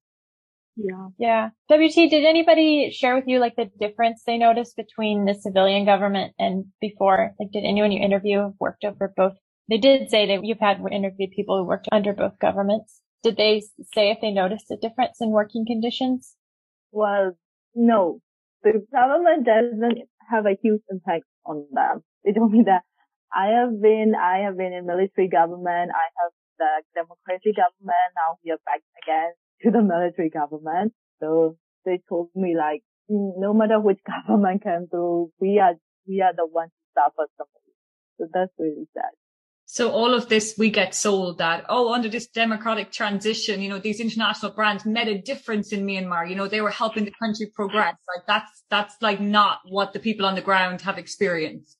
Yeah. 0.78 1.10
Yeah. 1.18 1.50
WT, 1.70 2.10
did 2.10 2.26
anybody 2.26 2.90
share 2.92 3.16
with 3.16 3.26
you 3.28 3.40
like 3.40 3.58
the 3.58 3.70
difference 3.80 4.24
they 4.26 4.38
noticed 4.38 4.78
between 4.78 5.26
the 5.26 5.34
civilian 5.34 5.86
government 5.86 6.34
and 6.40 6.66
before? 6.80 7.34
Like 7.38 7.52
did 7.52 7.66
anyone 7.66 7.92
you 7.92 8.02
interview 8.02 8.40
have 8.40 8.54
worked 8.60 8.86
over 8.86 9.14
both? 9.16 9.34
They 9.70 9.78
did 9.78 10.10
say 10.10 10.28
that 10.28 10.46
you've 10.46 10.60
had 10.60 10.80
interviewed 10.90 11.32
people 11.32 11.58
who 11.58 11.66
worked 11.66 11.90
under 11.92 12.14
both 12.14 12.40
governments. 12.40 13.02
Did 13.24 13.38
they 13.38 13.62
say 13.94 14.12
if 14.12 14.22
they 14.22 14.32
noticed 14.32 14.72
a 14.72 14.78
difference 14.78 15.18
in 15.20 15.30
working 15.32 15.66
conditions? 15.66 16.36
Well, 16.92 17.34
no. 17.76 18.22
The 18.64 18.86
government 18.92 19.46
doesn't 19.46 20.08
have 20.30 20.46
a 20.46 20.58
huge 20.62 20.82
impact 20.90 21.26
on 21.46 21.66
them. 21.72 22.04
They 22.24 22.34
told 22.34 22.52
me 22.52 22.64
that 22.66 22.84
I 23.34 23.48
have 23.60 23.82
been, 23.82 24.14
I 24.16 24.40
have 24.40 24.58
been 24.58 24.74
in 24.74 24.86
military 24.86 25.28
government. 25.28 25.92
I 25.92 26.08
have 26.22 26.32
the 26.58 26.72
democratic 26.96 27.56
government. 27.56 28.10
Now 28.16 28.38
we 28.44 28.52
are 28.52 28.62
back 28.66 28.82
again 29.04 29.32
to 29.64 29.72
the 29.72 29.82
military 29.82 30.30
government. 30.30 30.94
So 31.20 31.58
they 31.86 32.02
told 32.08 32.30
me 32.36 32.56
like, 32.58 32.84
mm, 33.10 33.34
no 33.38 33.54
matter 33.54 33.80
which 33.80 34.00
government 34.28 34.64
comes 34.64 34.90
through, 34.90 35.32
we 35.40 35.60
are, 35.60 35.76
we 36.08 36.22
are 36.22 36.34
the 36.36 36.48
ones 36.48 36.72
who 36.72 37.02
suffer 37.02 37.28
the 37.38 37.46
most. 37.46 37.76
So 38.18 38.28
that's 38.34 38.52
really 38.60 38.88
sad. 38.94 39.12
So 39.72 39.92
all 39.92 40.16
of 40.16 40.30
this, 40.30 40.56
we 40.58 40.72
get 40.72 40.96
sold 40.96 41.38
that, 41.38 41.64
oh, 41.70 41.94
under 41.94 42.10
this 42.10 42.26
democratic 42.26 42.92
transition, 42.92 43.62
you 43.62 43.70
know, 43.70 43.78
these 43.78 44.00
international 44.00 44.52
brands 44.52 44.84
made 44.84 45.08
a 45.08 45.22
difference 45.22 45.72
in 45.72 45.86
Myanmar. 45.86 46.28
You 46.28 46.36
know, 46.36 46.48
they 46.48 46.62
were 46.62 46.72
helping 46.72 47.06
the 47.06 47.14
country 47.22 47.46
progress. 47.54 47.94
Like 48.08 48.26
that's, 48.26 48.64
that's 48.72 48.96
like 49.00 49.22
not 49.22 49.60
what 49.66 49.94
the 49.94 50.00
people 50.00 50.26
on 50.26 50.34
the 50.34 50.42
ground 50.42 50.82
have 50.82 50.98
experienced. 50.98 51.78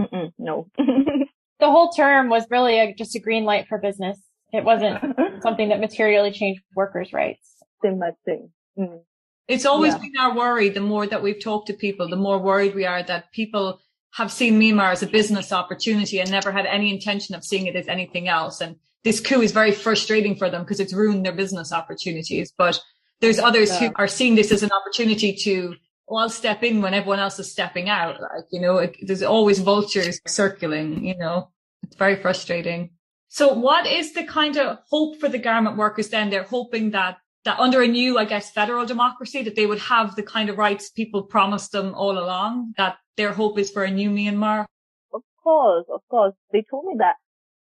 Mm-mm, 0.00 0.32
no. 0.36 0.68
the 0.78 1.70
whole 1.70 1.90
term 1.90 2.28
was 2.28 2.44
really 2.50 2.76
a, 2.76 2.92
just 2.92 3.14
a 3.14 3.20
green 3.20 3.44
light 3.44 3.68
for 3.68 3.78
business. 3.78 4.20
It 4.52 4.64
wasn't 4.64 4.98
something 5.40 5.68
that 5.68 5.78
materially 5.78 6.32
changed 6.32 6.60
workers' 6.74 7.12
rights. 7.12 7.54
Same 7.84 8.02
thing. 8.24 8.50
Mm. 8.76 9.02
It's 9.46 9.64
always 9.64 9.94
yeah. 9.94 10.00
been 10.00 10.12
our 10.18 10.34
worry. 10.34 10.70
The 10.70 10.80
more 10.80 11.06
that 11.06 11.22
we've 11.22 11.40
talked 11.40 11.68
to 11.68 11.72
people, 11.72 12.08
the 12.08 12.16
more 12.16 12.40
worried 12.40 12.74
we 12.74 12.84
are 12.84 13.04
that 13.04 13.30
people 13.30 13.78
have 14.12 14.32
seen 14.32 14.58
Myanmar 14.60 14.92
as 14.92 15.02
a 15.02 15.06
business 15.06 15.52
opportunity 15.52 16.20
and 16.20 16.30
never 16.30 16.50
had 16.50 16.66
any 16.66 16.92
intention 16.92 17.34
of 17.34 17.44
seeing 17.44 17.66
it 17.66 17.76
as 17.76 17.88
anything 17.88 18.28
else. 18.28 18.60
And 18.60 18.76
this 19.04 19.20
coup 19.20 19.40
is 19.40 19.52
very 19.52 19.72
frustrating 19.72 20.34
for 20.36 20.50
them 20.50 20.62
because 20.62 20.80
it's 20.80 20.92
ruined 20.92 21.24
their 21.24 21.32
business 21.32 21.72
opportunities. 21.72 22.52
But 22.56 22.80
there's 23.20 23.38
others 23.38 23.70
yeah. 23.70 23.88
who 23.88 23.92
are 23.96 24.08
seeing 24.08 24.34
this 24.34 24.50
as 24.50 24.62
an 24.62 24.70
opportunity 24.72 25.34
to, 25.34 25.74
well, 26.06 26.22
I'll 26.22 26.30
step 26.30 26.62
in 26.62 26.82
when 26.82 26.94
everyone 26.94 27.18
else 27.18 27.38
is 27.38 27.50
stepping 27.50 27.88
out. 27.88 28.20
Like, 28.20 28.44
you 28.50 28.60
know, 28.60 28.78
it, 28.78 28.96
there's 29.02 29.22
always 29.22 29.58
vultures 29.60 30.20
circling, 30.26 31.04
you 31.04 31.16
know, 31.16 31.50
it's 31.82 31.96
very 31.96 32.16
frustrating. 32.16 32.90
So 33.28 33.52
what 33.52 33.86
is 33.86 34.14
the 34.14 34.24
kind 34.24 34.56
of 34.56 34.78
hope 34.90 35.20
for 35.20 35.28
the 35.28 35.38
garment 35.38 35.76
workers 35.76 36.08
then? 36.08 36.30
They're 36.30 36.44
hoping 36.44 36.92
that 36.92 37.18
that 37.44 37.58
under 37.60 37.82
a 37.82 37.88
new, 37.88 38.18
I 38.18 38.24
guess, 38.24 38.50
federal 38.50 38.84
democracy, 38.84 39.42
that 39.42 39.54
they 39.54 39.66
would 39.66 39.78
have 39.78 40.16
the 40.16 40.22
kind 40.22 40.50
of 40.50 40.58
rights 40.58 40.90
people 40.90 41.22
promised 41.22 41.72
them 41.72 41.94
all 41.94 42.18
along, 42.18 42.74
that 42.76 42.96
their 43.18 43.32
hope 43.34 43.58
is 43.58 43.70
for 43.70 43.84
a 43.84 43.90
new 43.90 44.10
Myanmar? 44.10 44.64
Of 45.12 45.22
course, 45.42 45.84
of 45.92 46.00
course. 46.08 46.34
They 46.52 46.64
told 46.70 46.86
me 46.86 46.94
that 46.98 47.16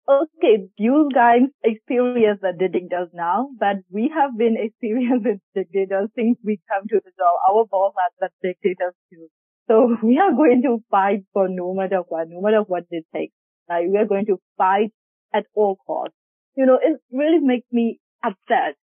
okay, 0.10 0.68
you 0.78 1.10
guys 1.14 1.48
experience 1.64 2.39
the 2.41 2.52
dictators 2.58 3.10
now, 3.14 3.50
but 3.60 3.78
we 3.89 4.12
have 4.14 4.38
been 4.38 4.58
experiencing 4.60 5.39
dictators 5.56 6.10
since 6.16 6.38
we 6.44 6.60
come 6.68 6.88
to 6.89 7.00
the 7.04 7.12
job. 7.18 7.36
Our 7.50 7.66
boss 7.66 7.94
are 7.96 8.12
the 8.20 8.30
dictators 8.41 8.96
too. 9.12 9.28
So 9.68 9.98
we 10.04 10.18
are 10.20 10.34
going 10.34 10.62
to 10.64 10.84
fight 10.91 11.24
for 11.34 11.48
no 11.48 11.74
matter 11.74 12.02
what, 12.08 12.28
no 12.30 12.41
matter 12.41 12.62
what 12.62 12.84
it 12.89 13.06
takes. 13.14 13.34
Like 13.70 13.86
we 13.89 13.98
are 13.98 14.08
going 14.08 14.26
to 14.28 14.38
fight 14.58 14.91
at 15.34 15.46
all 15.54 15.78
costs. 15.88 16.16
You 16.56 16.66
know, 16.66 16.80
it 16.82 17.00
really 17.12 17.39
makes 17.39 17.68
me 17.72 18.00
upset 18.24 18.76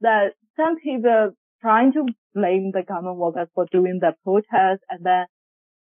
that 0.00 0.32
some 0.56 0.76
people 0.76 1.32
trying 1.60 1.92
to 1.92 2.06
blame 2.34 2.70
the 2.72 2.82
garment 2.86 3.16
workers 3.16 3.48
for 3.54 3.66
doing 3.70 3.98
the 4.00 4.14
protest 4.24 4.82
and 4.88 5.04
then 5.04 5.26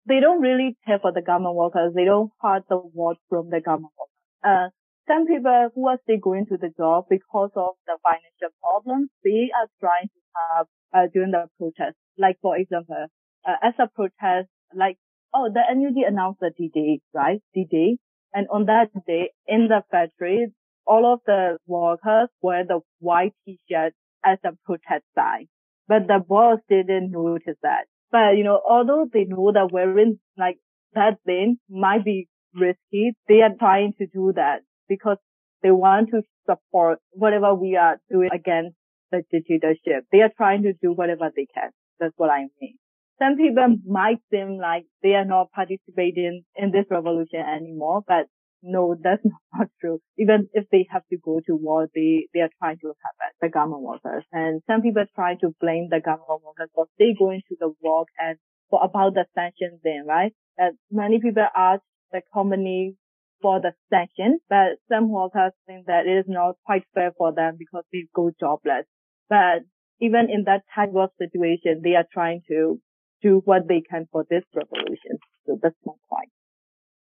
they 0.07 0.19
don't 0.19 0.41
really 0.41 0.77
care 0.85 0.99
for 0.99 1.11
the 1.11 1.21
garment 1.21 1.55
workers. 1.55 1.93
They 1.93 2.05
don't 2.05 2.31
heart 2.41 2.63
the 2.69 2.79
words 2.93 3.19
from 3.29 3.49
the 3.49 3.61
garment 3.61 3.91
workers. 3.97 4.13
Uh, 4.43 4.69
some 5.07 5.25
people 5.25 5.69
who 5.73 5.87
are 5.87 5.99
still 6.03 6.19
going 6.21 6.45
to 6.47 6.57
the 6.57 6.71
job 6.75 7.05
because 7.09 7.51
of 7.55 7.75
the 7.85 7.97
financial 8.03 8.55
problems, 8.61 9.09
they 9.23 9.49
are 9.55 9.67
trying 9.79 10.07
to 10.07 10.21
have 10.35 10.67
uh, 10.93 11.07
during 11.13 11.31
the 11.31 11.47
protest. 11.57 11.95
Like 12.17 12.37
for 12.41 12.57
example, 12.57 13.07
uh, 13.47 13.55
as 13.63 13.73
a 13.79 13.87
protest, 13.87 14.49
like 14.75 14.97
oh, 15.33 15.49
the 15.53 15.61
NUG 15.73 16.03
announced 16.07 16.39
the 16.39 16.51
D-Day, 16.57 17.01
right? 17.13 17.41
D-Day, 17.53 17.97
and 18.33 18.47
on 18.51 18.65
that 18.65 18.89
day 19.05 19.31
in 19.47 19.67
the 19.67 19.83
factory, 19.91 20.47
all 20.85 21.11
of 21.11 21.19
the 21.25 21.57
workers 21.67 22.29
wear 22.41 22.65
the 22.65 22.79
white 22.99 23.33
T-shirt 23.45 23.93
as 24.25 24.39
a 24.43 24.51
protest 24.65 25.05
sign, 25.15 25.47
but 25.87 26.07
the 26.07 26.19
boss 26.25 26.59
didn't 26.69 27.11
notice 27.11 27.57
that. 27.61 27.85
But 28.11 28.37
you 28.37 28.43
know, 28.43 28.61
although 28.67 29.07
they 29.11 29.25
know 29.25 29.51
that 29.53 29.71
wearing 29.71 30.19
like 30.37 30.57
that 30.93 31.19
thing 31.25 31.57
might 31.69 32.05
be 32.05 32.27
risky, 32.53 33.13
they 33.27 33.41
are 33.41 33.53
trying 33.59 33.93
to 33.99 34.07
do 34.07 34.33
that 34.35 34.61
because 34.87 35.17
they 35.61 35.71
want 35.71 36.09
to 36.11 36.21
support 36.45 36.99
whatever 37.11 37.53
we 37.53 37.75
are 37.75 37.97
doing 38.09 38.29
against 38.33 38.75
the 39.11 39.23
dictatorship. 39.31 40.05
They 40.11 40.19
are 40.19 40.31
trying 40.35 40.63
to 40.63 40.73
do 40.73 40.93
whatever 40.93 41.31
they 41.35 41.47
can. 41.53 41.71
That's 41.99 42.13
what 42.17 42.29
I 42.29 42.45
mean. 42.61 42.77
Some 43.19 43.35
people 43.35 43.77
might 43.85 44.19
seem 44.31 44.59
like 44.61 44.85
they 45.01 45.15
are 45.15 45.25
not 45.25 45.51
participating 45.51 46.43
in 46.55 46.71
this 46.71 46.85
revolution 46.91 47.39
anymore, 47.39 48.03
but 48.07 48.27
no, 48.67 48.95
that's 49.01 49.23
not 49.53 49.67
true. 49.79 49.99
Even 50.17 50.49
if 50.53 50.65
they 50.71 50.85
have 50.91 51.03
to 51.09 51.17
go 51.17 51.39
to 51.47 51.55
war, 51.55 51.87
they, 51.95 52.27
they 52.33 52.41
are 52.41 52.49
trying 52.59 52.77
to 52.79 52.87
help 52.87 53.33
the 53.41 53.49
garment 53.49 53.81
workers. 53.81 54.25
And 54.31 54.61
some 54.67 54.81
people 54.81 55.05
try 55.15 55.35
to 55.35 55.55
blame 55.59 55.87
the 55.89 56.01
garment 56.03 56.27
workers 56.43 56.69
for 56.75 56.87
they 56.99 57.15
going 57.17 57.41
to 57.49 57.55
the 57.59 57.73
war 57.81 58.05
and 58.19 58.37
for 58.69 58.83
about 58.83 59.13
the 59.13 59.25
sanctions 59.33 59.79
then, 59.83 60.05
right? 60.05 60.33
That 60.57 60.73
many 60.91 61.19
people 61.21 61.45
ask 61.55 61.81
the 62.11 62.21
company 62.33 62.95
for 63.41 63.61
the 63.61 63.71
sanctions, 63.89 64.41
but 64.49 64.77
some 64.89 65.09
workers 65.09 65.53
think 65.65 65.85
that 65.85 66.07
it 66.07 66.17
is 66.19 66.25
not 66.27 66.55
quite 66.65 66.83
fair 66.93 67.11
for 67.17 67.33
them 67.33 67.55
because 67.57 67.83
they 67.93 68.07
go 68.13 68.31
jobless. 68.39 68.85
But 69.29 69.63
even 69.99 70.29
in 70.29 70.43
that 70.45 70.63
type 70.73 70.89
of 70.95 71.09
situation, 71.17 71.81
they 71.83 71.95
are 71.95 72.07
trying 72.11 72.41
to 72.49 72.79
do 73.21 73.41
what 73.45 73.67
they 73.67 73.81
can 73.81 74.07
for 74.11 74.25
this 74.29 74.43
revolution. 74.55 75.17
So 75.45 75.57
that's 75.61 75.75
my 75.85 75.93
point. 76.09 76.29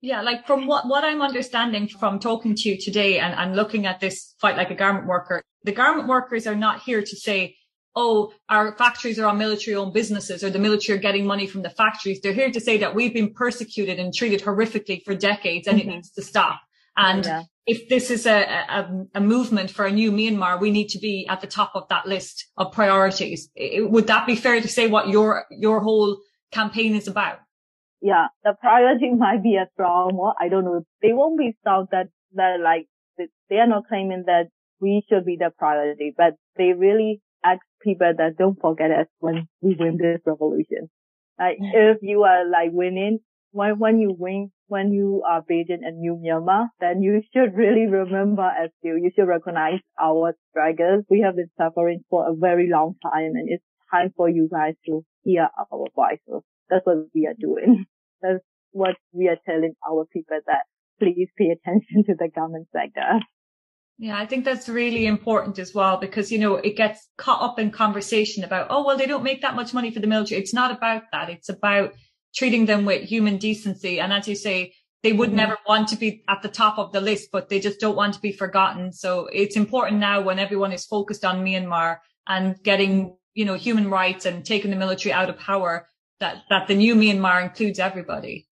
Yeah, 0.05 0.21
like 0.21 0.45
from 0.45 0.67
what, 0.67 0.87
what 0.87 1.03
I'm 1.03 1.23
understanding 1.23 1.87
from 1.87 2.19
talking 2.19 2.53
to 2.53 2.69
you 2.69 2.77
today 2.77 3.17
and, 3.17 3.33
and 3.33 3.55
looking 3.55 3.87
at 3.87 3.99
this 3.99 4.35
fight 4.39 4.55
like 4.55 4.69
a 4.69 4.75
garment 4.75 5.07
worker, 5.07 5.41
the 5.63 5.71
garment 5.71 6.07
workers 6.07 6.45
are 6.45 6.53
not 6.53 6.83
here 6.83 7.01
to 7.01 7.15
say, 7.15 7.57
oh, 7.95 8.31
our 8.47 8.77
factories 8.77 9.17
are 9.17 9.25
on 9.25 9.39
military 9.39 9.75
owned 9.75 9.93
businesses 9.93 10.43
or 10.43 10.51
the 10.51 10.59
military 10.59 10.99
are 10.99 11.01
getting 11.01 11.25
money 11.25 11.47
from 11.47 11.63
the 11.63 11.71
factories. 11.71 12.19
They're 12.21 12.33
here 12.33 12.51
to 12.51 12.59
say 12.59 12.77
that 12.77 12.93
we've 12.93 13.15
been 13.15 13.33
persecuted 13.33 13.97
and 13.97 14.13
treated 14.13 14.43
horrifically 14.43 15.03
for 15.03 15.15
decades 15.15 15.67
and 15.67 15.79
mm-hmm. 15.79 15.89
it 15.89 15.93
needs 15.95 16.11
to 16.11 16.21
stop. 16.21 16.61
And 16.95 17.25
yeah. 17.25 17.41
if 17.65 17.89
this 17.89 18.11
is 18.11 18.27
a, 18.27 18.43
a, 18.43 19.05
a, 19.15 19.21
movement 19.21 19.71
for 19.71 19.85
a 19.85 19.91
new 19.91 20.11
Myanmar, 20.11 20.61
we 20.61 20.69
need 20.69 20.89
to 20.89 20.99
be 20.99 21.25
at 21.27 21.41
the 21.41 21.47
top 21.47 21.71
of 21.73 21.87
that 21.89 22.05
list 22.05 22.45
of 22.57 22.71
priorities. 22.71 23.49
It, 23.55 23.89
would 23.89 24.05
that 24.05 24.27
be 24.27 24.35
fair 24.35 24.61
to 24.61 24.67
say 24.67 24.85
what 24.85 25.09
your, 25.09 25.45
your 25.49 25.79
whole 25.79 26.21
campaign 26.51 26.93
is 26.93 27.07
about? 27.07 27.39
Yeah, 28.05 28.27
the 28.43 28.53
priority 28.53 29.09
might 29.17 29.41
be 29.41 29.55
a 29.55 29.65
strong 29.73 30.15
one. 30.15 30.35
I 30.39 30.47
don't 30.47 30.63
know. 30.63 30.83
They 31.01 31.11
won't 31.11 31.39
be 31.39 31.57
stopped 31.61 31.89
that, 31.89 32.09
that 32.33 32.57
like, 32.63 32.85
they 33.49 33.55
are 33.55 33.67
not 33.67 33.87
claiming 33.87 34.25
that 34.27 34.49
we 34.79 35.03
should 35.09 35.25
be 35.25 35.37
the 35.39 35.49
priority, 35.57 36.13
but 36.15 36.35
they 36.55 36.73
really 36.77 37.21
ask 37.43 37.61
people 37.81 38.13
that 38.15 38.37
don't 38.37 38.61
forget 38.61 38.91
us 38.91 39.07
when 39.19 39.47
we 39.61 39.75
win 39.79 39.97
this 39.97 40.21
revolution. 40.23 40.89
Like 41.39 41.57
mm. 41.57 41.71
if 41.73 41.97
you 42.01 42.21
are 42.23 42.47
like 42.47 42.69
winning, 42.73 43.19
when, 43.51 43.79
when 43.79 43.97
you 43.97 44.15
win, 44.15 44.51
when 44.67 44.91
you 44.91 45.23
are 45.27 45.41
based 45.47 45.71
in 45.71 45.83
a 45.83 45.91
new 45.91 46.15
Myanmar, 46.23 46.67
then 46.79 47.01
you 47.01 47.23
should 47.33 47.55
really 47.55 47.87
remember 47.87 48.43
us 48.43 48.69
too. 48.83 48.99
You 49.01 49.09
should 49.15 49.27
recognize 49.27 49.79
our 49.99 50.35
struggles. 50.51 51.05
We 51.09 51.21
have 51.21 51.37
been 51.37 51.49
suffering 51.57 52.01
for 52.11 52.29
a 52.29 52.35
very 52.35 52.69
long 52.69 52.95
time 53.01 53.33
and 53.33 53.49
it's 53.49 53.63
time 53.91 54.13
for 54.15 54.29
you 54.29 54.47
guys 54.51 54.75
to 54.85 55.03
hear 55.23 55.49
our 55.57 55.87
voices. 55.95 56.43
That's 56.69 56.85
what 56.85 57.07
we 57.13 57.25
are 57.27 57.37
doing. 57.39 57.85
That's 58.21 58.43
what 58.71 58.95
we 59.11 59.27
are 59.27 59.37
telling 59.45 59.73
our 59.89 60.05
people 60.11 60.39
that 60.47 60.63
please 60.99 61.29
pay 61.37 61.49
attention 61.49 62.03
to 62.05 62.15
the 62.17 62.29
garment 62.33 62.67
sector. 62.73 63.19
Yeah, 63.97 64.17
I 64.17 64.25
think 64.25 64.43
that's 64.43 64.67
really 64.67 65.05
important 65.05 65.57
as 65.57 65.73
well 65.73 65.97
because, 65.97 66.29
you 66.29 66.37
know, 66.37 66.55
it 66.55 66.75
gets 66.75 67.07
caught 67.17 67.41
up 67.41 67.59
in 67.59 67.71
conversation 67.71 68.43
about, 68.43 68.67
oh, 68.69 68.85
well, 68.85 68.97
they 68.97 69.05
don't 69.05 69.23
make 69.23 69.41
that 69.41 69.55
much 69.55 69.73
money 69.73 69.89
for 69.89 70.01
the 70.01 70.07
military. 70.07 70.41
It's 70.41 70.53
not 70.53 70.71
about 70.71 71.03
that. 71.13 71.29
It's 71.29 71.47
about 71.47 71.93
treating 72.35 72.65
them 72.65 72.83
with 72.83 73.07
human 73.07 73.37
decency. 73.37 74.01
And 74.01 74.11
as 74.11 74.27
you 74.27 74.35
say, 74.35 74.73
they 75.01 75.13
would 75.13 75.29
mm-hmm. 75.29 75.37
never 75.37 75.57
want 75.67 75.87
to 75.89 75.95
be 75.95 76.23
at 76.27 76.41
the 76.41 76.49
top 76.49 76.77
of 76.77 76.91
the 76.91 76.99
list, 76.99 77.29
but 77.31 77.47
they 77.47 77.61
just 77.61 77.79
don't 77.79 77.95
want 77.95 78.15
to 78.15 78.19
be 78.19 78.33
forgotten. 78.33 78.91
So 78.91 79.29
it's 79.31 79.55
important 79.55 80.01
now 80.01 80.19
when 80.19 80.39
everyone 80.39 80.73
is 80.73 80.85
focused 80.85 81.23
on 81.23 81.45
Myanmar 81.45 81.99
and 82.27 82.61
getting, 82.63 83.15
you 83.33 83.45
know, 83.45 83.53
human 83.53 83.89
rights 83.89 84.25
and 84.25 84.43
taking 84.43 84.71
the 84.71 84.77
military 84.77 85.13
out 85.13 85.29
of 85.29 85.37
power 85.37 85.87
that, 86.19 86.43
that 86.49 86.67
the 86.67 86.75
new 86.75 86.95
Myanmar 86.95 87.43
includes 87.43 87.79
everybody. 87.79 88.47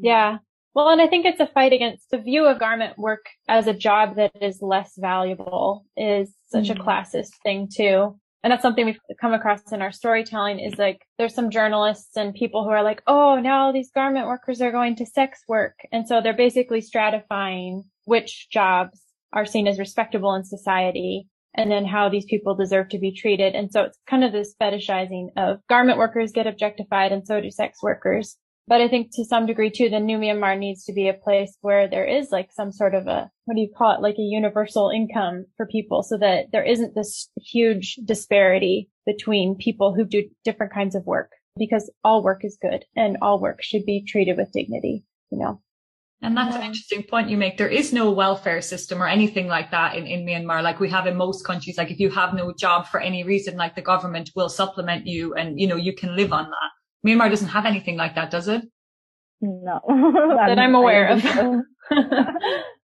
Yeah. 0.00 0.38
Well, 0.74 0.88
and 0.88 1.02
I 1.02 1.06
think 1.06 1.26
it's 1.26 1.40
a 1.40 1.46
fight 1.46 1.72
against 1.72 2.10
the 2.10 2.18
view 2.18 2.46
of 2.46 2.58
garment 2.58 2.98
work 2.98 3.26
as 3.48 3.66
a 3.66 3.74
job 3.74 4.16
that 4.16 4.32
is 4.40 4.62
less 4.62 4.92
valuable 4.96 5.84
is 5.96 6.34
such 6.48 6.68
mm-hmm. 6.68 6.80
a 6.80 6.84
classist 6.84 7.32
thing 7.42 7.68
too. 7.72 8.18
And 8.42 8.50
that's 8.50 8.62
something 8.62 8.86
we've 8.86 8.98
come 9.20 9.34
across 9.34 9.70
in 9.70 9.82
our 9.82 9.92
storytelling 9.92 10.58
is 10.58 10.76
like, 10.76 11.06
there's 11.16 11.34
some 11.34 11.50
journalists 11.50 12.16
and 12.16 12.34
people 12.34 12.64
who 12.64 12.70
are 12.70 12.82
like, 12.82 13.02
oh, 13.06 13.38
now 13.38 13.66
all 13.66 13.72
these 13.72 13.92
garment 13.92 14.26
workers 14.26 14.60
are 14.60 14.72
going 14.72 14.96
to 14.96 15.06
sex 15.06 15.40
work. 15.46 15.78
And 15.92 16.08
so 16.08 16.20
they're 16.20 16.32
basically 16.32 16.80
stratifying 16.80 17.84
which 18.04 18.48
jobs 18.50 19.00
are 19.32 19.46
seen 19.46 19.68
as 19.68 19.78
respectable 19.78 20.34
in 20.34 20.44
society 20.44 21.28
and 21.54 21.70
then 21.70 21.84
how 21.84 22.08
these 22.08 22.24
people 22.24 22.54
deserve 22.54 22.88
to 22.90 22.98
be 22.98 23.12
treated. 23.12 23.54
And 23.54 23.70
so 23.70 23.82
it's 23.82 23.98
kind 24.08 24.24
of 24.24 24.32
this 24.32 24.54
fetishizing 24.60 25.28
of 25.36 25.60
garment 25.68 25.98
workers 25.98 26.32
get 26.32 26.46
objectified 26.46 27.12
and 27.12 27.26
so 27.26 27.40
do 27.40 27.50
sex 27.50 27.82
workers. 27.82 28.36
But 28.68 28.80
I 28.80 28.88
think 28.88 29.10
to 29.14 29.24
some 29.24 29.46
degree 29.46 29.70
too, 29.70 29.88
the 29.88 29.98
new 29.98 30.18
Myanmar 30.18 30.56
needs 30.56 30.84
to 30.84 30.92
be 30.92 31.08
a 31.08 31.14
place 31.14 31.56
where 31.62 31.88
there 31.88 32.06
is 32.06 32.30
like 32.30 32.52
some 32.52 32.70
sort 32.70 32.94
of 32.94 33.06
a, 33.06 33.28
what 33.44 33.54
do 33.54 33.60
you 33.60 33.68
call 33.76 33.92
it? 33.92 34.00
Like 34.00 34.14
a 34.18 34.22
universal 34.22 34.88
income 34.88 35.46
for 35.56 35.66
people 35.66 36.02
so 36.02 36.16
that 36.18 36.46
there 36.52 36.62
isn't 36.62 36.94
this 36.94 37.28
huge 37.36 37.96
disparity 38.04 38.88
between 39.04 39.56
people 39.56 39.94
who 39.94 40.04
do 40.04 40.28
different 40.44 40.72
kinds 40.72 40.94
of 40.94 41.04
work 41.06 41.32
because 41.58 41.90
all 42.04 42.22
work 42.22 42.44
is 42.44 42.56
good 42.62 42.84
and 42.96 43.18
all 43.20 43.40
work 43.40 43.62
should 43.62 43.84
be 43.84 44.04
treated 44.06 44.36
with 44.36 44.52
dignity, 44.52 45.04
you 45.30 45.38
know? 45.38 45.60
And 46.22 46.36
that's 46.36 46.54
an 46.54 46.62
interesting 46.62 47.02
point 47.02 47.28
you 47.28 47.36
make. 47.36 47.58
There 47.58 47.68
is 47.68 47.92
no 47.92 48.12
welfare 48.12 48.62
system 48.62 49.02
or 49.02 49.08
anything 49.08 49.48
like 49.48 49.72
that 49.72 49.96
in, 49.96 50.06
in 50.06 50.24
Myanmar, 50.24 50.62
like 50.62 50.78
we 50.78 50.88
have 50.88 51.08
in 51.08 51.16
most 51.16 51.44
countries. 51.44 51.76
Like 51.76 51.90
if 51.90 51.98
you 51.98 52.10
have 52.10 52.32
no 52.32 52.54
job 52.56 52.86
for 52.86 53.00
any 53.00 53.24
reason, 53.24 53.56
like 53.56 53.74
the 53.74 53.82
government 53.82 54.30
will 54.36 54.48
supplement 54.48 55.04
you 55.04 55.34
and, 55.34 55.58
you 55.58 55.66
know, 55.66 55.74
you 55.74 55.92
can 55.92 56.14
live 56.14 56.32
on 56.32 56.44
that. 56.44 56.70
Myanmar 57.04 57.28
doesn't 57.28 57.48
have 57.48 57.66
anything 57.66 57.96
like 57.96 58.14
that, 58.14 58.30
does 58.30 58.46
it? 58.46 58.62
No. 59.40 59.80
that 59.88 60.60
I'm 60.60 60.76
aware 60.76 61.08
of. 61.08 61.22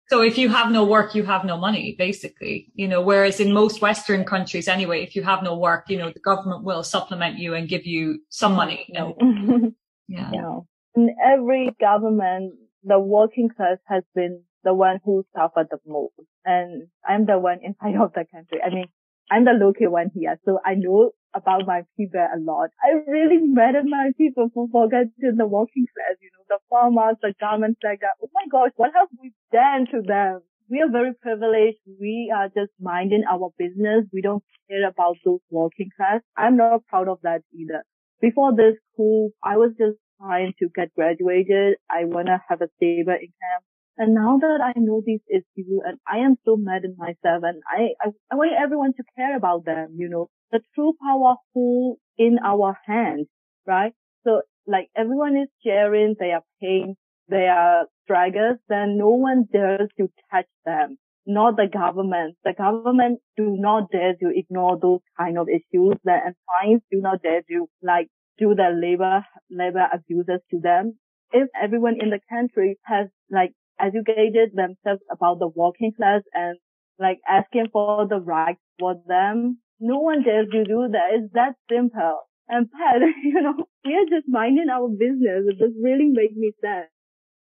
so 0.09 0.21
if 0.21 0.37
you 0.37 0.49
have 0.49 0.73
no 0.73 0.85
work, 0.85 1.15
you 1.15 1.23
have 1.23 1.45
no 1.45 1.57
money, 1.57 1.95
basically, 1.97 2.73
you 2.75 2.89
know, 2.89 3.01
whereas 3.01 3.39
in 3.39 3.53
most 3.53 3.81
Western 3.81 4.25
countries 4.25 4.67
anyway, 4.67 5.05
if 5.05 5.15
you 5.15 5.23
have 5.23 5.45
no 5.45 5.57
work, 5.57 5.85
you 5.89 5.97
know, 5.97 6.11
the 6.11 6.19
government 6.19 6.65
will 6.65 6.83
supplement 6.83 7.39
you 7.39 7.55
and 7.55 7.69
give 7.69 7.87
you 7.87 8.19
some 8.31 8.55
money, 8.55 8.85
you 8.89 8.95
know. 8.95 9.17
yeah. 10.09 10.33
You 10.33 10.43
know, 10.43 10.67
in 10.97 11.15
every 11.25 11.71
government, 11.81 12.55
the 12.83 12.99
working 12.99 13.49
class 13.55 13.79
has 13.87 14.03
been 14.15 14.43
the 14.65 14.75
one 14.75 15.01
who 15.05 15.25
suffered 15.37 15.69
the 15.71 15.79
most. 15.87 16.15
And 16.45 16.89
I'm 17.07 17.27
the 17.27 17.39
one 17.39 17.59
inside 17.63 17.97
of 18.01 18.13
the 18.13 18.25
country. 18.31 18.61
I 18.65 18.71
mean, 18.71 18.87
I'm 19.31 19.45
the 19.45 19.53
local 19.53 19.91
one 19.91 20.11
here, 20.15 20.39
so 20.45 20.59
I 20.65 20.75
know 20.75 21.13
about 21.35 21.67
my 21.67 21.83
people 21.97 22.21
a 22.21 22.39
lot. 22.39 22.69
I 22.83 23.11
really 23.11 23.39
met 23.41 23.75
my 23.85 24.11
people 24.19 24.51
for 24.53 24.69
forgetting 24.71 25.37
the 25.39 25.47
working 25.47 25.87
class, 25.95 26.19
you 26.21 26.29
know, 26.37 26.45
the 26.49 26.59
farmers, 26.69 27.17
the 27.23 27.33
garments 27.41 27.81
like 27.83 28.01
that. 28.01 28.21
Oh 28.23 28.29
my 28.35 28.45
gosh, 28.51 28.73
what 28.77 28.91
have 28.95 29.09
we 29.21 29.33
done 29.51 29.87
to 29.93 30.03
them? 30.07 30.43
We 30.69 30.81
are 30.83 30.91
very 30.91 31.15
privileged. 31.15 31.79
We 31.99 32.33
are 32.35 32.49
just 32.49 32.73
minding 32.81 33.25
our 33.31 33.51
business. 33.57 34.05
We 34.13 34.21
don't 34.21 34.45
care 34.69 34.87
about 34.87 35.17
those 35.25 35.41
working 35.51 35.91
class. 35.97 36.21
I'm 36.37 36.57
not 36.57 36.87
proud 36.87 37.09
of 37.09 37.19
that 37.23 37.43
either. 37.55 37.85
Before 38.21 38.55
this 38.55 38.77
school, 38.93 39.31
I 39.43 39.57
was 39.57 39.73
just 39.79 39.99
trying 40.23 40.53
to 40.61 40.69
get 40.75 40.95
graduated. 40.95 41.77
I 41.91 42.05
want 42.05 42.27
to 42.27 42.41
have 42.49 42.61
a 42.63 42.69
stable 42.77 43.13
income. 43.13 43.63
And 43.99 44.15
now 44.15 44.39
that 44.39 44.61
I 44.63 44.79
know 44.79 45.03
these 45.05 45.21
issues 45.29 45.81
and 45.85 45.99
I 46.09 46.19
am 46.19 46.37
so 46.45 46.57
mad 46.57 46.83
at 46.85 46.97
myself 46.97 47.43
and 47.43 47.63
I, 47.69 47.91
I, 48.01 48.11
I 48.31 48.37
want 48.37 48.53
everyone 48.59 48.95
to 48.95 49.05
care 49.17 49.37
about 49.37 49.65
them, 49.67 49.97
you 49.97 50.09
know, 50.09 50.31
the 50.51 50.61
true 50.75 50.95
power 51.05 51.37
who 51.55 51.99
in 52.17 52.39
our 52.43 52.79
hands, 52.87 53.27
right? 53.67 53.93
So 54.25 54.43
like 54.67 54.89
everyone 54.97 55.37
is 55.37 55.49
sharing 55.65 56.15
their 56.19 56.41
pain, 56.61 56.97
their 57.29 57.87
struggles, 58.05 58.59
then 58.69 58.97
no 58.97 59.11
one 59.11 59.45
dares 59.53 59.91
to 59.99 60.09
touch 60.33 60.47
them. 60.65 60.97
Not 61.27 61.57
the 61.57 61.69
government. 61.73 62.37
The 62.45 62.53
government 62.53 63.21
do 63.37 63.55
not 63.57 63.91
dare 63.93 64.15
to 64.15 64.33
ignore 64.35 64.79
those 64.81 65.01
kind 65.19 65.39
of 65.39 65.49
issues. 65.49 65.95
The 66.03 66.35
science 66.49 66.83
do 66.91 67.01
not 67.01 67.23
dare 67.23 67.43
to 67.43 67.69
like 67.83 68.09
do 68.39 68.55
the 68.55 68.71
labor, 68.75 69.25
labor 69.51 69.87
abuses 69.93 70.41
to 70.51 70.61
them. 70.61 70.99
If 71.33 71.49
everyone 71.61 71.97
in 72.01 72.11
the 72.11 72.21
country 72.29 72.79
has 72.85 73.09
like 73.31 73.53
educated 73.81 74.51
themselves 74.55 75.03
about 75.11 75.39
the 75.39 75.49
working 75.49 75.93
class 75.97 76.23
and 76.33 76.59
like 76.99 77.19
asking 77.29 77.69
for 77.73 78.07
the 78.07 78.21
rights 78.21 78.61
for 78.79 78.95
them, 79.07 79.59
no 79.81 79.99
one 79.99 80.23
dares 80.23 80.49
to 80.53 80.65
do 80.65 80.89
that. 80.93 81.11
It's 81.13 81.33
that 81.35 81.55
simple. 81.71 82.21
And 82.49 82.71
Pat, 82.71 83.01
you 83.25 83.41
know, 83.41 83.55
we 83.85 83.95
are 83.95 84.09
just 84.09 84.29
minding 84.29 84.69
our 84.71 84.89
business. 84.89 85.45
It 85.49 85.59
just 85.59 85.75
really 85.83 86.09
makes 86.09 86.35
me 86.37 86.53
sad. 86.61 86.87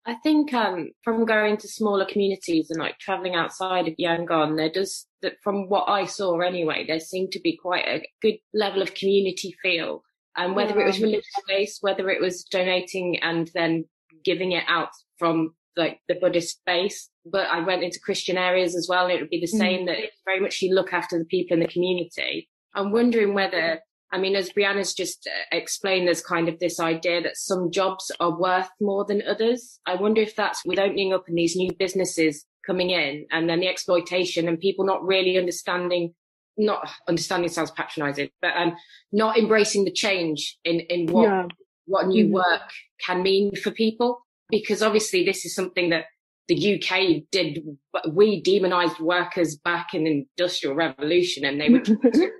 I 0.05 0.15
think 0.15 0.53
um, 0.53 0.89
from 1.03 1.25
going 1.25 1.57
to 1.57 1.67
smaller 1.67 2.05
communities 2.05 2.67
and 2.69 2.79
like 2.79 2.97
traveling 2.99 3.35
outside 3.35 3.87
of 3.87 3.95
Yangon, 3.99 4.57
there 4.57 4.71
does 4.71 5.05
that 5.21 5.33
from 5.43 5.69
what 5.69 5.89
I 5.89 6.05
saw 6.05 6.39
anyway, 6.39 6.85
there 6.87 6.99
seemed 6.99 7.31
to 7.33 7.39
be 7.39 7.57
quite 7.61 7.85
a 7.85 8.01
good 8.21 8.35
level 8.53 8.81
of 8.81 8.93
community 8.93 9.55
feel. 9.61 10.03
And 10.37 10.55
whether 10.55 10.75
yeah. 10.75 10.83
it 10.83 10.87
was 10.87 11.01
religious 11.01 11.25
based, 11.47 11.79
whether 11.81 12.09
it 12.09 12.21
was 12.21 12.43
donating 12.43 13.19
and 13.21 13.49
then 13.53 13.85
giving 14.23 14.51
it 14.51 14.63
out 14.67 14.89
from 15.17 15.55
like 15.75 15.99
the 16.07 16.15
Buddhist 16.15 16.61
base, 16.65 17.09
but 17.25 17.47
I 17.47 17.61
went 17.61 17.83
into 17.83 17.99
Christian 17.99 18.37
areas 18.37 18.75
as 18.75 18.87
well. 18.89 19.05
And 19.05 19.13
it 19.13 19.21
would 19.21 19.29
be 19.29 19.39
the 19.39 19.47
mm. 19.47 19.59
same 19.59 19.81
mm. 19.81 19.85
that 19.87 19.99
it's 19.99 20.21
very 20.25 20.39
much 20.39 20.61
you 20.61 20.73
look 20.73 20.93
after 20.93 21.17
the 21.17 21.25
people 21.25 21.55
in 21.55 21.61
the 21.61 21.67
community. 21.67 22.49
I'm 22.75 22.91
wondering 22.91 23.33
whether 23.33 23.79
I 24.11 24.17
mean, 24.17 24.35
as 24.35 24.49
Breanna's 24.49 24.93
just 24.93 25.27
uh, 25.27 25.55
explained, 25.55 26.07
there's 26.07 26.21
kind 26.21 26.49
of 26.49 26.59
this 26.59 26.79
idea 26.79 27.21
that 27.21 27.37
some 27.37 27.71
jobs 27.71 28.11
are 28.19 28.37
worth 28.37 28.69
more 28.81 29.05
than 29.05 29.21
others. 29.27 29.79
I 29.85 29.95
wonder 29.95 30.21
if 30.21 30.35
that's 30.35 30.65
with 30.65 30.79
opening 30.79 31.13
up 31.13 31.27
and 31.27 31.37
these 31.37 31.55
new 31.55 31.71
businesses 31.77 32.45
coming 32.65 32.89
in 32.89 33.25
and 33.31 33.47
then 33.47 33.59
the 33.59 33.67
exploitation 33.67 34.47
and 34.47 34.59
people 34.59 34.85
not 34.85 35.05
really 35.05 35.37
understanding, 35.37 36.15
not 36.59 36.89
understanding 37.07 37.49
sounds 37.49 37.71
patronizing, 37.71 38.29
but 38.41 38.51
um, 38.55 38.75
not 39.11 39.37
embracing 39.37 39.85
the 39.85 39.91
change 39.91 40.57
in, 40.63 40.81
in 40.81 41.07
what, 41.07 41.23
yeah. 41.23 41.47
what 41.85 42.07
new 42.07 42.25
mm-hmm. 42.25 42.33
work 42.33 42.69
can 43.03 43.23
mean 43.23 43.55
for 43.55 43.71
people. 43.71 44.25
Because 44.49 44.81
obviously 44.81 45.23
this 45.23 45.45
is 45.45 45.55
something 45.55 45.89
that 45.91 46.05
the 46.47 46.75
UK 46.75 47.23
did, 47.31 47.59
we 48.11 48.41
demonized 48.41 48.99
workers 48.99 49.55
back 49.55 49.93
in 49.93 50.03
the 50.03 50.25
industrial 50.37 50.75
revolution 50.75 51.45
and 51.45 51.61
they 51.61 51.69
were 51.69 51.79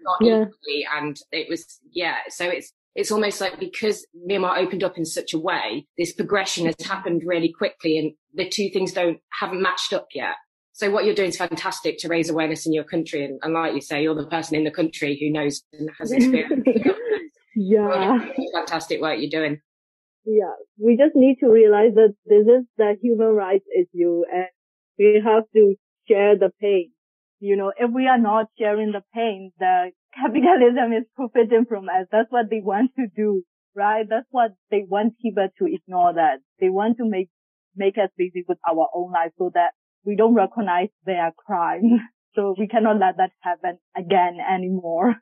not 0.02 0.18
yeah. 0.22 0.42
equally. 0.42 0.86
And 0.98 1.16
it 1.32 1.48
was, 1.50 1.80
yeah. 1.92 2.18
So 2.30 2.48
it's, 2.50 2.74
it's 2.96 3.12
almost 3.12 3.40
like 3.40 3.60
because 3.60 4.06
Myanmar 4.28 4.58
opened 4.58 4.84
up 4.84 4.98
in 4.98 5.06
such 5.06 5.34
a 5.34 5.40
way, 5.40 5.86
this 5.98 6.12
progression 6.12 6.66
has 6.66 6.76
happened 6.84 7.22
really 7.24 7.54
quickly 7.56 7.98
and 8.00 8.14
the 8.34 8.50
two 8.50 8.70
things 8.70 8.92
don't, 8.92 9.20
haven't 9.40 9.62
matched 9.62 9.94
up 9.94 10.08
yet. 10.14 10.36
So 10.80 10.90
what 10.90 11.04
you're 11.04 11.14
doing 11.14 11.28
is 11.28 11.36
fantastic 11.36 11.98
to 12.00 12.08
raise 12.08 12.30
awareness 12.30 12.66
in 12.66 12.72
your 12.72 12.86
country. 12.86 13.26
And, 13.26 13.38
and 13.44 13.54
like 13.54 13.74
you 13.74 13.82
say, 13.82 14.02
you're 14.02 14.16
the 14.16 14.26
person 14.28 14.56
in 14.56 14.64
the 14.64 14.72
country 14.72 15.20
who 15.20 15.30
knows 15.30 15.62
and 15.74 15.90
has 16.00 16.14
experience. 16.14 16.66
yeah. 17.54 18.20
Fantastic 18.54 19.02
work 19.02 19.20
you're 19.20 19.30
doing. 19.30 19.60
Yeah, 20.24 20.56
we 20.78 20.96
just 20.96 21.18
need 21.18 21.36
to 21.42 21.50
realize 21.50 21.96
that 21.96 22.16
this 22.26 22.48
is 22.48 22.64
the 22.78 22.96
human 23.02 23.36
rights 23.36 23.66
issue 23.78 24.22
and 24.32 24.48
we 24.98 25.22
have 25.22 25.44
to 25.54 25.76
share 26.08 26.38
the 26.38 26.50
pain. 26.62 26.94
You 27.42 27.58
know, 27.58 27.74
if 27.78 27.92
we 27.94 28.08
are 28.08 28.18
not 28.18 28.46
sharing 28.58 28.94
the 28.94 29.02
pain, 29.14 29.52
the 29.60 29.92
capitalism 30.16 30.94
is 30.94 31.04
profiting 31.14 31.66
from 31.68 31.90
us. 31.90 32.08
That's 32.10 32.32
what 32.32 32.50
they 32.50 32.62
want 32.64 32.92
to 32.96 33.08
do, 33.18 33.44
right? 33.76 34.06
That's 34.10 34.28
what 34.32 34.52
they 34.72 34.86
want 34.88 35.16
people 35.22 35.50
to 35.58 35.66
ignore 35.66 36.14
that. 36.14 36.40
They 36.62 36.70
want 36.70 37.00
to 37.00 37.04
make, 37.06 37.28
make 37.76 37.98
us 37.98 38.12
busy 38.18 38.46
with 38.48 38.60
our 38.66 38.88
own 38.96 39.12
life 39.12 39.32
so 39.38 39.52
that 39.54 39.72
we 40.06 40.16
don't 40.16 40.36
recognize 40.36 40.90
their 41.06 41.32
crime. 41.38 42.00
So 42.36 42.54
we 42.58 42.68
cannot 42.68 43.00
let 43.00 43.18
that 43.18 43.32
happen 43.42 43.80
again 43.98 44.38
anymore. 44.40 45.16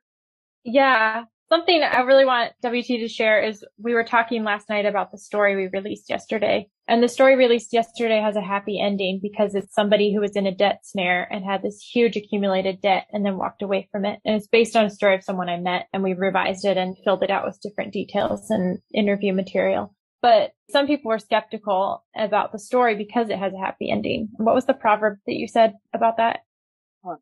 Yeah. 0.65 1.23
Something 1.49 1.81
I 1.81 2.01
really 2.01 2.25
want 2.25 2.51
WT 2.61 2.85
to 2.99 3.07
share 3.07 3.41
is 3.41 3.63
we 3.81 3.93
were 3.93 4.03
talking 4.03 4.43
last 4.43 4.67
night 4.69 4.85
about 4.85 5.11
the 5.11 5.17
story 5.17 5.55
we 5.55 5.69
released 5.71 6.09
yesterday. 6.09 6.67
And 6.89 7.01
the 7.01 7.07
story 7.07 7.37
released 7.37 7.71
yesterday 7.71 8.19
has 8.21 8.35
a 8.35 8.41
happy 8.41 8.79
ending 8.79 9.19
because 9.21 9.55
it's 9.55 9.73
somebody 9.73 10.13
who 10.13 10.19
was 10.19 10.35
in 10.35 10.45
a 10.45 10.53
debt 10.53 10.81
snare 10.83 11.27
and 11.31 11.45
had 11.45 11.61
this 11.61 11.81
huge 11.81 12.17
accumulated 12.17 12.81
debt 12.81 13.07
and 13.13 13.25
then 13.25 13.37
walked 13.37 13.61
away 13.61 13.87
from 13.91 14.03
it. 14.03 14.19
And 14.25 14.35
it's 14.35 14.47
based 14.47 14.75
on 14.75 14.85
a 14.85 14.89
story 14.89 15.15
of 15.15 15.23
someone 15.23 15.47
I 15.47 15.57
met 15.57 15.87
and 15.93 16.03
we 16.03 16.13
revised 16.13 16.65
it 16.65 16.75
and 16.75 16.97
filled 17.05 17.23
it 17.23 17.31
out 17.31 17.45
with 17.45 17.61
different 17.61 17.93
details 17.93 18.49
and 18.49 18.79
interview 18.93 19.33
material. 19.33 19.95
But 20.21 20.51
some 20.69 20.87
people 20.87 21.09
were 21.09 21.19
skeptical 21.19 22.03
about 22.15 22.51
the 22.51 22.59
story 22.59 22.95
because 22.95 23.29
it 23.29 23.37
has 23.37 23.53
a 23.53 23.59
happy 23.63 23.91
ending. 23.91 24.29
What 24.37 24.55
was 24.55 24.65
the 24.65 24.73
proverb 24.73 25.19
that 25.25 25.35
you 25.35 25.47
said 25.47 25.73
about 25.93 26.17
that? 26.17 26.39
Uh, 27.05 27.15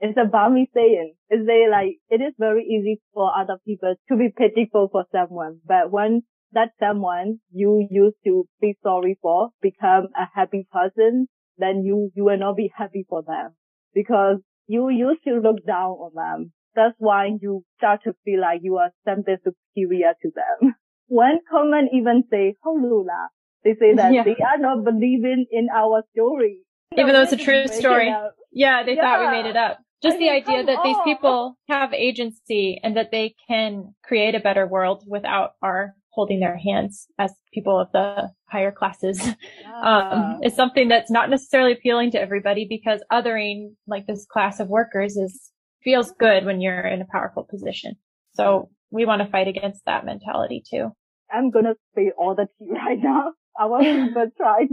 it's 0.00 0.18
about 0.18 0.52
me 0.52 0.70
saying. 0.72 1.14
It's 1.28 1.44
very 1.44 1.70
like, 1.70 1.98
it 2.08 2.22
is 2.22 2.34
very 2.38 2.64
easy 2.64 3.02
for 3.12 3.30
other 3.36 3.58
people 3.66 3.94
to 4.08 4.16
be 4.16 4.32
pitiful 4.34 4.88
for 4.90 5.04
someone, 5.12 5.60
but 5.66 5.90
when 5.90 6.22
that 6.52 6.70
someone 6.78 7.40
you 7.52 7.86
used 7.90 8.16
to 8.24 8.48
be 8.60 8.78
sorry 8.82 9.18
for 9.20 9.50
become 9.60 10.08
a 10.16 10.26
happy 10.34 10.66
person, 10.72 11.26
then 11.58 11.82
you, 11.84 12.10
you 12.14 12.24
will 12.24 12.38
not 12.38 12.56
be 12.56 12.70
happy 12.74 13.04
for 13.08 13.22
them 13.22 13.54
because 13.92 14.38
you 14.66 14.88
used 14.88 15.22
to 15.24 15.34
look 15.34 15.66
down 15.66 15.90
on 15.90 16.12
them 16.14 16.52
that's 16.74 16.94
why 16.98 17.30
you 17.40 17.64
start 17.78 18.00
to 18.04 18.12
feel 18.24 18.40
like 18.40 18.60
you 18.62 18.76
are 18.76 18.90
something 19.04 19.36
superior 19.44 20.14
to 20.22 20.30
them 20.34 20.74
one 21.06 21.38
comment 21.50 21.90
even 21.92 22.24
say 22.30 22.54
Holula 22.64 23.28
they 23.64 23.74
say 23.74 23.94
that 23.94 24.12
yeah. 24.12 24.24
they 24.24 24.36
are 24.36 24.58
not 24.58 24.84
believing 24.84 25.46
in 25.50 25.68
our 25.74 26.02
story 26.12 26.64
even 26.98 27.12
though 27.14 27.22
it's 27.22 27.32
a 27.32 27.36
true 27.36 27.66
story. 27.68 28.12
Yeah, 28.52 28.82
they 28.84 28.94
yeah. 28.94 29.02
thought 29.02 29.20
we 29.20 29.42
made 29.42 29.48
it 29.48 29.56
up. 29.56 29.78
Just 30.02 30.16
I 30.16 30.18
mean, 30.18 30.28
the 30.28 30.34
idea 30.34 30.64
that 30.64 30.78
on. 30.78 30.86
these 30.86 30.96
people 31.04 31.56
have 31.68 31.92
agency 31.92 32.78
and 32.82 32.96
that 32.96 33.10
they 33.10 33.34
can 33.48 33.94
create 34.04 34.34
a 34.34 34.40
better 34.40 34.66
world 34.66 35.02
without 35.06 35.52
our 35.62 35.94
holding 36.10 36.40
their 36.40 36.56
hands 36.56 37.08
as 37.18 37.32
people 37.52 37.80
of 37.80 37.90
the 37.92 38.30
higher 38.48 38.70
classes 38.70 39.20
yeah. 39.20 39.80
um, 39.82 40.40
is 40.44 40.54
something 40.54 40.86
that's 40.88 41.10
not 41.10 41.28
necessarily 41.28 41.72
appealing 41.72 42.12
to 42.12 42.20
everybody 42.20 42.66
because 42.68 43.02
othering 43.10 43.70
like 43.88 44.06
this 44.06 44.24
class 44.30 44.60
of 44.60 44.68
workers 44.68 45.16
is 45.16 45.50
feels 45.84 46.12
good 46.18 46.44
when 46.44 46.60
you're 46.60 46.80
in 46.80 47.02
a 47.02 47.06
powerful 47.10 47.44
position. 47.48 47.94
So 48.34 48.70
we 48.90 49.04
want 49.06 49.22
to 49.22 49.28
fight 49.28 49.48
against 49.48 49.84
that 49.86 50.04
mentality 50.04 50.62
too. 50.68 50.90
I'm 51.30 51.50
gonna 51.50 51.74
say 51.94 52.10
all 52.16 52.34
the 52.34 52.48
tea 52.58 52.70
right 52.86 52.98
now. 53.00 53.32
I 53.58 53.66
want 53.66 53.84
to 53.84 54.32
try 54.36 54.66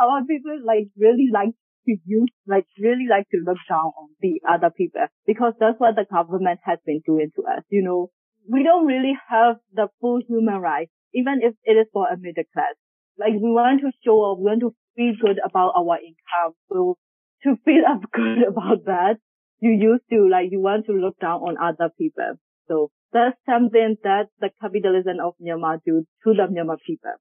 our 0.00 0.24
people 0.24 0.58
like 0.64 0.88
really 0.96 1.28
like 1.32 1.50
to 1.86 1.96
use, 2.04 2.30
like 2.46 2.66
really 2.78 3.06
like 3.08 3.28
to 3.30 3.38
look 3.44 3.58
down 3.68 3.92
on 3.98 4.08
the 4.20 4.40
other 4.48 4.70
people 4.70 5.06
because 5.26 5.54
that's 5.58 5.78
what 5.78 5.96
the 5.96 6.06
government 6.10 6.60
has 6.64 6.78
been 6.84 7.00
doing 7.06 7.30
to 7.36 7.42
us. 7.42 7.62
You 7.70 7.82
know, 7.82 8.10
we 8.48 8.62
don't 8.62 8.86
really 8.86 9.16
have 9.28 9.56
the 9.72 9.88
full 10.00 10.20
human 10.26 10.60
rights, 10.60 10.92
even 11.14 11.40
if 11.42 11.54
it 11.64 11.72
is 11.72 11.86
for 11.92 12.06
a 12.08 12.16
middle 12.16 12.44
class. 12.52 12.74
Like 13.18 13.34
we 13.34 13.50
want 13.50 13.80
to 13.82 13.90
show 14.04 14.30
up, 14.30 14.38
we 14.38 14.44
want 14.44 14.60
to 14.60 14.74
feel 14.96 15.14
good 15.20 15.38
about 15.44 15.72
our 15.76 15.98
income. 15.98 16.54
So 16.70 16.96
to 17.42 17.56
feel 17.64 17.82
up 17.88 18.02
good 18.12 18.46
about 18.46 18.84
that, 18.86 19.18
you 19.60 19.70
used 19.70 20.04
to 20.10 20.28
like, 20.28 20.50
you 20.50 20.60
want 20.60 20.86
to 20.86 20.92
look 20.92 21.18
down 21.20 21.40
on 21.40 21.56
other 21.58 21.90
people. 21.96 22.34
So 22.68 22.90
that's 23.12 23.36
something 23.46 23.96
that 24.04 24.26
the 24.40 24.50
capitalism 24.60 25.16
of 25.24 25.34
Myanmar 25.42 25.80
do 25.84 26.04
to 26.24 26.34
the 26.34 26.46
Myanmar 26.52 26.76
people 26.86 27.14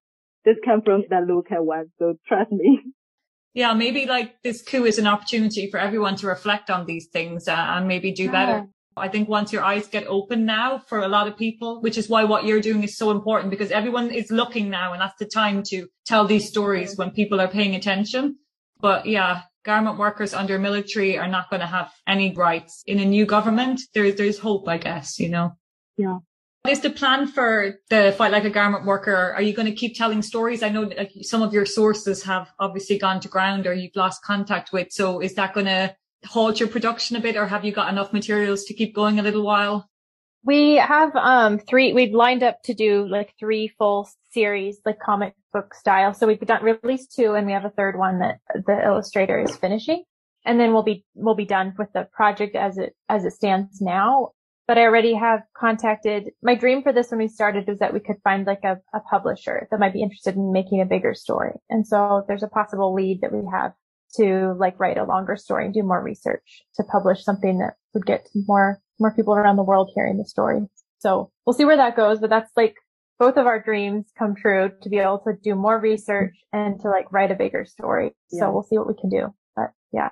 this 0.47 0.55
came 0.63 0.81
from 0.81 1.03
the 1.09 1.19
local 1.19 1.65
one. 1.65 1.91
So 1.99 2.17
trust 2.27 2.51
me. 2.51 2.81
Yeah, 3.53 3.73
maybe 3.73 4.05
like 4.05 4.43
this 4.43 4.61
coup 4.61 4.85
is 4.85 4.99
an 4.99 5.07
opportunity 5.07 5.71
for 5.71 5.79
everyone 5.79 6.15
to 6.17 6.27
reflect 6.27 6.69
on 6.69 6.85
these 6.85 7.07
things 7.07 7.47
uh, 7.47 7.55
and 7.55 7.88
maybe 7.88 8.11
do 8.11 8.29
better. 8.29 8.67
I 8.95 9.07
think 9.07 9.27
once 9.27 9.51
your 9.51 9.63
eyes 9.63 9.88
get 9.88 10.05
open 10.05 10.45
now 10.45 10.77
for 10.77 10.99
a 10.99 11.07
lot 11.07 11.27
of 11.27 11.38
people, 11.38 11.81
which 11.81 11.97
is 11.97 12.07
why 12.07 12.23
what 12.23 12.45
you're 12.45 12.61
doing 12.61 12.83
is 12.83 12.95
so 12.95 13.09
important 13.09 13.49
because 13.49 13.71
everyone 13.71 14.11
is 14.11 14.29
looking 14.29 14.69
now 14.69 14.93
and 14.93 15.01
that's 15.01 15.17
the 15.17 15.25
time 15.25 15.63
to 15.69 15.88
tell 16.05 16.27
these 16.27 16.47
stories 16.47 16.97
when 16.97 17.09
people 17.09 17.41
are 17.41 17.47
paying 17.47 17.73
attention. 17.73 18.35
But 18.79 19.07
yeah, 19.07 19.41
garment 19.68 19.99
workers 19.99 20.34
under 20.34 20.57
military 20.57 21.18
are 21.20 21.28
not 21.28 21.49
going 21.51 21.59
to 21.59 21.68
have 21.68 21.91
any 22.07 22.34
rights 22.34 22.84
in 22.88 22.99
a 22.99 23.05
new 23.05 23.26
government. 23.26 23.82
There's, 23.93 24.15
there's 24.15 24.39
hope, 24.39 24.68
I 24.68 24.78
guess, 24.78 25.20
you 25.20 25.30
know? 25.30 25.51
Yeah. 25.97 26.20
What 26.63 26.72
is 26.72 26.80
the 26.80 26.89
plan 26.89 27.28
for 27.28 27.76
the 27.89 28.15
fight 28.18 28.32
like 28.32 28.45
a 28.45 28.49
garment 28.49 28.86
worker? 28.86 29.34
Are 29.36 29.41
you 29.41 29.53
going 29.53 29.68
to 29.68 29.76
keep 29.76 29.95
telling 29.95 30.22
stories? 30.22 30.63
I 30.63 30.70
know 30.70 30.84
like, 30.84 31.11
some 31.22 31.41
of 31.41 31.53
your 31.53 31.65
sources 31.65 32.24
have 32.24 32.49
obviously 32.59 32.97
gone 32.97 33.20
to 33.22 33.28
ground 33.28 33.68
or 33.68 33.74
you've 33.74 33.95
lost 33.95 34.24
contact 34.24 34.72
with. 34.72 34.91
So 34.91 35.20
is 35.20 35.36
that 35.36 35.53
going 35.53 35.68
to 35.68 35.95
halt 36.26 36.59
your 36.59 36.70
production 36.70 37.15
a 37.18 37.20
bit 37.20 37.36
or 37.36 37.45
have 37.45 37.63
you 37.63 37.72
got 37.72 37.91
enough 37.91 38.11
materials 38.13 38.63
to 38.65 38.74
keep 38.74 38.95
going 38.95 39.20
a 39.20 39.24
little 39.24 39.43
while? 39.43 39.89
We 40.43 40.76
have 40.76 41.13
um 41.15 41.59
three 41.59 41.91
we've 41.93 42.13
lined 42.13 42.43
up 42.43 42.63
to 42.63 42.74
do 42.74 43.07
like 43.07 43.34
three 43.38 43.68
full 43.78 44.09
series, 44.32 44.80
like 44.86 44.99
comic 44.99 45.34
book 45.53 45.73
style. 45.73 46.13
So 46.13 46.27
we've 46.27 46.39
done 46.39 46.63
released 46.63 47.13
two 47.15 47.33
and 47.33 47.47
we 47.47 47.53
have 47.53 47.65
a 47.65 47.69
third 47.69 47.97
one 47.97 48.19
that 48.19 48.39
the 48.53 48.81
illustrator 48.83 49.39
is 49.39 49.55
finishing. 49.55 50.03
And 50.45 50.59
then 50.59 50.73
we'll 50.73 50.83
be, 50.83 51.05
we'll 51.13 51.35
be 51.35 51.45
done 51.45 51.73
with 51.77 51.91
the 51.93 52.07
project 52.13 52.55
as 52.55 52.77
it, 52.77 52.95
as 53.09 53.25
it 53.25 53.33
stands 53.33 53.81
now. 53.81 54.31
But 54.67 54.77
I 54.77 54.81
already 54.81 55.13
have 55.13 55.41
contacted, 55.55 56.31
my 56.41 56.55
dream 56.55 56.83
for 56.83 56.91
this 56.91 57.09
when 57.09 57.19
we 57.19 57.29
started 57.29 57.67
was 57.67 57.79
that 57.79 57.93
we 57.93 58.01
could 58.01 58.17
find 58.23 58.45
like 58.45 58.63
a, 58.63 58.77
a 58.93 58.99
publisher 58.99 59.67
that 59.71 59.79
might 59.79 59.93
be 59.93 60.01
interested 60.01 60.35
in 60.35 60.51
making 60.51 60.81
a 60.81 60.85
bigger 60.85 61.13
story. 61.13 61.53
And 61.69 61.87
so 61.87 62.23
there's 62.27 62.43
a 62.43 62.49
possible 62.49 62.93
lead 62.93 63.21
that 63.21 63.31
we 63.31 63.47
have 63.49 63.73
to 64.15 64.55
like 64.57 64.79
write 64.79 64.97
a 64.97 65.05
longer 65.05 65.35
story 65.35 65.65
and 65.65 65.73
do 65.73 65.83
more 65.83 66.01
research 66.01 66.63
to 66.75 66.83
publish 66.83 67.23
something 67.23 67.59
that 67.59 67.75
would 67.93 68.05
get 68.05 68.27
more, 68.35 68.81
more 68.99 69.13
people 69.13 69.35
around 69.35 69.55
the 69.55 69.63
world 69.63 69.91
hearing 69.95 70.17
the 70.17 70.25
story. 70.25 70.61
So 70.99 71.31
we'll 71.45 71.53
see 71.53 71.65
where 71.65 71.77
that 71.77 71.95
goes, 71.95 72.19
but 72.19 72.29
that's 72.29 72.51
like 72.55 72.75
both 73.20 73.38
of 73.38 73.47
our 73.47 73.61
dreams 73.61 74.05
come 74.18 74.36
true 74.36 74.72
to 74.82 74.89
be 74.89 74.99
able 74.99 75.20
to 75.20 75.34
do 75.41 75.55
more 75.55 75.80
research 75.80 76.36
and 76.53 76.80
to 76.82 76.89
like 76.89 77.11
write 77.11 77.32
a 77.32 77.36
bigger 77.36 77.65
story. 77.65 78.11
Yeah. 78.32 78.41
So 78.41 78.51
we'll 78.51 78.63
see 78.63 78.78
what 78.78 78.88
we 78.88 78.95
can 78.99 79.09
do. 79.09 79.34
But 79.55 79.72
yeah. 79.91 80.09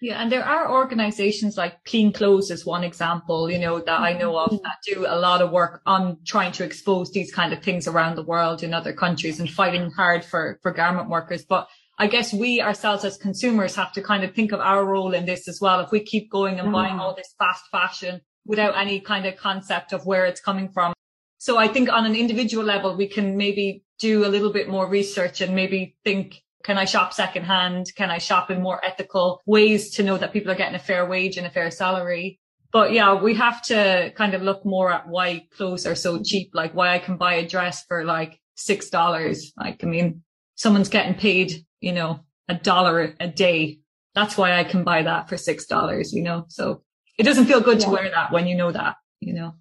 Yeah, 0.00 0.20
and 0.20 0.32
there 0.32 0.44
are 0.44 0.72
organizations 0.72 1.56
like 1.56 1.84
Clean 1.84 2.12
Clothes 2.12 2.50
is 2.50 2.66
one 2.66 2.82
example, 2.82 3.48
you 3.48 3.60
know, 3.60 3.78
that 3.78 4.00
I 4.00 4.14
know 4.14 4.36
of 4.36 4.50
mm-hmm. 4.50 4.64
that 4.64 4.78
do 4.84 5.06
a 5.06 5.14
lot 5.16 5.40
of 5.40 5.52
work 5.52 5.80
on 5.86 6.18
trying 6.26 6.50
to 6.52 6.64
expose 6.64 7.12
these 7.12 7.32
kind 7.32 7.52
of 7.52 7.62
things 7.62 7.86
around 7.86 8.16
the 8.16 8.24
world 8.24 8.64
in 8.64 8.74
other 8.74 8.92
countries 8.92 9.38
and 9.38 9.48
fighting 9.48 9.92
hard 9.92 10.24
for, 10.24 10.58
for 10.60 10.72
garment 10.72 11.08
workers. 11.08 11.44
But 11.44 11.68
I 12.00 12.08
guess 12.08 12.32
we 12.32 12.60
ourselves 12.60 13.04
as 13.04 13.16
consumers 13.16 13.76
have 13.76 13.92
to 13.92 14.02
kind 14.02 14.24
of 14.24 14.34
think 14.34 14.50
of 14.50 14.58
our 14.58 14.84
role 14.84 15.14
in 15.14 15.24
this 15.24 15.46
as 15.46 15.60
well. 15.60 15.78
If 15.78 15.92
we 15.92 16.00
keep 16.00 16.32
going 16.32 16.58
and 16.58 16.72
buying 16.72 16.94
mm-hmm. 16.94 17.00
all 17.00 17.14
this 17.14 17.32
fast 17.38 17.62
fashion 17.70 18.22
without 18.44 18.76
any 18.76 18.98
kind 18.98 19.24
of 19.24 19.36
concept 19.36 19.92
of 19.92 20.04
where 20.04 20.26
it's 20.26 20.40
coming 20.40 20.68
from, 20.72 20.94
so 21.42 21.58
I 21.58 21.66
think 21.66 21.90
on 21.90 22.06
an 22.06 22.14
individual 22.14 22.64
level, 22.64 22.96
we 22.96 23.08
can 23.08 23.36
maybe 23.36 23.82
do 23.98 24.24
a 24.24 24.30
little 24.30 24.52
bit 24.52 24.68
more 24.68 24.86
research 24.88 25.40
and 25.40 25.56
maybe 25.56 25.96
think, 26.04 26.40
can 26.62 26.78
I 26.78 26.84
shop 26.84 27.12
secondhand? 27.12 27.86
Can 27.96 28.12
I 28.12 28.18
shop 28.18 28.48
in 28.52 28.62
more 28.62 28.80
ethical 28.84 29.42
ways 29.44 29.90
to 29.96 30.04
know 30.04 30.16
that 30.18 30.32
people 30.32 30.52
are 30.52 30.54
getting 30.54 30.76
a 30.76 30.78
fair 30.78 31.04
wage 31.04 31.38
and 31.38 31.44
a 31.44 31.50
fair 31.50 31.72
salary? 31.72 32.38
But 32.72 32.92
yeah, 32.92 33.20
we 33.20 33.34
have 33.34 33.60
to 33.62 34.12
kind 34.14 34.34
of 34.34 34.42
look 34.42 34.64
more 34.64 34.92
at 34.92 35.08
why 35.08 35.48
clothes 35.56 35.84
are 35.84 35.96
so 35.96 36.22
cheap, 36.22 36.52
like 36.54 36.76
why 36.76 36.94
I 36.94 37.00
can 37.00 37.16
buy 37.16 37.34
a 37.34 37.48
dress 37.48 37.84
for 37.88 38.04
like 38.04 38.38
six 38.54 38.88
dollars. 38.88 39.52
Like, 39.56 39.82
I 39.82 39.88
mean, 39.88 40.22
someone's 40.54 40.90
getting 40.90 41.14
paid, 41.14 41.66
you 41.80 41.90
know, 41.90 42.20
a 42.46 42.54
dollar 42.54 43.16
a 43.18 43.26
day. 43.26 43.80
That's 44.14 44.36
why 44.36 44.60
I 44.60 44.62
can 44.62 44.84
buy 44.84 45.02
that 45.02 45.28
for 45.28 45.36
six 45.36 45.66
dollars, 45.66 46.12
you 46.12 46.22
know? 46.22 46.44
So 46.50 46.84
it 47.18 47.24
doesn't 47.24 47.46
feel 47.46 47.60
good 47.60 47.80
yeah. 47.80 47.86
to 47.86 47.90
wear 47.90 48.10
that 48.10 48.30
when 48.30 48.46
you 48.46 48.54
know 48.54 48.70
that, 48.70 48.94
you 49.18 49.32
know? 49.34 49.56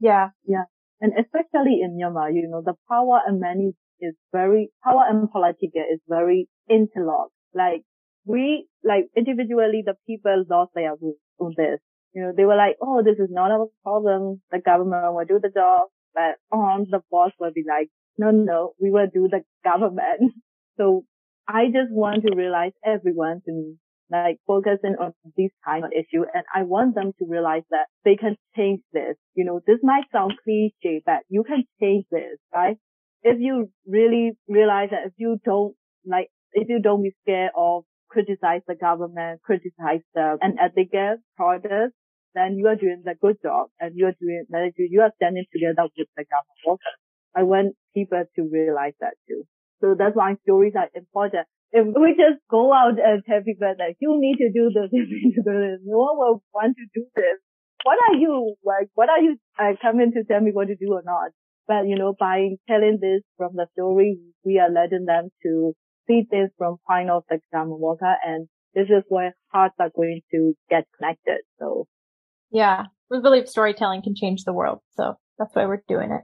Yeah. 0.00 0.28
Yeah. 0.46 0.64
And 1.00 1.12
especially 1.18 1.80
in 1.82 1.98
Myanmar, 2.00 2.32
you 2.32 2.48
know, 2.48 2.62
the 2.64 2.74
power 2.88 3.20
and 3.26 3.40
money 3.40 3.74
is 4.00 4.14
very, 4.32 4.70
power 4.82 5.04
and 5.08 5.30
politics 5.30 5.74
is 5.74 6.00
very 6.08 6.48
interlocked. 6.68 7.32
Like 7.54 7.82
we, 8.24 8.66
like 8.82 9.06
individually, 9.16 9.82
the 9.84 9.94
people 10.06 10.44
lost 10.48 10.72
their 10.74 10.92
roots 11.00 11.20
on 11.38 11.52
this. 11.56 11.80
You 12.14 12.22
know, 12.22 12.32
they 12.36 12.44
were 12.44 12.56
like, 12.56 12.76
oh, 12.80 13.02
this 13.02 13.18
is 13.18 13.28
not 13.30 13.50
our 13.50 13.66
problem. 13.82 14.40
The 14.50 14.60
government 14.60 15.14
will 15.14 15.24
do 15.24 15.40
the 15.42 15.50
job. 15.50 15.88
But 16.14 16.36
on 16.56 16.86
the 16.88 17.00
boss 17.10 17.32
will 17.40 17.52
be 17.52 17.64
like, 17.68 17.88
no, 18.16 18.30
no, 18.30 18.74
we 18.80 18.90
will 18.90 19.08
do 19.12 19.28
the 19.28 19.42
government. 19.64 20.32
So 20.76 21.04
I 21.46 21.66
just 21.66 21.92
want 21.92 22.24
to 22.26 22.34
realize 22.34 22.72
everyone 22.84 23.42
to 23.46 23.76
like 24.10 24.38
focusing 24.46 24.96
on 25.00 25.12
this 25.36 25.50
kind 25.64 25.84
of 25.84 25.92
issue. 25.92 26.24
And 26.32 26.44
I 26.54 26.62
want 26.62 26.94
them 26.94 27.12
to 27.18 27.24
realize 27.28 27.64
that 27.70 27.86
they 28.04 28.16
can 28.16 28.36
change 28.56 28.80
this. 28.92 29.16
You 29.34 29.44
know, 29.44 29.60
this 29.66 29.78
might 29.82 30.04
sound 30.12 30.34
cliche, 30.44 31.02
but 31.04 31.20
you 31.28 31.44
can 31.44 31.64
change 31.80 32.04
this, 32.10 32.38
right? 32.54 32.76
If 33.22 33.38
you 33.40 33.70
really 33.86 34.32
realize 34.48 34.90
that 34.90 35.06
if 35.06 35.12
you 35.16 35.38
don't 35.44 35.74
like, 36.06 36.28
if 36.52 36.68
you 36.68 36.80
don't 36.80 37.02
be 37.02 37.12
scared 37.22 37.50
of 37.56 37.84
criticize 38.14 38.62
the 38.68 38.76
government, 38.76 39.42
criticize 39.42 40.06
them, 40.14 40.38
and 40.40 40.58
at 40.60 40.74
the 40.74 40.82
unethical 40.86 41.16
products, 41.36 41.96
then 42.34 42.56
you 42.56 42.68
are 42.68 42.76
doing 42.76 43.02
the 43.04 43.14
good 43.20 43.36
job 43.42 43.68
and 43.80 43.92
you 43.94 44.06
are 44.06 44.14
doing 44.20 44.46
you 44.76 45.00
are 45.02 45.12
standing 45.16 45.44
together 45.52 45.88
with 45.96 46.08
the 46.16 46.24
government. 46.24 46.80
I 47.36 47.42
want 47.42 47.74
people 47.94 48.24
to 48.36 48.42
realize 48.50 48.94
that 49.00 49.14
too. 49.28 49.42
So 49.80 49.94
that's 49.98 50.14
why 50.14 50.36
stories 50.42 50.74
are 50.76 50.88
important 50.94 51.46
if 51.74 51.86
we 51.90 52.14
just 52.14 52.38
go 52.48 52.72
out 52.72 53.02
and 53.02 53.22
tell 53.26 53.42
people 53.42 53.74
that 53.76 53.98
you 53.98 54.14
need 54.16 54.38
to 54.38 54.48
do 54.54 54.70
this, 54.70 54.88
you 54.92 55.06
need 55.10 55.34
to 55.34 55.42
do 55.42 55.58
this, 55.58 55.80
no 55.84 55.98
one 55.98 56.16
will 56.16 56.42
want 56.54 56.76
to 56.78 56.86
do 56.94 57.04
this. 57.16 57.42
What 57.82 57.98
are 58.08 58.16
you 58.16 58.54
like? 58.64 58.88
What 58.94 59.10
are 59.10 59.20
you 59.20 59.36
uh, 59.58 59.74
coming 59.82 60.12
to 60.12 60.24
tell 60.24 60.40
me 60.40 60.52
what 60.52 60.68
to 60.68 60.76
do 60.76 60.94
or 60.94 61.02
not? 61.04 61.32
But 61.66 61.88
you 61.88 61.96
know, 61.98 62.14
by 62.18 62.50
telling 62.68 62.98
this 63.00 63.22
from 63.36 63.52
the 63.56 63.66
story, 63.72 64.18
we 64.44 64.58
are 64.58 64.70
letting 64.70 65.04
them 65.04 65.30
to 65.42 65.72
see 66.06 66.22
this 66.30 66.50
from 66.56 66.76
point 66.88 67.10
of 67.10 67.24
the 67.28 67.40
garment 67.52 67.80
worker, 67.80 68.14
and 68.24 68.46
this 68.74 68.86
is 68.88 69.02
where 69.08 69.34
hearts 69.48 69.74
are 69.80 69.90
going 69.94 70.20
to 70.30 70.54
get 70.70 70.84
connected. 70.96 71.40
So, 71.58 71.86
yeah, 72.50 72.84
we 73.10 73.20
believe 73.20 73.48
storytelling 73.48 74.02
can 74.02 74.14
change 74.14 74.44
the 74.44 74.52
world, 74.52 74.80
so 74.92 75.14
that's 75.38 75.54
why 75.54 75.66
we're 75.66 75.82
doing 75.88 76.10
it. 76.12 76.22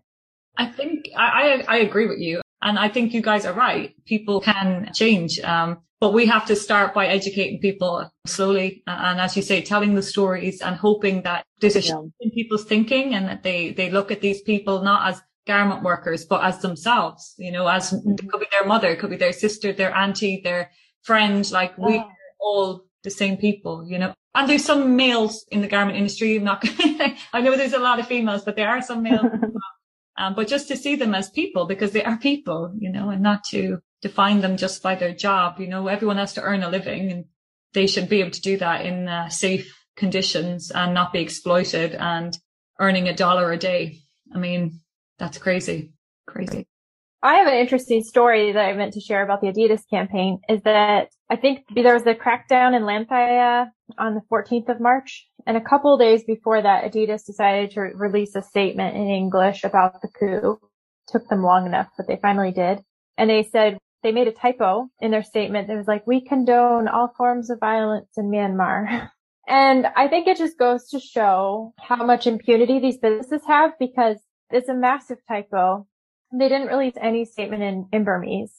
I 0.57 0.67
think 0.67 1.07
I, 1.17 1.25
I, 1.25 1.65
I 1.69 1.77
agree 1.79 2.07
with 2.07 2.21
you. 2.21 2.41
And 2.63 2.79
I 2.79 2.89
think 2.89 3.13
you 3.13 3.23
guys 3.23 3.47
are 3.47 3.55
right. 3.55 3.95
People 4.05 4.41
can 4.41 4.91
change. 4.93 5.41
Um, 5.41 5.79
but 6.01 6.15
we 6.15 6.27
have 6.27 6.47
to 6.47 6.57
start 6.57 6.95
by 6.95 7.07
educating 7.07 7.61
people 7.61 8.11
slowly. 8.27 8.83
And 8.87 9.21
as 9.21 9.37
you 9.37 9.43
say, 9.43 9.61
telling 9.61 9.95
the 9.95 10.03
stories 10.03 10.63
and 10.63 10.75
hoping 10.77 11.23
that 11.23 11.45
this 11.61 11.77
is 11.77 11.89
yeah. 11.89 12.01
in 12.21 12.31
people's 12.31 12.65
thinking 12.65 13.15
and 13.15 13.29
that 13.29 13.43
they, 13.43 13.73
they 13.73 13.91
look 13.91 14.11
at 14.11 14.23
these 14.23 14.41
people 14.41 14.83
not 14.83 15.09
as 15.09 15.23
garment 15.47 15.83
workers, 15.83 16.25
but 16.25 16.43
as 16.43 16.61
themselves, 16.61 17.35
you 17.37 17.53
know, 17.53 17.67
as 17.67 17.93
mm-hmm. 17.93 18.13
it 18.13 18.31
could 18.31 18.41
be 18.41 18.47
their 18.51 18.67
mother, 18.67 18.89
it 18.89 18.99
could 18.99 19.11
be 19.11 19.17
their 19.17 19.33
sister, 19.33 19.73
their 19.73 19.95
auntie, 19.95 20.41
their 20.43 20.71
friend. 21.03 21.51
Like 21.51 21.77
we're 21.77 22.05
all 22.41 22.87
the 23.03 23.11
same 23.11 23.37
people, 23.37 23.85
you 23.87 23.99
know. 23.99 24.15
And 24.35 24.49
there's 24.49 24.65
some 24.65 24.97
males 24.97 25.45
in 25.51 25.61
the 25.61 25.69
garment 25.69 25.99
industry. 25.99 26.37
I'm 26.37 26.45
not, 26.45 26.65
I 27.33 27.41
know 27.43 27.57
there's 27.57 27.73
a 27.73 27.79
lot 27.79 27.99
of 27.99 28.07
females, 28.07 28.45
but 28.45 28.57
there 28.57 28.69
are 28.69 28.81
some 28.81 29.03
males 29.03 29.27
Um, 30.21 30.35
but 30.35 30.49
just 30.49 30.69
to 30.69 30.77
see 30.77 30.97
them 30.97 31.15
as 31.15 31.31
people 31.31 31.65
because 31.65 31.93
they 31.93 32.05
are 32.05 32.19
people, 32.19 32.75
you 32.79 32.93
know, 32.93 33.09
and 33.09 33.23
not 33.23 33.43
to 33.53 33.79
define 34.03 34.43
them 34.43 34.59
just 34.59 34.83
by 34.83 34.95
their 34.95 35.15
job. 35.15 35.59
You 35.59 35.67
know, 35.67 35.87
everyone 35.87 36.19
has 36.19 36.35
to 36.35 36.43
earn 36.43 36.63
a 36.63 36.69
living 36.69 37.11
and 37.11 37.25
they 37.73 37.87
should 37.87 38.11
be 38.11 38.21
able 38.21 38.33
to 38.33 38.41
do 38.43 38.59
that 38.59 38.85
in 38.85 39.09
uh, 39.09 39.31
safe 39.31 39.75
conditions 39.97 40.71
and 40.71 40.93
not 40.93 41.15
be 41.15 41.21
exploited 41.21 41.95
and 41.95 42.37
earning 42.79 43.09
a 43.09 43.17
dollar 43.17 43.51
a 43.51 43.57
day. 43.57 44.01
I 44.35 44.39
mean, 44.39 44.81
that's 45.19 45.39
crazy, 45.39 45.95
crazy. 46.27 46.67
I 47.23 47.35
have 47.35 47.49
an 47.49 47.55
interesting 47.55 48.03
story 48.03 48.53
that 48.53 48.65
I 48.65 48.73
meant 48.73 48.95
to 48.95 49.01
share 49.01 49.23
about 49.23 49.43
the 49.43 49.49
Adidas 49.49 49.83
campaign 49.91 50.41
is 50.49 50.63
that 50.63 51.11
I 51.29 51.37
think 51.37 51.65
there 51.75 51.93
was 51.93 52.07
a 52.07 52.15
crackdown 52.15 52.75
in 52.75 52.83
Hlaing 52.83 53.07
Tharyar 53.09 53.71
on 53.99 54.15
the 54.15 54.23
14th 54.33 54.71
of 54.71 54.81
March. 54.81 55.29
And 55.47 55.57
a 55.57 55.61
couple 55.61 55.99
days 55.99 56.25
before 56.25 56.63
that, 56.63 56.91
Adidas 56.91 57.27
decided 57.27 57.73
to 57.73 57.81
release 57.81 58.35
a 58.37 58.43
statement 58.43 58.97
in 58.97 59.09
English 59.09 59.65
about 59.65 60.01
the 60.01 60.09
coup. 60.09 60.59
Took 61.09 61.29
them 61.29 61.43
long 61.43 61.67
enough, 61.67 61.89
but 61.97 62.07
they 62.07 62.19
finally 62.23 62.53
did. 62.53 62.81
And 63.19 63.29
they 63.29 63.43
said 63.43 63.77
they 64.03 64.13
made 64.13 64.29
a 64.29 64.33
typo 64.33 64.89
in 65.01 65.11
their 65.11 65.23
statement 65.23 65.69
It 65.69 65.77
was 65.77 65.89
like, 65.89 66.07
we 66.07 66.23
condone 66.23 66.89
all 66.89 67.13
forms 67.19 67.51
of 67.51 67.61
violence 67.61 68.09
in 68.17 68.31
Myanmar. 68.31 69.11
And 69.49 69.89
I 69.97 70.07
think 70.07 70.29
it 70.29 70.37
just 70.37 70.57
goes 70.59 70.89
to 70.91 71.01
show 71.01 71.75
how 71.81 72.05
much 72.05 72.29
impunity 72.29 72.79
these 72.79 72.99
businesses 72.99 73.43
have 73.49 73.73
because 73.81 74.19
it's 74.51 74.69
a 74.69 74.75
massive 74.75 75.19
typo 75.27 75.89
they 76.33 76.49
didn't 76.49 76.69
release 76.69 76.95
any 77.01 77.25
statement 77.25 77.63
in, 77.63 77.87
in 77.93 78.05
Burmese 78.05 78.55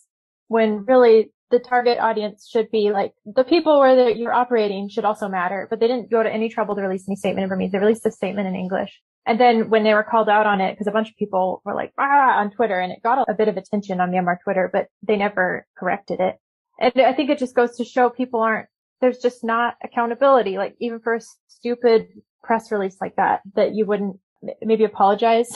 when 0.48 0.86
really 0.86 1.32
the 1.52 1.60
target 1.60 1.98
audience 2.00 2.50
should 2.50 2.72
be 2.72 2.92
like 2.92 3.14
the 3.26 3.44
people 3.44 3.80
where 3.80 4.10
you're 4.10 4.34
operating 4.34 4.90
should 4.90 5.06
also 5.06 5.28
matter, 5.28 5.68
but 5.70 5.80
they 5.80 5.88
didn't 5.88 6.10
go 6.10 6.24
to 6.24 6.32
any 6.32 6.50
trouble 6.50 6.76
to 6.76 6.82
release 6.82 7.06
any 7.08 7.16
statement 7.16 7.44
in 7.44 7.50
Burmese. 7.50 7.72
They 7.72 7.78
released 7.78 8.06
a 8.06 8.12
statement 8.12 8.48
in 8.48 8.56
English. 8.56 9.02
And 9.26 9.40
then 9.40 9.70
when 9.70 9.84
they 9.84 9.94
were 9.94 10.04
called 10.04 10.30
out 10.30 10.48
on 10.48 10.62
it, 10.62 10.74
because 10.74 10.88
a 10.88 10.92
bunch 10.92 11.10
of 11.10 11.16
people 11.16 11.62
were 11.64 11.76
like, 11.76 11.92
ah, 11.98 12.40
on 12.40 12.52
Twitter 12.52 12.80
and 12.80 12.92
it 12.92 13.04
got 13.04 13.20
a, 13.20 13.32
a 13.32 13.36
bit 13.36 13.48
of 13.48 13.58
attention 13.58 14.00
on 14.00 14.12
Myanmar 14.12 14.38
Twitter, 14.44 14.70
but 14.72 14.88
they 15.04 15.16
never 15.16 15.68
corrected 15.78 16.20
it. 16.20 16.38
And 16.80 16.94
I 17.02 17.14
think 17.14 17.30
it 17.30 17.38
just 17.38 17.56
goes 17.56 17.78
to 17.78 17.86
show 17.86 18.10
people 18.10 18.42
aren't, 18.42 18.68
there's 19.00 19.20
just 19.20 19.44
not 19.44 19.76
accountability. 19.84 20.58
Like 20.58 20.76
even 20.80 21.00
for 21.00 21.16
a 21.16 21.22
stupid 21.48 22.08
press 22.44 22.72
release 22.72 22.98
like 23.00 23.16
that, 23.18 23.42
that 23.56 23.76
you 23.76 23.86
wouldn't 23.86 24.20
maybe 24.62 24.84
apologize 24.84 25.54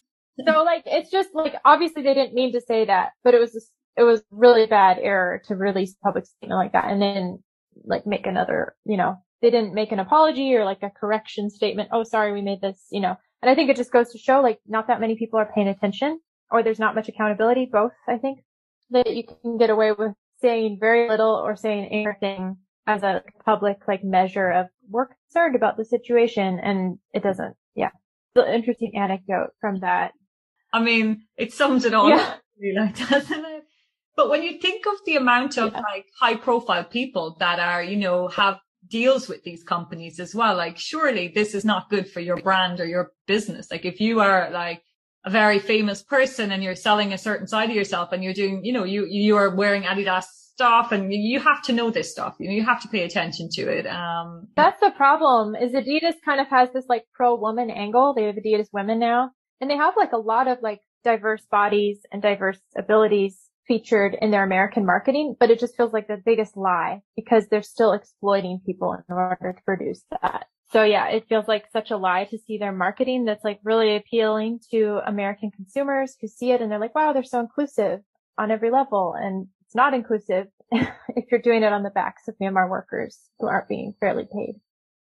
so 0.48 0.64
like, 0.64 0.84
it's 0.86 1.12
just 1.12 1.30
like, 1.34 1.56
obviously 1.64 2.04
they 2.04 2.14
didn't 2.14 2.34
mean 2.34 2.54
to 2.54 2.62
say 2.62 2.86
that, 2.86 3.12
but 3.24 3.34
it 3.34 3.40
was, 3.40 3.54
just, 3.54 3.72
it 3.98 4.04
was 4.04 4.22
really 4.32 4.66
bad 4.66 4.98
error 5.00 5.42
to 5.48 5.56
release 5.56 5.96
public 6.04 6.26
statement 6.26 6.58
like 6.58 6.74
that 6.74 6.92
and 6.92 7.02
then 7.02 7.40
like 7.86 8.06
make 8.06 8.26
another, 8.26 8.76
you 8.86 8.98
know, 8.98 9.16
they 9.42 9.50
didn't 9.50 9.74
make 9.74 9.92
an 9.92 10.00
apology 10.00 10.56
or 10.56 10.66
like 10.66 10.82
a 10.84 10.90
correction 10.90 11.50
statement. 11.50 11.90
Oh, 11.92 12.04
sorry, 12.04 12.34
we 12.34 12.42
made 12.42 12.62
this, 12.62 12.88
you 12.92 13.02
know, 13.02 13.16
and 13.42 13.50
I 13.50 13.56
think 13.56 13.70
it 13.70 13.78
just 13.78 13.92
goes 13.92 14.12
to 14.12 14.18
show 14.18 14.42
like 14.42 14.60
not 14.66 14.88
that 14.88 15.00
many 15.00 15.16
people 15.16 15.40
are 15.40 15.52
paying 15.54 15.68
attention 15.68 16.20
or 16.52 16.64
there's 16.64 16.80
not 16.80 16.96
much 16.96 17.10
accountability. 17.10 17.70
Both, 17.72 17.92
I 18.08 18.18
think 18.18 18.40
that 18.92 19.16
you 19.16 19.24
can 19.24 19.58
get 19.58 19.70
away 19.70 19.92
with 19.92 20.14
saying 20.42 20.78
very 20.80 21.10
little 21.10 21.36
or 21.36 21.56
saying 21.56 21.86
anything 21.92 22.58
as 22.88 23.04
a 23.04 23.24
public 23.44 23.78
like 23.88 24.04
measure 24.04 24.52
of 24.52 24.68
we're 24.90 25.08
concerned 25.08 25.56
about 25.56 25.78
the 25.78 25.86
situation 25.86 26.60
and 26.62 26.98
it 27.14 27.24
doesn't. 27.24 27.56
Yeah. 27.76 27.90
The 28.36 28.54
interesting 28.54 28.94
anecdote 28.96 29.52
from 29.62 29.80
that 29.80 30.12
I 30.76 30.82
mean, 30.82 31.24
it 31.38 31.54
sums 31.54 31.86
it 31.86 31.94
all 31.94 32.10
yeah. 32.10 32.18
up, 32.18 32.42
really, 32.60 32.76
like, 32.78 32.98
doesn't 33.10 33.46
it? 33.46 33.64
But 34.18 34.30
when 34.30 34.44
you 34.44 34.60
think 34.60 34.86
of 34.86 34.96
the 35.06 35.16
amount 35.16 35.58
of 35.58 35.72
yeah. 35.72 35.80
like 35.80 36.06
high 36.20 36.36
profile 36.36 36.84
people 36.84 37.38
that 37.40 37.60
are, 37.60 37.82
you 37.82 37.96
know, 37.96 38.28
have 38.28 38.60
deals 38.90 39.30
with 39.30 39.44
these 39.44 39.64
companies 39.64 40.20
as 40.20 40.36
well, 40.36 40.58
like 40.58 40.78
surely 40.78 41.30
this 41.30 41.56
is 41.56 41.64
not 41.64 41.90
good 41.90 42.10
for 42.10 42.20
your 42.20 42.36
brand 42.38 42.82
or 42.82 42.86
your 42.86 43.14
business. 43.26 43.72
Like 43.72 43.86
if 43.86 44.02
you 44.02 44.20
are 44.20 44.50
like 44.52 44.84
a 45.24 45.30
very 45.30 45.60
famous 45.60 46.04
person 46.04 46.52
and 46.52 46.62
you're 46.62 46.76
selling 46.76 47.14
a 47.14 47.18
certain 47.18 47.48
side 47.48 47.70
of 47.70 47.76
yourself 47.76 48.12
and 48.12 48.22
you're 48.22 48.34
doing, 48.34 48.66
you 48.66 48.74
know, 48.74 48.84
you, 48.84 49.06
you 49.06 49.38
are 49.38 49.56
wearing 49.56 49.84
Adidas 49.84 50.26
stuff 50.26 50.92
and 50.92 51.14
you 51.14 51.40
have 51.40 51.64
to 51.64 51.74
know 51.74 51.90
this 51.90 52.12
stuff. 52.12 52.36
You 52.38 52.50
know, 52.50 52.56
you 52.56 52.66
have 52.66 52.82
to 52.82 52.90
pay 52.90 53.04
attention 53.04 53.48
to 53.54 53.62
it. 53.70 53.88
Um, 53.88 54.48
that's 54.58 54.80
the 54.82 54.92
problem 54.92 55.56
is 55.56 55.72
Adidas 55.72 56.16
kind 56.26 56.42
of 56.42 56.48
has 56.48 56.70
this 56.74 56.86
like 56.90 57.06
pro 57.14 57.36
woman 57.36 57.70
angle. 57.70 58.14
They 58.14 58.24
have 58.26 58.36
Adidas 58.36 58.68
women 58.74 59.00
now 59.00 59.32
and 59.66 59.72
they 59.72 59.78
have 59.78 59.96
like 59.98 60.12
a 60.12 60.18
lot 60.18 60.48
of 60.48 60.60
like 60.62 60.82
diverse 61.04 61.44
bodies 61.50 61.98
and 62.12 62.22
diverse 62.22 62.60
abilities 62.78 63.36
featured 63.68 64.16
in 64.22 64.30
their 64.30 64.44
American 64.44 64.86
marketing, 64.86 65.36
but 65.40 65.50
it 65.50 65.60
just 65.60 65.76
feels 65.76 65.92
like 65.92 66.08
the 66.08 66.22
biggest 66.24 66.56
lie 66.56 67.02
because 67.16 67.48
they're 67.48 67.64
still 67.64 67.92
exploiting 67.92 68.62
people 68.64 68.94
in 68.94 69.16
order 69.16 69.54
to 69.58 69.64
produce 69.64 70.04
that. 70.22 70.46
So 70.72 70.84
yeah, 70.84 71.08
it 71.08 71.28
feels 71.28 71.48
like 71.48 71.66
such 71.74 71.90
a 71.90 71.98
lie 71.98 72.26
to 72.26 72.38
see 72.38 72.60
their 72.60 72.72
marketing 72.72 73.26
that's 73.26 73.44
like 73.44 73.60
really 73.64 73.96
appealing 73.96 74.60
to 74.70 75.02
American 75.04 75.50
consumers 75.50 76.16
who 76.22 76.28
see 76.28 76.52
it 76.52 76.62
and 76.62 76.72
they're 76.72 76.78
like, 76.78 76.94
wow, 76.94 77.12
they're 77.12 77.24
so 77.24 77.40
inclusive 77.40 78.02
on 78.38 78.52
every 78.52 78.70
level. 78.70 79.16
And 79.20 79.48
it's 79.66 79.74
not 79.74 79.96
inclusive 79.96 80.46
if 80.72 81.26
you're 81.32 81.42
doing 81.42 81.64
it 81.64 81.74
on 81.74 81.82
the 81.82 81.90
backs 81.90 82.28
of 82.28 82.36
Myanmar 82.40 82.70
workers 82.70 83.18
who 83.40 83.48
aren't 83.48 83.68
being 83.68 83.96
fairly 84.00 84.28
paid. 84.32 84.60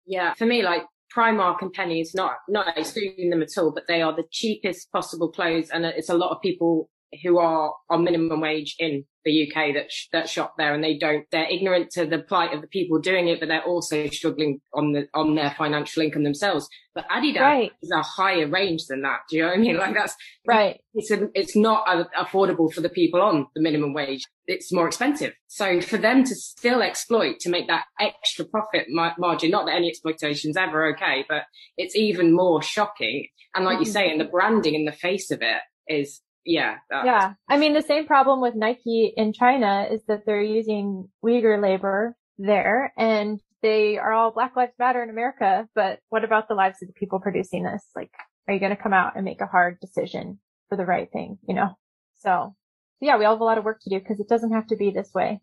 Yeah, 0.08 0.34
for 0.34 0.48
me, 0.48 0.64
like 0.64 0.82
Primark 1.16 1.62
and 1.62 1.74
Penneys, 1.74 2.16
not 2.16 2.38
not 2.48 2.78
excluding 2.78 3.30
them 3.30 3.42
at 3.42 3.58
all, 3.58 3.72
but 3.72 3.88
they 3.88 4.02
are 4.02 4.16
the 4.16 4.28
cheapest 4.32 4.92
possible 4.92 5.32
clothes, 5.32 5.70
and 5.70 5.86
it's 5.86 6.10
a 6.10 6.18
lot 6.18 6.32
of 6.32 6.42
people 6.42 6.90
who 7.24 7.40
are 7.40 7.74
on 7.90 8.04
minimum 8.04 8.42
wage 8.42 8.76
in 8.80 9.06
the 9.26 9.48
UK 9.48 9.74
that 9.74 9.92
sh- 9.92 10.08
that 10.12 10.30
shop 10.30 10.56
there, 10.58 10.74
and 10.74 10.84
they 10.84 10.98
don't. 10.98 11.26
They're 11.32 11.50
ignorant 11.50 11.92
to 11.92 12.06
the 12.06 12.20
plight 12.20 12.54
of 12.54 12.62
the 12.62 12.68
people 12.68 13.00
doing 13.00 13.28
it, 13.28 13.40
but 13.40 13.50
they're 13.50 13.64
also 13.64 14.08
struggling 14.08 14.62
on 14.74 14.94
the 14.94 15.08
on 15.14 15.36
their 15.36 15.54
financial 15.58 16.02
income 16.04 16.24
themselves. 16.24 16.68
But 16.96 17.08
Adidas 17.10 17.40
right. 17.40 17.72
is 17.82 17.92
a 17.92 18.02
higher 18.02 18.48
range 18.48 18.86
than 18.88 19.02
that. 19.02 19.20
Do 19.30 19.38
you 19.38 19.44
know 19.44 19.50
what 19.50 19.58
I 19.58 19.62
mean? 19.62 19.78
Like 19.80 19.94
that's 19.94 20.16
right. 20.48 20.80
It's 20.94 21.12
a, 21.12 21.30
it's 21.34 21.56
not 21.56 21.84
a, 21.88 22.08
affordable 22.22 22.72
for 22.72 22.82
the 22.82 22.90
people 22.90 23.22
on 23.22 23.48
the 23.56 23.62
minimum 23.62 23.94
wage. 23.94 24.26
It's 24.48 24.74
more 24.74 24.88
expensive. 24.88 25.34
So 25.48 25.80
for 25.82 25.98
them 25.98 26.24
to 26.24 26.36
still 26.36 26.82
exploit 26.82 27.40
to 27.42 27.50
make 27.50 27.68
that 27.68 27.86
extra 28.00 28.46
profit 28.46 28.88
ma- 28.90 29.14
margin, 29.18 29.52
not 29.52 29.66
that 29.68 29.76
any 29.76 29.90
exploitation 29.90 30.50
is 30.50 30.58
ever 30.58 30.94
okay, 30.94 31.26
but 31.30 31.44
it's 31.78 31.96
even 31.96 32.34
more 32.34 32.62
shocking. 32.62 33.28
And 33.56 33.66
like 33.66 33.76
mm-hmm. 33.76 33.86
you 33.86 33.92
say, 33.92 34.10
and 34.10 34.20
the 34.20 34.26
branding 34.26 34.76
in 34.76 34.86
the 34.86 34.92
face 34.92 35.32
of 35.32 35.42
it 35.42 35.62
is 35.88 36.22
yeah. 36.46 36.78
Yeah. 36.92 37.34
I 37.48 37.58
mean, 37.58 37.74
the 37.74 37.82
same 37.82 38.06
problem 38.06 38.42
with 38.42 38.56
Nike 38.56 39.14
in 39.16 39.34
China 39.34 39.88
is 39.92 40.02
that 40.08 40.26
they're 40.26 40.42
using 40.42 41.10
Uyghur 41.24 41.62
labor 41.62 42.16
there 42.38 42.94
and 42.98 43.40
they 43.62 43.98
are 43.98 44.14
all 44.14 44.32
Black 44.32 44.56
Lives 44.56 44.74
Matter 44.80 45.04
in 45.04 45.10
America. 45.10 45.68
But 45.76 46.00
what 46.10 46.24
about 46.24 46.48
the 46.48 46.56
lives 46.56 46.78
of 46.82 46.88
the 46.88 46.94
people 46.94 47.20
producing 47.20 47.64
this? 47.64 47.84
Like, 47.96 48.12
are 48.48 48.54
you 48.54 48.60
going 48.60 48.76
to 48.76 48.82
come 48.82 48.94
out 48.94 49.16
and 49.16 49.26
make 49.26 49.42
a 49.42 49.46
hard 49.46 49.80
decision 49.80 50.40
for 50.70 50.78
the 50.78 50.86
right 50.86 51.12
thing? 51.12 51.38
You 51.48 51.56
know? 51.56 51.78
So 52.20 52.56
yeah, 53.02 53.18
we 53.18 53.26
all 53.26 53.36
have 53.36 53.42
a 53.42 53.46
lot 53.46 53.58
of 53.58 53.64
work 53.64 53.80
to 53.82 53.90
do 53.90 54.00
because 54.00 54.20
it 54.20 54.28
doesn't 54.28 54.52
have 54.52 54.68
to 54.68 54.76
be 54.76 54.92
this 54.92 55.12
way. 55.14 55.42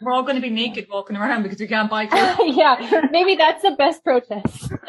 We're 0.00 0.12
all 0.12 0.22
going 0.22 0.36
to 0.36 0.42
be 0.42 0.50
naked 0.50 0.88
walking 0.90 1.16
around 1.16 1.42
because 1.42 1.58
we 1.58 1.66
can't 1.66 1.88
buy 1.88 2.06
clothes. 2.06 2.56
yeah, 2.56 3.02
maybe 3.10 3.36
that's 3.36 3.62
the 3.62 3.72
best 3.72 4.04
protest. 4.04 4.72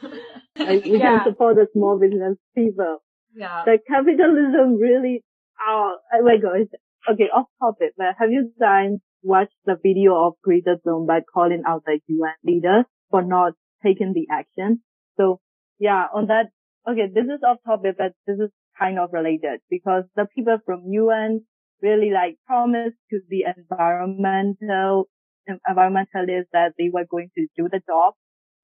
we 0.58 0.98
yeah. 0.98 1.18
can 1.18 1.24
support 1.24 1.56
the 1.56 1.66
small 1.72 1.98
business 1.98 2.36
people. 2.54 2.98
Yeah. 3.34 3.62
The 3.64 3.78
capitalism 3.86 4.76
really, 4.76 5.22
oh, 5.66 5.96
oh 6.12 6.22
my 6.22 6.36
god. 6.36 6.68
Okay, 7.08 7.28
off 7.34 7.46
topic, 7.60 7.94
but 7.96 8.14
have 8.18 8.30
you 8.30 8.50
guys 8.60 8.98
watched 9.22 9.56
the 9.64 9.76
video 9.82 10.14
of 10.14 10.34
Greta 10.42 10.76
Thunberg 10.84 11.22
calling 11.32 11.62
out 11.66 11.84
the 11.86 12.00
UN 12.06 12.34
leaders 12.44 12.84
for 13.10 13.22
not 13.22 13.54
taking 13.82 14.12
the 14.12 14.26
action? 14.30 14.82
So 15.16 15.40
yeah, 15.78 16.06
on 16.14 16.26
that, 16.26 16.50
okay, 16.88 17.06
this 17.12 17.24
is 17.24 17.40
off 17.46 17.58
topic, 17.64 17.96
but 17.98 18.12
this 18.26 18.38
is 18.38 18.50
kind 18.78 18.98
of 18.98 19.10
related 19.12 19.60
because 19.70 20.04
the 20.16 20.26
people 20.34 20.58
from 20.64 20.82
UN 20.86 21.44
really 21.82 22.10
like 22.10 22.36
promised 22.46 22.96
to 23.10 23.20
the 23.28 23.44
environmental 23.56 25.08
environmentalists 25.48 26.52
that 26.52 26.72
they 26.78 26.90
were 26.92 27.06
going 27.10 27.30
to 27.36 27.46
do 27.56 27.68
the 27.70 27.80
job 27.86 28.14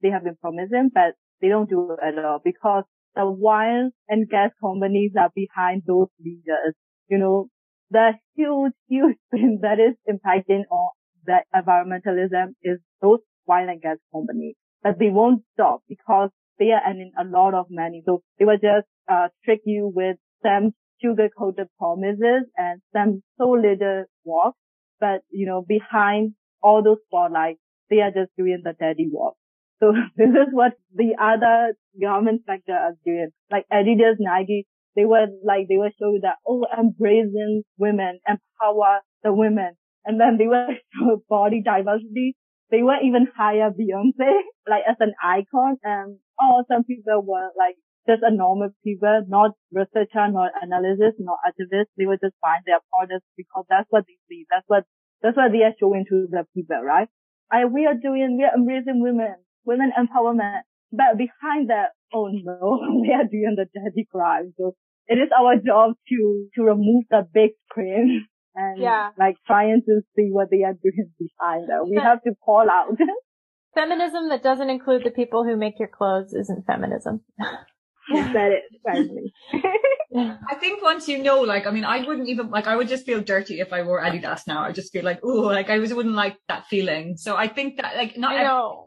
they 0.02 0.10
have 0.10 0.24
been 0.24 0.36
promising, 0.36 0.90
but 0.92 1.14
they 1.40 1.48
don't 1.48 1.70
do 1.70 1.92
it 1.92 1.98
at 2.02 2.22
all 2.22 2.40
because 2.44 2.84
the 3.14 3.22
oil 3.22 3.90
and 4.08 4.28
gas 4.28 4.50
companies 4.60 5.12
are 5.18 5.30
behind 5.34 5.82
those 5.86 6.08
leaders. 6.24 6.74
You 7.08 7.18
know, 7.18 7.48
the 7.90 8.12
huge, 8.34 8.72
huge 8.88 9.16
thing 9.30 9.60
that 9.62 9.78
is 9.80 9.94
impacting 10.08 10.64
on 10.70 10.90
the 11.24 11.40
environmentalism 11.54 12.54
is 12.62 12.78
those 13.00 13.20
oil 13.50 13.68
and 13.68 13.80
gas 13.80 13.98
companies. 14.12 14.56
But 14.82 14.98
they 14.98 15.10
won't 15.10 15.42
stop 15.54 15.82
because 15.88 16.30
they 16.58 16.70
are 16.72 16.82
earning 16.86 17.12
a 17.18 17.24
lot 17.24 17.54
of 17.54 17.66
money. 17.70 18.02
So 18.04 18.22
they 18.38 18.44
will 18.44 18.58
just 18.58 18.86
uh, 19.08 19.28
trick 19.44 19.60
you 19.64 19.90
with 19.94 20.16
some 20.42 20.72
sugar-coated 21.02 21.68
promises 21.78 22.44
and 22.56 22.80
some 22.92 23.22
so 23.38 23.50
little 23.50 24.04
work. 24.24 24.54
But, 25.00 25.22
you 25.30 25.46
know, 25.46 25.64
behind 25.66 26.34
all 26.62 26.82
those 26.82 26.98
spotlights, 27.06 27.60
they 27.90 28.00
are 28.00 28.10
just 28.10 28.30
doing 28.36 28.62
the 28.64 28.74
dirty 28.78 29.08
work. 29.10 29.34
So 29.84 29.92
this 30.16 30.30
is 30.30 30.48
what 30.52 30.72
the 30.94 31.12
other 31.20 31.74
government 32.00 32.42
sector 32.46 32.72
are 32.72 32.96
doing. 33.04 33.30
Like 33.50 33.66
Adidas, 33.72 34.16
Nike, 34.18 34.66
they 34.96 35.04
were 35.04 35.26
like, 35.44 35.68
they 35.68 35.76
were 35.76 35.92
showing 36.00 36.20
that, 36.22 36.36
oh, 36.46 36.64
embracing 36.72 37.64
women, 37.78 38.20
empower 38.26 39.00
the 39.22 39.32
women. 39.32 39.74
And 40.04 40.20
then 40.20 40.38
they 40.38 40.46
were 40.46 40.68
body 41.28 41.62
diversity. 41.62 42.36
They 42.70 42.82
were 42.82 42.96
even 43.04 43.28
hire 43.36 43.70
Beyonce, 43.70 44.40
like 44.68 44.84
as 44.88 44.96
an 45.00 45.12
icon. 45.22 45.76
And 45.82 46.18
oh, 46.40 46.64
some 46.70 46.84
people 46.84 47.22
were 47.26 47.50
like 47.58 47.76
just 48.08 48.22
a 48.22 48.34
normal 48.34 48.70
people, 48.82 49.24
not 49.28 49.52
researcher, 49.72 50.28
not 50.28 50.52
analysts, 50.62 51.18
not 51.18 51.38
activists. 51.44 51.92
They 51.98 52.06
were 52.06 52.16
just 52.16 52.36
buying 52.42 52.64
their 52.64 52.80
products 52.92 53.26
because 53.36 53.64
that's 53.68 53.86
what 53.90 54.04
they 54.06 54.16
see. 54.28 54.46
That's 54.50 54.64
what, 54.66 54.84
that's 55.22 55.36
what 55.36 55.52
they 55.52 55.62
are 55.62 55.76
showing 55.78 56.04
to 56.08 56.26
the 56.30 56.44
people, 56.54 56.80
right? 56.82 57.08
I, 57.50 57.66
we 57.66 57.86
are 57.86 57.94
doing, 57.94 58.36
we 58.38 58.44
are 58.44 58.56
embracing 58.56 59.00
women 59.00 59.43
women 59.64 59.92
empowerment. 59.96 60.62
But 60.92 61.18
behind 61.18 61.70
that, 61.70 61.90
oh 62.12 62.28
no, 62.30 63.02
they 63.06 63.12
are 63.12 63.24
doing 63.24 63.56
the 63.56 63.66
dirty 63.74 64.06
crime. 64.10 64.54
So 64.56 64.74
it 65.06 65.14
is 65.14 65.30
our 65.38 65.56
job 65.56 65.94
to, 66.08 66.48
to 66.54 66.62
remove 66.62 67.04
the 67.10 67.26
big 67.32 67.50
screen 67.70 68.26
and 68.54 68.80
yeah. 68.80 69.10
like 69.18 69.36
trying 69.46 69.82
to 69.86 70.00
see 70.14 70.28
what 70.30 70.48
they 70.50 70.62
are 70.62 70.74
doing 70.74 71.10
behind 71.18 71.68
that. 71.68 71.86
We 71.88 71.96
have 71.96 72.22
to 72.22 72.32
call 72.44 72.66
out. 72.70 72.96
Feminism 73.74 74.28
that 74.28 74.42
doesn't 74.42 74.70
include 74.70 75.02
the 75.04 75.10
people 75.10 75.44
who 75.44 75.56
make 75.56 75.80
your 75.80 75.88
clothes 75.88 76.32
isn't 76.32 76.64
feminism. 76.64 77.22
said 78.12 78.52
it 78.52 78.62
finally. 78.86 79.32
I 80.16 80.54
think 80.60 80.82
once 80.82 81.08
you 81.08 81.22
know, 81.22 81.40
like, 81.40 81.66
I 81.66 81.70
mean, 81.70 81.84
I 81.84 82.06
wouldn't 82.06 82.28
even 82.28 82.50
like, 82.50 82.66
I 82.66 82.76
would 82.76 82.88
just 82.88 83.04
feel 83.04 83.20
dirty 83.20 83.60
if 83.60 83.72
I 83.72 83.82
wore 83.82 84.00
Adidas 84.00 84.46
now. 84.46 84.62
I 84.62 84.72
just 84.72 84.92
feel 84.92 85.04
like, 85.04 85.20
oh, 85.22 85.40
like 85.42 85.70
I 85.70 85.78
just 85.78 85.94
wouldn't 85.94 86.14
like 86.14 86.36
that 86.48 86.66
feeling. 86.66 87.16
So 87.16 87.36
I 87.36 87.48
think 87.48 87.76
that, 87.78 87.96
like, 87.96 88.16
not 88.16 88.32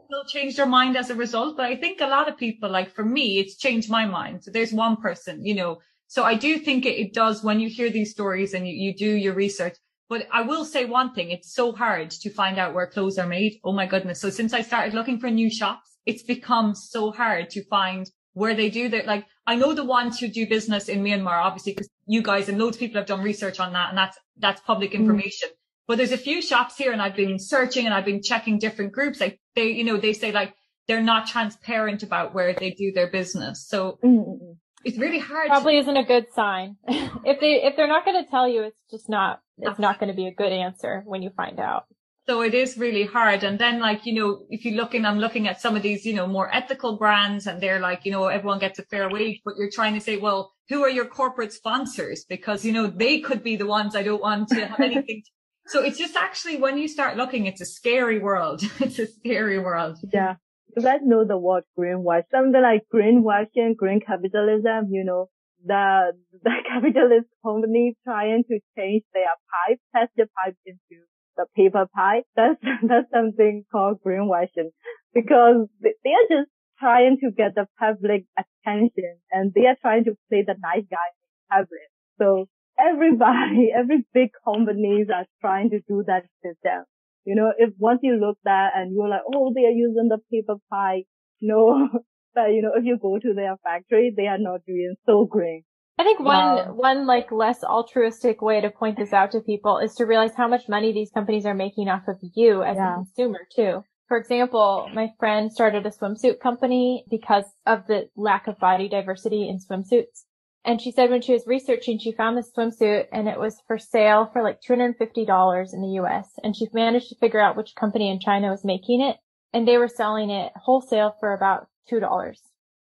will 0.08 0.24
change 0.24 0.56
their 0.56 0.66
mind 0.66 0.96
as 0.96 1.10
a 1.10 1.14
result, 1.14 1.56
but 1.56 1.66
I 1.66 1.76
think 1.76 2.00
a 2.00 2.06
lot 2.06 2.28
of 2.28 2.38
people, 2.38 2.70
like, 2.70 2.94
for 2.94 3.04
me, 3.04 3.38
it's 3.38 3.56
changed 3.56 3.90
my 3.90 4.06
mind. 4.06 4.44
So 4.44 4.50
there's 4.50 4.72
one 4.72 4.96
person, 4.96 5.44
you 5.44 5.54
know. 5.54 5.78
So 6.06 6.24
I 6.24 6.34
do 6.34 6.58
think 6.58 6.86
it, 6.86 6.98
it 6.98 7.12
does 7.12 7.44
when 7.44 7.60
you 7.60 7.68
hear 7.68 7.90
these 7.90 8.10
stories 8.10 8.54
and 8.54 8.66
you, 8.66 8.74
you 8.74 8.96
do 8.96 9.10
your 9.10 9.34
research. 9.34 9.76
But 10.08 10.26
I 10.32 10.40
will 10.40 10.64
say 10.64 10.86
one 10.86 11.14
thing, 11.14 11.30
it's 11.30 11.52
so 11.54 11.72
hard 11.72 12.10
to 12.10 12.30
find 12.30 12.58
out 12.58 12.72
where 12.72 12.86
clothes 12.86 13.18
are 13.18 13.26
made. 13.26 13.60
Oh 13.62 13.72
my 13.72 13.84
goodness. 13.84 14.18
So 14.20 14.30
since 14.30 14.54
I 14.54 14.62
started 14.62 14.94
looking 14.94 15.20
for 15.20 15.28
new 15.28 15.50
shops, 15.50 15.98
it's 16.06 16.22
become 16.22 16.74
so 16.74 17.10
hard 17.10 17.50
to 17.50 17.64
find 17.64 18.08
where 18.32 18.54
they 18.54 18.70
do 18.70 18.88
that. 18.88 19.04
Like 19.04 19.26
I 19.48 19.54
know 19.54 19.72
the 19.72 19.82
ones 19.82 20.18
who 20.18 20.28
do 20.28 20.46
business 20.46 20.90
in 20.90 21.02
Myanmar, 21.02 21.42
obviously, 21.42 21.72
because 21.72 21.88
you 22.06 22.20
guys 22.20 22.50
and 22.50 22.58
loads 22.58 22.76
of 22.76 22.80
people 22.80 23.00
have 23.00 23.08
done 23.08 23.22
research 23.22 23.58
on 23.58 23.72
that 23.72 23.88
and 23.88 23.96
that's, 23.96 24.18
that's 24.36 24.60
public 24.60 24.90
mm. 24.90 24.96
information. 24.96 25.48
Mm. 25.48 25.56
But 25.86 25.96
there's 25.96 26.12
a 26.12 26.18
few 26.18 26.42
shops 26.42 26.76
here 26.76 26.92
and 26.92 27.00
I've 27.00 27.16
been 27.16 27.38
searching 27.38 27.86
and 27.86 27.94
I've 27.94 28.04
been 28.04 28.22
checking 28.22 28.58
different 28.58 28.92
groups. 28.92 29.22
Like 29.22 29.40
they, 29.56 29.70
you 29.70 29.84
know, 29.84 29.96
they 29.96 30.12
say 30.12 30.32
like 30.32 30.52
they're 30.86 31.02
not 31.02 31.28
transparent 31.28 32.02
about 32.02 32.34
where 32.34 32.52
they 32.52 32.72
do 32.72 32.92
their 32.92 33.10
business. 33.10 33.66
So 33.66 33.98
mm. 34.04 34.58
it's 34.84 34.98
really 34.98 35.18
hard. 35.18 35.48
Probably 35.48 35.76
to- 35.76 35.78
isn't 35.78 35.96
a 35.96 36.04
good 36.04 36.26
sign. 36.34 36.76
if 36.86 37.40
they, 37.40 37.62
if 37.64 37.74
they're 37.74 37.88
not 37.88 38.04
going 38.04 38.22
to 38.22 38.30
tell 38.30 38.46
you, 38.46 38.64
it's 38.64 38.76
just 38.90 39.08
not, 39.08 39.40
it's 39.56 39.78
not 39.78 39.98
going 39.98 40.10
to 40.10 40.16
be 40.16 40.26
a 40.26 40.34
good 40.34 40.52
answer 40.52 41.02
when 41.06 41.22
you 41.22 41.30
find 41.30 41.58
out. 41.58 41.86
So 42.28 42.42
it 42.42 42.52
is 42.52 42.76
really 42.76 43.04
hard. 43.04 43.42
And 43.42 43.58
then 43.58 43.80
like, 43.80 44.04
you 44.04 44.12
know, 44.12 44.44
if 44.50 44.66
you 44.66 44.76
look 44.76 44.94
in, 44.94 45.06
I'm 45.06 45.18
looking 45.18 45.48
at 45.48 45.62
some 45.62 45.76
of 45.76 45.82
these, 45.82 46.04
you 46.04 46.12
know, 46.12 46.26
more 46.26 46.54
ethical 46.54 46.98
brands 46.98 47.46
and 47.46 47.58
they're 47.58 47.80
like, 47.80 48.04
you 48.04 48.12
know, 48.12 48.26
everyone 48.26 48.58
gets 48.58 48.78
a 48.78 48.82
fair 48.82 49.08
wage, 49.08 49.40
but 49.46 49.54
you're 49.56 49.70
trying 49.70 49.94
to 49.94 50.00
say, 50.00 50.18
well, 50.18 50.52
who 50.68 50.82
are 50.82 50.90
your 50.90 51.06
corporate 51.06 51.54
sponsors? 51.54 52.26
Because, 52.28 52.66
you 52.66 52.72
know, 52.72 52.86
they 52.86 53.20
could 53.20 53.42
be 53.42 53.56
the 53.56 53.64
ones 53.66 53.96
I 53.96 54.02
don't 54.02 54.20
want 54.20 54.48
to 54.50 54.66
have 54.66 54.78
anything. 54.78 55.22
To- 55.24 55.30
so 55.68 55.82
it's 55.82 55.96
just 55.96 56.16
actually 56.16 56.58
when 56.58 56.76
you 56.76 56.86
start 56.86 57.16
looking, 57.16 57.46
it's 57.46 57.62
a 57.62 57.66
scary 57.66 58.18
world. 58.18 58.60
it's 58.80 58.98
a 58.98 59.06
scary 59.06 59.58
world. 59.58 59.96
Yeah. 60.12 60.34
You 60.76 60.82
guys 60.82 61.00
know 61.02 61.24
the 61.26 61.38
word 61.38 61.64
greenwash, 61.78 62.24
something 62.30 62.60
like 62.60 62.82
greenwashing, 62.94 63.74
green 63.74 64.00
capitalism, 64.00 64.90
you 64.90 65.02
know, 65.02 65.30
the, 65.64 66.12
the 66.42 66.52
capitalist 66.68 67.28
company 67.42 67.96
trying 68.04 68.44
to 68.50 68.58
change 68.76 69.04
their 69.14 69.32
pipe, 69.48 69.80
test 69.96 70.12
the 70.18 70.26
pipe 70.36 70.56
into 70.66 71.06
the 71.38 71.46
paper 71.56 71.86
pipe. 71.94 72.24
That's, 72.36 72.60
that's 72.82 73.10
something 73.14 73.64
called 73.72 74.00
greenwashing 74.06 74.70
because 75.14 75.68
they 75.82 76.10
are 76.10 76.28
just 76.28 76.50
trying 76.78 77.18
to 77.22 77.30
get 77.30 77.54
the 77.54 77.66
public 77.78 78.26
attention 78.38 79.18
and 79.32 79.52
they 79.54 79.66
are 79.66 79.76
trying 79.80 80.04
to 80.04 80.16
play 80.28 80.44
the 80.46 80.54
nice 80.60 80.84
guy 80.90 81.08
public. 81.50 81.88
So 82.18 82.48
everybody, 82.78 83.72
every 83.76 84.04
big 84.14 84.30
companies 84.44 85.08
are 85.14 85.26
trying 85.40 85.70
to 85.70 85.80
do 85.88 86.04
that 86.06 86.24
system. 86.42 86.84
You 87.24 87.34
know, 87.34 87.52
if 87.56 87.74
once 87.78 88.00
you 88.02 88.14
look 88.16 88.38
that 88.44 88.70
and 88.74 88.92
you're 88.94 89.08
like, 89.08 89.22
oh, 89.34 89.52
they 89.54 89.66
are 89.66 89.70
using 89.86 90.08
the 90.08 90.18
paper 90.30 90.56
pipe. 90.70 91.04
No, 91.40 91.88
but 92.34 92.52
you 92.52 92.62
know, 92.62 92.72
if 92.74 92.84
you 92.84 92.98
go 93.00 93.18
to 93.18 93.34
their 93.34 93.56
factory, 93.62 94.12
they 94.16 94.26
are 94.26 94.38
not 94.38 94.60
doing 94.66 94.94
so 95.06 95.24
green. 95.26 95.64
I 95.98 96.04
think 96.04 96.20
one, 96.20 96.76
one 96.76 97.06
like 97.06 97.32
less 97.32 97.64
altruistic 97.64 98.40
way 98.40 98.60
to 98.60 98.70
point 98.70 98.96
this 98.96 99.12
out 99.12 99.32
to 99.32 99.40
people 99.40 99.78
is 99.78 99.94
to 99.96 100.04
realize 100.04 100.34
how 100.36 100.46
much 100.46 100.68
money 100.68 100.92
these 100.92 101.10
companies 101.10 101.44
are 101.44 101.54
making 101.54 101.88
off 101.88 102.06
of 102.06 102.18
you 102.36 102.62
as 102.62 102.76
yeah. 102.76 102.92
a 102.92 102.94
consumer 102.94 103.40
too. 103.54 103.82
For 104.06 104.16
example, 104.16 104.88
my 104.94 105.12
friend 105.18 105.52
started 105.52 105.84
a 105.84 105.90
swimsuit 105.90 106.40
company 106.40 107.04
because 107.10 107.44
of 107.66 107.86
the 107.88 108.08
lack 108.16 108.46
of 108.46 108.58
body 108.58 108.88
diversity 108.88 109.48
in 109.48 109.58
swimsuits. 109.58 110.24
And 110.64 110.80
she 110.80 110.92
said 110.92 111.10
when 111.10 111.22
she 111.22 111.32
was 111.32 111.46
researching, 111.46 111.98
she 111.98 112.12
found 112.12 112.36
this 112.36 112.50
swimsuit 112.56 113.06
and 113.12 113.28
it 113.28 113.38
was 113.38 113.60
for 113.66 113.78
sale 113.78 114.30
for 114.32 114.42
like 114.42 114.60
$250 114.60 115.74
in 115.74 115.82
the 115.82 116.00
US. 116.02 116.28
And 116.42 116.56
she 116.56 116.68
managed 116.72 117.08
to 117.08 117.16
figure 117.16 117.40
out 117.40 117.56
which 117.56 117.74
company 117.74 118.10
in 118.10 118.20
China 118.20 118.50
was 118.50 118.64
making 118.64 119.00
it. 119.00 119.16
And 119.52 119.66
they 119.66 119.78
were 119.78 119.88
selling 119.88 120.30
it 120.30 120.52
wholesale 120.56 121.16
for 121.20 121.32
about 121.32 121.68
$2. 121.90 122.34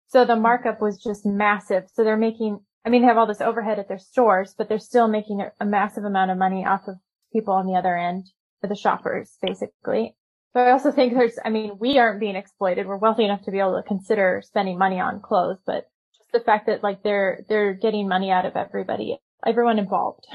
So 0.08 0.24
the 0.24 0.36
markup 0.36 0.80
was 0.80 1.02
just 1.02 1.24
massive. 1.24 1.84
So 1.92 2.02
they're 2.02 2.16
making, 2.16 2.60
I 2.84 2.88
mean, 2.88 3.02
they 3.02 3.08
have 3.08 3.18
all 3.18 3.26
this 3.26 3.40
overhead 3.40 3.78
at 3.78 3.88
their 3.88 3.98
stores, 3.98 4.54
but 4.56 4.68
they're 4.68 4.78
still 4.78 5.08
making 5.08 5.46
a 5.60 5.64
massive 5.64 6.04
amount 6.04 6.30
of 6.30 6.38
money 6.38 6.64
off 6.64 6.88
of 6.88 6.96
people 7.32 7.54
on 7.54 7.66
the 7.66 7.74
other 7.74 7.96
end 7.96 8.26
the 8.68 8.76
shoppers, 8.76 9.36
basically. 9.42 10.14
So 10.52 10.60
I 10.60 10.72
also 10.72 10.90
think 10.90 11.14
there's, 11.14 11.38
I 11.44 11.50
mean, 11.50 11.78
we 11.78 11.98
aren't 11.98 12.20
being 12.20 12.36
exploited. 12.36 12.86
We're 12.86 12.96
wealthy 12.96 13.24
enough 13.24 13.42
to 13.42 13.50
be 13.50 13.60
able 13.60 13.80
to 13.80 13.86
consider 13.86 14.42
spending 14.44 14.78
money 14.78 14.98
on 14.98 15.20
clothes, 15.20 15.58
but 15.64 15.86
just 16.18 16.32
the 16.32 16.40
fact 16.40 16.66
that 16.66 16.82
like 16.82 17.02
they're, 17.02 17.44
they're 17.48 17.74
getting 17.74 18.08
money 18.08 18.30
out 18.30 18.46
of 18.46 18.56
everybody, 18.56 19.18
everyone 19.46 19.78
involved. 19.78 20.26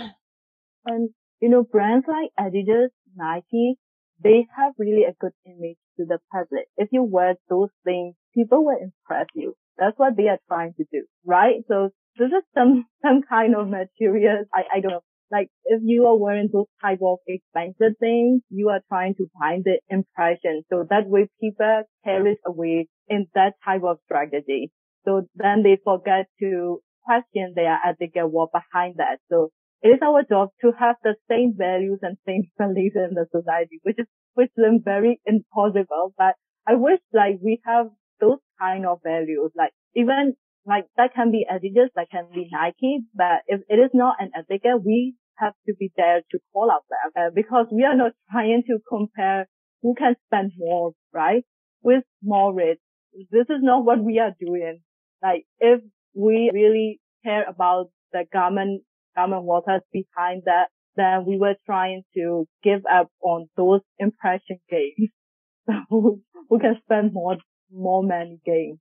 And, 0.85 1.09
you 1.41 1.49
know, 1.49 1.63
brands 1.63 2.05
like 2.07 2.31
Adidas, 2.39 2.89
Nike, 3.15 3.75
they 4.23 4.47
have 4.55 4.73
really 4.77 5.03
a 5.03 5.15
good 5.19 5.33
image 5.45 5.77
to 5.97 6.05
the 6.05 6.19
public. 6.31 6.67
If 6.77 6.89
you 6.91 7.03
wear 7.03 7.35
those 7.49 7.69
things, 7.83 8.15
people 8.33 8.63
will 8.63 8.77
impress 8.79 9.27
you. 9.33 9.55
That's 9.77 9.97
what 9.97 10.15
they 10.15 10.29
are 10.29 10.39
trying 10.47 10.73
to 10.77 10.85
do, 10.91 11.05
right? 11.25 11.55
So 11.67 11.89
this 12.18 12.28
is 12.28 12.43
some, 12.53 12.86
some 13.05 13.22
kind 13.28 13.55
of 13.55 13.68
material. 13.70 14.43
I, 14.53 14.63
I 14.76 14.80
don't 14.82 14.91
know. 14.91 15.03
Like 15.32 15.49
if 15.66 15.82
you 15.84 16.05
are 16.05 16.18
wearing 16.18 16.49
those 16.53 16.68
type 16.82 16.99
of 17.03 17.18
expensive 17.28 17.97
things, 17.99 18.41
you 18.49 18.70
are 18.70 18.82
trying 18.88 19.16
to 19.16 19.26
find 19.39 19.63
the 19.63 19.80
impression. 19.89 20.63
So 20.72 20.86
that 20.89 21.07
way 21.07 21.28
people 21.41 21.84
carry 22.03 22.38
away 22.45 22.88
in 23.07 23.28
that 23.34 23.53
type 23.66 23.82
of 23.84 23.97
strategy. 24.05 24.72
So 25.03 25.24
then 25.36 25.63
they 25.63 25.78
forget 25.84 26.28
to 26.41 26.80
question 27.03 27.53
their 27.55 27.80
ethical 27.86 28.30
what 28.30 28.51
behind 28.51 28.95
that. 28.97 29.20
So 29.32 29.49
it 29.82 29.89
is 29.89 29.99
our 30.03 30.24
job 30.24 30.49
to 30.61 30.72
have 30.80 30.95
the 31.03 31.16
same 31.30 31.53
values 31.57 31.99
and 32.01 32.18
same 32.26 32.43
beliefs 32.57 32.95
in 32.95 33.16
the 33.16 33.26
society, 33.32 33.80
which 33.84 33.99
is, 33.99 34.07
which 34.36 34.51
is 34.57 34.82
very 34.84 35.20
impossible. 35.26 36.13
But 36.18 36.36
I 36.68 36.76
wish 36.76 36.99
like 37.13 37.39
we 37.41 37.61
have 37.66 37.88
those 38.20 38.39
kind 38.59 38.86
of 38.86 38.99
values, 39.03 39.51
like 39.55 39.72
even 39.95 40.36
like 40.66 40.86
that 40.97 41.13
can 41.13 41.32
be 41.32 41.45
Adidas, 41.49 41.89
that 41.95 42.09
can 42.09 42.26
be 42.34 42.49
Nike, 42.51 43.05
but 43.13 43.43
if 43.47 43.61
it 43.70 43.76
is 43.76 43.91
not 43.93 44.16
an 44.20 44.32
ethical, 44.36 44.80
we 44.84 45.16
have 45.38 45.53
to 45.68 45.74
be 45.78 45.91
there 45.95 46.22
to 46.32 46.39
call 46.53 46.72
out 46.72 46.86
them 46.89 47.11
uh, 47.28 47.30
because 47.34 47.68
we 47.72 47.84
are 47.84 47.95
not 47.95 48.13
trying 48.32 48.63
to 48.68 48.80
compare 48.89 49.47
who 49.82 49.93
can 49.95 50.16
spend 50.28 50.53
more, 50.57 50.93
right? 51.13 51.43
With 51.84 52.03
more 52.24 52.53
rich. 52.53 52.80
This 53.32 53.45
is 53.49 53.61
not 53.61 53.86
what 53.86 54.03
we 54.03 54.20
are 54.20 54.34
doing. 54.39 54.80
Like 55.22 55.45
if 55.59 55.82
we 56.16 56.49
really 56.53 56.99
care 57.24 57.45
about 57.47 57.89
the 58.11 58.26
garment, 58.34 58.84
garment 59.16 59.43
waters 59.43 59.82
behind 59.93 60.43
that, 60.45 60.70
then 60.95 61.26
we 61.28 61.38
were 61.38 61.55
trying 61.66 62.03
to 62.16 62.47
give 62.63 62.82
up 62.91 63.09
on 63.22 63.49
those 63.55 63.82
impression 63.99 64.59
games. 64.70 65.09
So 65.89 66.20
we 66.47 66.59
can 66.59 66.76
spend 66.84 67.11
more, 67.11 67.38
more 67.72 68.03
money 68.03 68.39
games. 68.45 68.78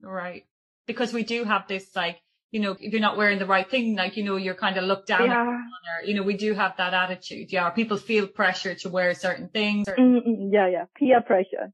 Right 0.00 0.46
because 0.86 1.12
we 1.12 1.22
do 1.22 1.44
have 1.44 1.66
this 1.68 1.94
like, 1.94 2.20
you 2.50 2.60
know, 2.60 2.76
if 2.78 2.92
you're 2.92 3.00
not 3.00 3.16
wearing 3.16 3.38
the 3.38 3.46
right 3.46 3.68
thing, 3.68 3.96
like, 3.96 4.16
you 4.16 4.24
know, 4.24 4.36
you're 4.36 4.54
kind 4.54 4.76
of 4.76 4.84
looked 4.84 5.08
down 5.08 5.26
yeah. 5.26 5.40
on 5.40 5.48
or, 5.48 6.04
you 6.04 6.14
know, 6.14 6.22
we 6.22 6.36
do 6.36 6.54
have 6.54 6.76
that 6.78 6.94
attitude. 6.94 7.52
Yeah. 7.52 7.68
People 7.70 7.96
feel 7.96 8.26
pressure 8.26 8.74
to 8.76 8.88
wear 8.88 9.14
certain 9.14 9.48
things. 9.48 9.88
Or- 9.88 9.96
mm 9.96 10.48
yeah. 10.50 10.68
Yeah. 10.68 10.84
Peer 10.96 11.20
pressure. 11.20 11.72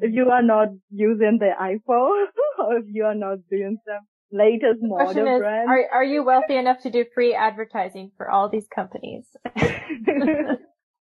If 0.00 0.12
you 0.12 0.30
are 0.30 0.42
not 0.42 0.68
using 0.90 1.38
the 1.38 1.50
iPhone 1.60 2.26
or 2.58 2.78
if 2.78 2.86
you 2.88 3.04
are 3.04 3.14
not 3.14 3.38
doing 3.50 3.78
some 3.86 4.06
latest 4.32 4.80
model 4.80 5.10
is, 5.10 5.38
brand. 5.38 5.68
Are, 5.68 5.84
are 5.92 6.04
you 6.04 6.24
wealthy 6.24 6.56
enough 6.56 6.80
to 6.82 6.90
do 6.90 7.04
free 7.14 7.34
advertising 7.34 8.10
for 8.16 8.28
all 8.30 8.48
these 8.48 8.66
companies? 8.74 9.24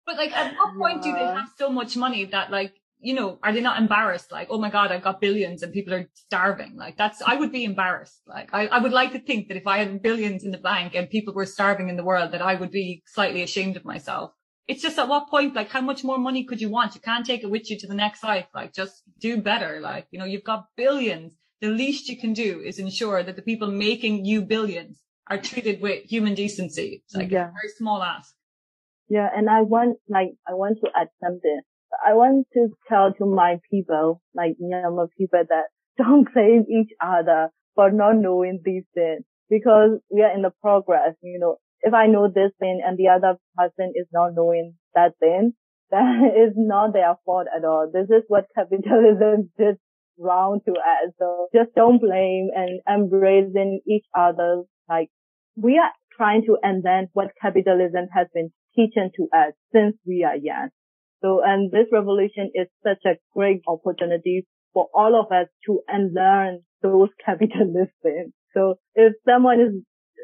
But 0.05 0.18
like, 0.18 0.36
at 0.36 0.55
what 0.57 0.78
point 0.78 1.05
yeah. 1.05 1.11
do 1.11 1.18
they 1.18 1.26
have 1.26 1.49
so 1.57 1.70
much 1.70 1.95
money 1.95 2.26
that 2.26 2.51
like 2.51 2.74
you 3.04 3.14
know, 3.14 3.38
are 3.43 3.51
they 3.51 3.60
not 3.60 3.80
embarrassed? 3.80 4.32
Like, 4.32 4.47
oh 4.49 4.58
my 4.58 4.70
God, 4.70 4.91
I've 4.91 5.04
got 5.04 5.20
billions 5.20 5.62
and 5.62 5.74
people 5.74 5.93
are 5.93 6.10
starving. 6.14 6.76
Like 6.78 6.97
that's, 6.97 7.22
I 7.22 7.36
would 7.36 7.51
be 7.51 7.66
embarrassed. 7.66 8.22
Like 8.26 8.49
I, 8.54 8.68
I 8.68 8.80
would 8.80 8.93
like 8.93 9.12
to 9.12 9.20
think 9.20 9.49
that 9.49 9.58
if 9.58 9.68
I 9.68 9.80
had 9.80 10.01
billions 10.01 10.43
in 10.43 10.51
the 10.51 10.58
bank 10.58 10.95
and 10.95 11.10
people 11.10 11.34
were 11.34 11.45
starving 11.45 11.89
in 11.89 11.97
the 11.97 12.04
world, 12.04 12.32
that 12.32 12.41
I 12.41 12.56
would 12.56 12.72
be 12.72 13.04
slightly 13.06 13.43
ashamed 13.43 13.76
of 13.76 13.84
myself. 13.84 14.32
It's 14.68 14.82
just 14.82 14.97
at 14.97 15.10
what 15.10 15.30
point, 15.30 15.54
like 15.54 15.70
how 15.70 15.82
much 15.82 16.06
more 16.06 16.18
money 16.18 16.45
could 16.45 16.62
you 16.62 16.70
want? 16.70 16.95
You 16.95 17.01
can't 17.01 17.26
take 17.26 17.43
it 17.43 17.51
with 17.51 17.70
you 17.70 17.78
to 17.80 17.88
the 17.88 17.93
next 17.93 18.24
life. 18.24 18.47
Like 18.56 18.74
just 18.74 19.04
do 19.20 19.41
better. 19.41 19.82
Like, 19.82 20.08
you 20.12 20.18
know, 20.18 20.26
you've 20.26 20.45
got 20.45 20.68
billions. 20.78 21.34
The 21.60 21.68
least 21.70 22.08
you 22.08 22.18
can 22.18 22.32
do 22.32 22.62
is 22.66 22.80
ensure 22.80 23.22
that 23.22 23.36
the 23.36 23.41
people 23.41 23.70
making 23.70 24.24
you 24.24 24.43
billions 24.43 25.01
are 25.30 25.38
treated 25.38 25.82
with 25.82 26.06
human 26.06 26.36
decency. 26.36 27.04
It's 27.04 27.16
like 27.16 27.32
yeah. 27.32 27.49
a 27.49 27.51
very 27.51 27.72
small 27.78 28.01
ask. 28.01 28.34
Yeah. 29.10 29.30
And 29.36 29.49
I 29.49 29.62
want, 29.62 29.97
like, 30.08 30.36
I 30.47 30.54
want 30.54 30.80
to 30.82 30.89
add 30.95 31.10
something 31.22 31.62
I 32.06 32.14
want 32.14 32.48
to 32.54 32.70
tell 32.89 33.14
to 33.14 33.26
my 33.26 33.58
people, 33.70 34.22
like 34.36 34.56
Myanmar 34.62 35.08
people 35.18 35.44
that 35.48 35.66
don't 35.98 36.28
blame 36.34 36.66
each 36.70 36.91
other 37.02 37.50
for 37.76 37.91
not 37.91 38.16
knowing 38.16 38.62
these 38.64 38.84
things 38.94 39.24
because 39.50 40.00
we 40.10 40.22
are 40.22 40.34
in 40.34 40.41
the 40.41 40.52
progress, 40.62 41.16
you 41.22 41.39
know, 41.39 41.58
if 41.82 41.94
I 41.94 42.08
know 42.08 42.28
this 42.28 42.52
thing 42.60 42.82
and 42.86 42.98
the 42.98 43.10
other 43.10 43.38
person 43.58 43.94
is 43.96 44.08
not 44.12 44.32
knowing 44.36 44.76
that 44.96 45.14
thing, 45.20 45.54
that 45.91 46.32
is 46.36 46.54
not 46.56 46.94
their 46.94 47.16
fault 47.26 47.48
at 47.56 47.66
all. 47.66 47.89
This 47.91 48.10
is 48.10 48.24
what 48.28 48.46
capitalism 48.56 49.52
did 49.58 49.78
wrong 50.18 50.60
to 50.66 50.72
us. 50.72 51.14
So 51.20 51.48
just 51.54 51.76
don't 51.76 52.00
blame 52.00 52.50
and 52.56 52.82
embracing 52.89 53.82
each 53.88 54.06
other. 54.18 54.64
Like 54.89 55.10
we 55.56 55.78
are 55.78 55.91
trying 56.16 56.44
to 56.46 56.58
invent 56.64 57.10
what 57.14 57.32
capitalism 57.39 58.08
has 58.14 58.28
been 58.34 58.52
teaching 58.76 59.12
to 59.18 59.24
us 59.36 59.54
since 59.72 59.96
we 60.06 60.24
are 60.24 60.36
young. 60.36 60.70
So, 61.24 61.42
and 61.44 61.72
this 61.72 61.88
revolution 61.92 62.52
is 62.54 62.68
such 62.84 63.00
a 63.06 63.18
great 63.34 63.62
opportunity 63.68 64.46
for 64.74 64.90
all 64.94 65.20
of 65.20 65.32
us 65.32 65.48
to 65.68 65.82
unlearn 65.88 66.62
those 66.82 67.10
capitalist 67.26 67.94
things. 68.02 68.34
So 68.54 68.76
if 68.96 69.14
someone 69.26 69.62
is, 69.62 69.84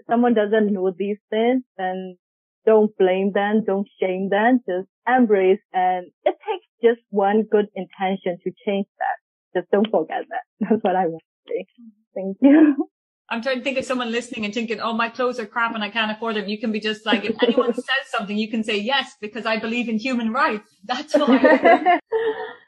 someone 0.10 0.34
doesn't 0.34 0.74
know 0.74 0.92
these 0.96 1.18
things, 1.30 1.64
then 1.78 2.18
don't 2.66 2.96
blame 2.98 3.32
them, 3.34 3.64
don't 3.66 3.88
shame 4.02 4.30
them, 4.30 4.60
just 4.68 4.90
embrace 5.08 5.62
and 5.74 6.12
it 6.26 6.36
takes 6.46 6.68
just 6.84 7.02
one 7.10 7.44
good 7.50 7.68
intention 7.76 8.38
to 8.44 8.52
change 8.66 8.88
that. 9.00 9.60
Just 9.60 9.72
don't 9.72 9.90
forget 9.90 10.26
that. 10.30 10.44
That's 10.70 10.84
what 10.84 10.96
I 10.96 11.08
want 11.08 11.24
to 11.48 11.54
say. 11.54 11.66
Thank 12.14 12.38
you. 12.42 12.90
I'm 13.32 13.42
trying 13.42 13.60
to 13.60 13.64
think 13.64 13.78
of 13.78 13.86
someone 13.86 14.12
listening 14.12 14.46
and 14.46 14.54
thinking, 14.54 14.80
oh, 14.80 14.94
my 14.94 15.10
clothes 15.10 15.40
are 15.40 15.46
crap 15.46 15.76
and 15.76 15.84
I 15.84 15.90
can't 15.90 16.12
afford 16.12 16.36
them. 16.36 16.48
You 16.48 16.60
can 16.60 16.72
be 16.72 16.80
just 16.80 17.06
like, 17.06 17.26
if 17.26 17.36
anyone 17.44 17.74
says 17.74 17.86
something, 18.08 18.38
you 18.38 18.50
can 18.50 18.64
say 18.64 18.78
yes, 18.78 19.16
because 19.22 19.46
I 19.46 19.58
believe 19.58 19.88
in 19.88 20.00
human 20.00 20.32
rights. 20.32 20.70
That's 20.84 21.16
why. 21.16 21.38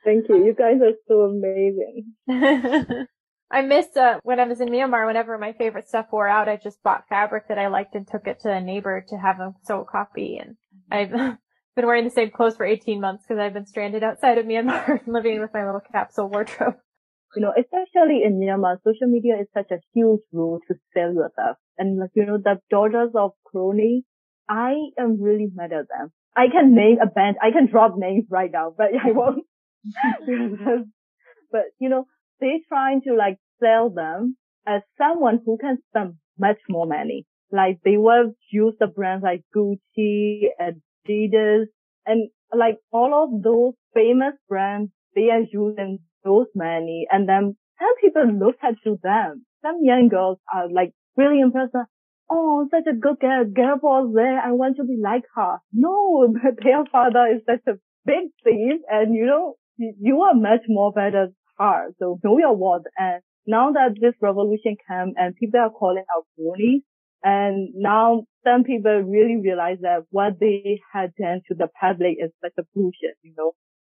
Thank 0.06 0.30
you. 0.30 0.46
You 0.46 0.56
guys 0.58 0.82
are 0.82 0.94
so 1.08 1.22
amazing. 1.22 2.14
I 3.54 3.62
missed, 3.64 3.98
uh, 3.98 4.20
when 4.24 4.40
I 4.40 4.46
was 4.46 4.62
in 4.62 4.70
Myanmar, 4.70 5.06
whenever 5.06 5.38
my 5.38 5.54
favorite 5.54 5.90
stuff 5.90 6.08
wore 6.12 6.28
out, 6.28 6.48
I 6.48 6.58
just 6.58 6.82
bought 6.84 7.10
fabric 7.10 7.50
that 7.50 7.58
I 7.58 7.68
liked 7.68 7.96
and 7.96 8.08
took 8.08 8.26
it 8.28 8.40
to 8.42 8.52
a 8.52 8.62
neighbor 8.62 9.04
to 9.10 9.18
have 9.18 9.38
them 9.38 9.56
sew 9.64 9.82
a 9.82 9.86
copy. 9.86 10.38
And 10.38 10.56
I've 10.90 11.10
been 11.76 11.86
wearing 11.86 12.06
the 12.06 12.12
same 12.12 12.32
clothes 12.32 12.56
for 12.56 12.66
18 12.66 13.02
months 13.02 13.26
because 13.28 13.42
I've 13.42 13.54
been 13.54 13.66
stranded 13.66 14.04
outside 14.04 14.38
of 14.38 14.46
Myanmar 14.46 15.02
living 15.08 15.42
with 15.42 15.54
my 15.54 15.66
little 15.66 15.82
capsule 15.92 16.30
wardrobe 16.30 16.76
you 17.36 17.42
know, 17.42 17.54
especially 17.58 18.24
in 18.24 18.40
Myanmar, 18.40 18.78
social 18.84 19.08
media 19.08 19.36
is 19.40 19.48
such 19.54 19.72
a 19.72 19.80
huge 19.94 20.22
role 20.34 20.60
to 20.68 20.76
sell 20.94 21.14
yourself. 21.14 21.58
And 21.78 22.00
like, 22.00 22.12
you 22.14 22.26
know, 22.26 22.38
the 22.38 22.60
daughters 22.70 23.12
of 23.16 23.32
crony, 23.46 24.04
I 24.50 24.74
am 25.00 25.22
really 25.22 25.48
mad 25.54 25.72
at 25.72 25.88
them. 25.88 26.12
I 26.36 26.48
can 26.52 26.76
name 26.76 26.98
a 27.02 27.08
band, 27.08 27.38
I 27.42 27.52
can 27.52 27.68
drop 27.68 27.96
names 27.98 28.26
right 28.30 28.52
now, 28.52 28.74
but 28.78 28.88
I 28.94 29.12
won't. 29.12 29.46
but 31.52 31.62
you 31.80 31.90
know, 31.90 32.06
they're 32.40 32.60
trying 32.68 33.02
to 33.02 33.14
like 33.16 33.38
sell 33.60 33.90
them 33.90 34.38
as 34.66 34.82
someone 34.98 35.40
who 35.46 35.58
can 35.58 35.78
spend 35.90 36.16
much 36.38 36.60
more 36.70 36.86
money. 36.86 37.26
Like 37.52 37.80
they 37.84 37.98
will 37.98 38.34
use 38.52 38.76
the 38.80 38.88
brands 38.88 39.24
like 39.24 39.44
Gucci, 39.56 40.50
and 40.58 40.82
Adidas, 41.08 41.66
and 42.06 42.30
like 42.56 42.78
all 42.92 43.24
of 43.24 43.44
those 43.44 43.74
famous 43.94 44.34
brands, 44.48 44.92
they 45.16 45.30
are 45.30 45.42
using 45.52 46.00
those 46.24 46.48
many 46.56 47.08
And 47.12 47.28
then 47.28 47.56
some 47.80 47.96
people 48.02 48.26
look 48.26 48.56
at 48.64 48.76
to 48.84 48.98
them. 49.02 49.46
Some 49.62 49.80
young 49.82 50.10
girls 50.10 50.40
are 50.54 50.70
like 50.72 50.94
really 51.18 51.40
impressed. 51.40 51.76
Oh, 52.30 52.68
such 52.72 52.88
a 52.88 52.96
good 52.96 53.20
girl, 53.20 53.46
girl 53.46 53.80
was 53.82 54.14
there. 54.16 54.40
I 54.40 54.52
want 54.52 54.78
to 54.78 54.84
be 54.84 54.98
like 55.02 55.24
her. 55.36 55.58
No, 55.74 56.34
but 56.44 56.64
their 56.64 56.86
father 56.92 57.28
is 57.28 57.42
such 57.46 57.62
a 57.68 57.78
big 58.06 58.32
thief 58.44 58.82
and 58.90 59.16
you 59.16 59.26
know, 59.26 59.56
you 59.78 60.22
are 60.22 60.34
much 60.34 60.62
more 60.68 60.92
better 60.92 61.28
than 61.28 61.36
her. 61.58 61.94
So 62.00 62.20
know 62.24 62.38
your 62.38 62.56
worth. 62.56 62.84
And 62.98 63.22
now 63.48 63.72
that 63.72 63.96
this 64.00 64.14
revolution 64.22 64.78
came 64.88 65.14
and 65.18 65.36
people 65.36 65.60
are 65.60 65.72
calling 65.72 66.06
out 66.16 66.26
bullies, 66.38 66.84
and 67.24 67.70
now 67.76 68.24
some 68.44 68.64
people 68.64 69.00
really 69.02 69.38
realize 69.44 69.78
that 69.82 70.04
what 70.10 70.40
they 70.40 70.82
had 70.92 71.14
done 71.16 71.42
to 71.48 71.56
the 71.56 71.68
public 71.80 72.18
is 72.20 72.32
such 72.44 72.54
a 72.58 72.64
bullshit, 72.74 73.18
you 73.22 73.34
know. 73.38 73.54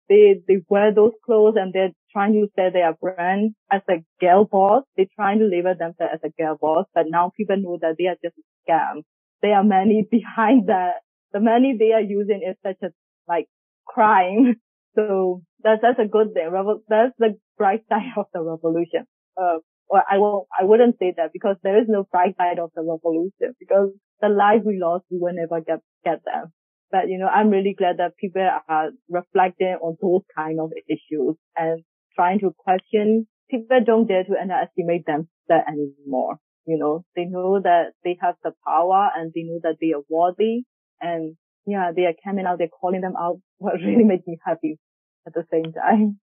They, 0.09 0.41
they 0.47 0.59
wear 0.69 0.93
those 0.93 1.13
clothes 1.25 1.55
and 1.57 1.73
they're 1.73 1.93
trying 2.13 2.33
to 2.35 2.49
sell 2.55 2.71
their 2.73 2.95
brand 2.95 3.55
as 3.71 3.83
a 3.89 4.05
girl 4.21 4.45
boss. 4.45 4.85
They're 4.97 5.07
trying 5.17 5.39
to 5.39 5.47
label 5.47 5.75
themselves 5.79 6.15
as 6.15 6.21
a 6.25 6.43
girl 6.43 6.59
boss, 6.61 6.87
but 6.95 7.07
now 7.09 7.33
people 7.37 7.57
know 7.57 7.79
that 7.81 7.97
they 7.99 8.07
are 8.07 8.17
just 8.23 8.37
a 8.37 8.71
scam. 8.71 9.03
There 9.41 9.55
are 9.55 9.65
money 9.65 10.07
behind 10.11 10.69
that. 10.69 10.97
The 11.33 11.41
money 11.41 11.77
they 11.79 11.93
are 11.93 12.01
using 12.01 12.43
is 12.47 12.57
such 12.65 12.77
a, 12.83 12.93
like, 13.29 13.47
crime. 13.87 14.57
So 14.95 15.41
that's, 15.65 15.81
that's 15.81 15.99
a 15.99 16.07
good 16.07 16.35
thing. 16.35 16.51
That's 16.87 17.15
the 17.19 17.39
bright 17.57 17.81
side 17.89 18.13
of 18.15 18.27
the 18.35 18.43
revolution. 18.43 19.07
Uh, 19.41 19.61
or 19.89 20.03
I 20.11 20.19
won't, 20.19 20.47
I 20.59 20.65
wouldn't 20.65 20.99
say 20.99 21.15
that 21.17 21.31
because 21.33 21.57
there 21.63 21.81
is 21.81 21.87
no 21.89 22.07
bright 22.11 22.37
side 22.37 22.59
of 22.59 22.73
the 22.75 22.83
revolution 22.83 23.55
because 23.59 23.89
the 24.21 24.29
lives 24.29 24.65
we 24.67 24.79
lost, 24.79 25.05
we 25.11 25.19
will 25.19 25.33
never 25.33 25.61
get, 25.61 25.81
get 26.05 26.25
them. 26.27 26.53
But, 26.93 27.09
you 27.09 27.19
know, 27.19 27.27
I'm 27.27 27.49
really 27.49 27.75
glad 27.77 27.97
that 27.99 28.17
people 28.19 28.47
are 28.69 28.91
reflecting 29.09 29.79
on 29.81 29.97
those 30.01 30.23
kind 30.37 30.61
of 30.61 30.71
issues 30.87 31.37
and 31.57 31.83
trying 32.15 32.39
to 32.41 32.55
question. 32.57 33.27
People 33.51 33.81
don't 33.85 34.07
dare 34.07 34.25
to 34.25 34.39
underestimate 34.41 35.07
them 35.07 35.29
anymore. 35.51 36.37
You 36.67 36.79
know, 36.79 37.05
they 37.17 37.25
know 37.25 37.61
that 37.61 37.93
they 38.05 38.17
have 38.21 38.37
the 38.45 38.53
power 38.67 39.11
and 39.17 39.33
they 39.35 39.43
know 39.43 39.59
that 39.63 39.77
they 39.81 39.93
are 39.95 40.03
worthy 40.09 40.65
and 41.01 41.37
yeah, 41.67 41.91
they 41.95 42.03
are 42.03 42.15
coming 42.25 42.47
out, 42.47 42.59
they're 42.59 42.69
calling 42.69 43.01
them 43.01 43.15
out. 43.19 43.41
What 43.59 43.75
really 43.75 44.05
makes 44.05 44.27
me 44.27 44.39
happy 44.45 44.79
at 45.27 45.35
the 45.35 45.45
same 45.51 45.73
time. 45.73 46.19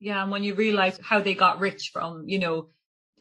Yeah. 0.00 0.22
And 0.22 0.30
when 0.30 0.42
you 0.42 0.54
realize 0.54 0.98
how 1.02 1.20
they 1.20 1.34
got 1.34 1.60
rich 1.60 1.90
from, 1.92 2.24
you 2.28 2.38
know, 2.38 2.68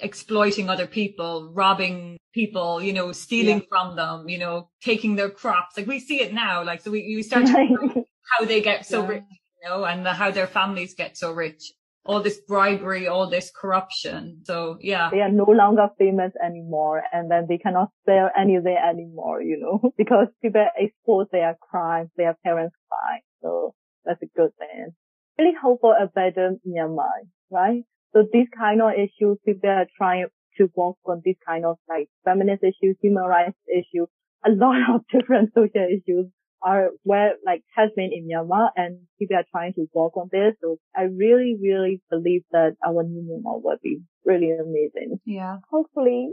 exploiting 0.04 0.70
other 0.70 0.88
people, 0.88 1.52
robbing 1.54 2.18
people, 2.34 2.82
you 2.82 2.94
know, 2.94 3.12
stealing 3.12 3.60
yeah. 3.60 3.66
from 3.70 3.96
them, 3.96 4.28
you 4.28 4.38
know, 4.38 4.70
taking 4.82 5.16
their 5.16 5.30
crops. 5.30 5.78
Like 5.78 5.88
we 5.88 6.00
see 6.00 6.22
it 6.22 6.34
now. 6.34 6.64
Like, 6.64 6.82
so 6.82 6.92
we, 6.92 7.16
we 7.16 7.24
start 7.30 7.46
to 7.46 8.06
how 8.38 8.46
they 8.46 8.62
get 8.62 8.86
so 8.86 9.04
yeah. 9.04 9.08
rich, 9.08 9.24
you 9.62 9.70
know, 9.70 9.86
and 9.86 10.06
the, 10.06 10.14
how 10.14 10.32
their 10.32 10.48
families 10.48 10.94
get 10.94 11.18
so 11.18 11.32
rich. 11.32 11.72
All 12.06 12.22
this 12.22 12.42
bribery, 12.46 13.08
all 13.08 13.30
this 13.30 13.50
corruption. 13.56 14.42
So 14.44 14.78
yeah. 14.82 15.10
They 15.10 15.22
are 15.22 15.32
no 15.32 15.46
longer 15.46 15.88
famous 15.98 16.34
anymore 16.44 17.02
and 17.14 17.32
then 17.32 17.46
they 17.48 17.58
cannot 17.58 17.92
sell 18.06 18.30
anything 18.38 18.78
anymore, 18.78 19.42
you 19.42 19.58
know, 19.58 19.92
because 19.98 20.28
people 20.42 20.68
expose 20.76 21.28
their 21.32 21.58
crimes, 21.62 22.10
their 22.18 22.38
parents' 22.44 22.76
crimes. 22.90 23.24
So 23.42 23.74
that's 24.04 24.22
a 24.22 24.28
good 24.36 24.52
thing. 24.58 24.92
Really 25.40 25.54
hope 25.60 25.80
for 25.80 25.96
a 25.96 26.08
better 26.08 26.56
Myanmar, 26.68 27.24
right? 27.50 27.84
So 28.14 28.24
these 28.32 28.48
kind 28.56 28.82
of 28.82 28.92
issues, 28.94 29.38
people 29.46 29.70
are 29.70 29.88
trying 29.98 30.28
to 30.58 30.70
work 30.76 30.98
on 31.06 31.22
these 31.26 31.38
kind 31.46 31.66
of 31.66 31.78
like 31.90 32.10
feminist 32.24 32.64
issues, 32.64 32.96
human 33.02 33.24
rights 33.24 33.58
issues, 33.68 34.08
a 34.46 34.52
lot 34.52 34.78
of 34.94 35.02
different 35.12 35.52
social 35.56 35.88
issues 35.90 36.28
are 36.62 36.92
where 37.04 37.34
like 37.46 37.62
has 37.76 37.90
been 37.96 38.12
in 38.14 38.28
Myanmar 38.28 38.70
and 38.76 39.00
people 39.20 39.36
are 39.36 39.46
trying 39.52 39.74
to 39.74 39.86
work 39.94 40.16
on 40.16 40.30
this. 40.32 40.54
So 40.62 40.78
I 40.96 41.04
really, 41.04 41.58
really 41.62 42.02
believe 42.10 42.44
that 42.52 42.76
our 42.86 43.04
new 43.04 43.22
Myanmar 43.22 43.62
will 43.62 43.78
be 43.82 44.02
really 44.26 44.52
amazing. 44.52 45.20
Yeah. 45.26 45.58
Hopefully. 45.70 46.32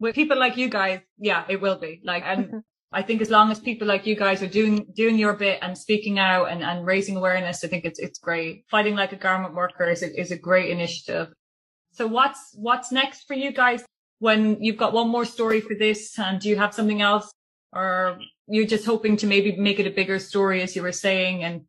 With 0.00 0.14
people 0.14 0.38
like 0.38 0.56
you 0.56 0.68
guys, 0.68 1.00
yeah, 1.18 1.44
it 1.48 1.60
will 1.60 1.78
be 1.78 2.00
like, 2.02 2.24
and 2.26 2.64
I 2.94 3.02
think 3.02 3.20
as 3.20 3.28
long 3.28 3.50
as 3.50 3.58
people 3.58 3.88
like 3.88 4.06
you 4.06 4.14
guys 4.14 4.40
are 4.42 4.46
doing 4.46 4.86
doing 4.94 5.18
your 5.18 5.34
bit 5.34 5.58
and 5.62 5.76
speaking 5.76 6.18
out 6.18 6.44
and, 6.50 6.62
and 6.62 6.86
raising 6.86 7.16
awareness, 7.16 7.64
I 7.64 7.68
think 7.68 7.84
it's 7.84 7.98
it's 7.98 8.18
great. 8.18 8.64
Fighting 8.70 8.94
like 8.94 9.12
a 9.12 9.16
garment 9.16 9.54
worker 9.54 9.90
is 9.90 10.02
a, 10.02 10.20
is 10.20 10.30
a 10.30 10.38
great 10.38 10.70
initiative. 10.70 11.32
So 11.92 12.06
what's 12.06 12.54
what's 12.54 12.92
next 12.92 13.26
for 13.26 13.34
you 13.34 13.52
guys 13.52 13.84
when 14.20 14.62
you've 14.62 14.76
got 14.76 14.92
one 14.92 15.08
more 15.08 15.24
story 15.24 15.60
for 15.60 15.74
this 15.74 16.18
and 16.18 16.40
do 16.40 16.48
you 16.48 16.56
have 16.56 16.72
something 16.72 17.02
else 17.02 17.32
or 17.72 18.18
you're 18.46 18.66
just 18.66 18.86
hoping 18.86 19.16
to 19.16 19.26
maybe 19.26 19.56
make 19.56 19.80
it 19.80 19.86
a 19.86 19.90
bigger 19.90 20.18
story 20.20 20.62
as 20.62 20.76
you 20.76 20.82
were 20.82 20.92
saying 20.92 21.42
and 21.42 21.62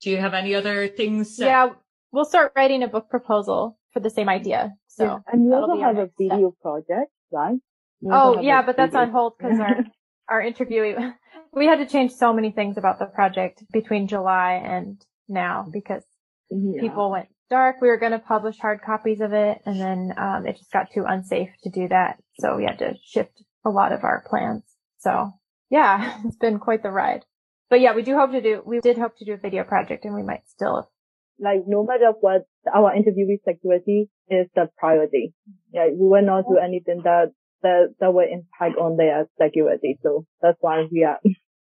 do 0.00 0.10
you 0.10 0.16
have 0.16 0.34
any 0.34 0.54
other 0.54 0.88
things? 0.88 1.38
Yeah, 1.38 1.70
we'll 2.10 2.24
start 2.24 2.52
writing 2.56 2.82
a 2.82 2.88
book 2.88 3.08
proposal 3.08 3.78
for 3.92 4.00
the 4.00 4.10
same 4.10 4.28
idea. 4.28 4.72
So 4.88 5.04
yeah, 5.04 5.18
and 5.32 5.44
you 5.44 5.54
also 5.54 5.80
have 5.80 5.98
a 5.98 6.10
video 6.18 6.50
step. 6.50 6.60
project, 6.60 7.12
right? 7.30 7.58
You 8.00 8.10
oh 8.12 8.40
yeah, 8.40 8.62
but 8.62 8.76
that's 8.76 8.96
on 8.96 9.10
hold 9.10 9.34
because 9.38 9.60
our 9.60 9.84
our 10.32 10.40
interview, 10.40 10.96
we 11.52 11.66
had 11.66 11.78
to 11.78 11.86
change 11.86 12.12
so 12.12 12.32
many 12.32 12.50
things 12.50 12.78
about 12.78 12.98
the 12.98 13.06
project 13.06 13.62
between 13.72 14.08
July 14.08 14.54
and 14.64 15.04
now 15.28 15.66
because 15.70 16.04
yeah. 16.50 16.80
people 16.80 17.10
went 17.10 17.28
dark. 17.50 17.76
We 17.80 17.88
were 17.88 17.98
going 17.98 18.12
to 18.12 18.18
publish 18.18 18.58
hard 18.58 18.80
copies 18.84 19.20
of 19.20 19.32
it 19.34 19.58
and 19.66 19.78
then 19.78 20.14
um, 20.16 20.46
it 20.46 20.56
just 20.56 20.72
got 20.72 20.90
too 20.92 21.04
unsafe 21.06 21.50
to 21.64 21.70
do 21.70 21.88
that. 21.88 22.16
So 22.40 22.56
we 22.56 22.64
had 22.64 22.78
to 22.78 22.94
shift 23.04 23.42
a 23.64 23.70
lot 23.70 23.92
of 23.92 24.04
our 24.04 24.24
plans. 24.28 24.64
So 24.98 25.32
yeah, 25.70 26.18
it's 26.24 26.36
been 26.36 26.58
quite 26.58 26.82
the 26.82 26.90
ride. 26.90 27.24
But 27.68 27.80
yeah, 27.80 27.94
we 27.94 28.02
do 28.02 28.16
hope 28.16 28.32
to 28.32 28.42
do, 28.42 28.62
we 28.64 28.80
did 28.80 28.98
hope 28.98 29.16
to 29.18 29.24
do 29.24 29.34
a 29.34 29.38
video 29.38 29.64
project 29.64 30.04
and 30.04 30.14
we 30.14 30.22
might 30.22 30.48
still. 30.48 30.90
Like 31.38 31.64
no 31.66 31.84
matter 31.84 32.12
what, 32.20 32.42
our 32.72 32.92
interviewee 32.92 33.42
security 33.44 34.08
is 34.28 34.46
the 34.54 34.70
priority. 34.78 35.34
Yeah, 35.72 35.88
we 35.88 36.08
will 36.08 36.24
not 36.24 36.44
do 36.48 36.58
anything 36.58 37.02
that 37.04 37.32
that 37.62 37.94
that 38.00 38.12
will 38.12 38.26
impact 38.28 38.78
on 38.78 38.96
their 38.96 39.26
security. 39.40 39.98
So 40.02 40.26
that's 40.40 40.58
why 40.60 40.86
we 40.90 41.04
are 41.04 41.18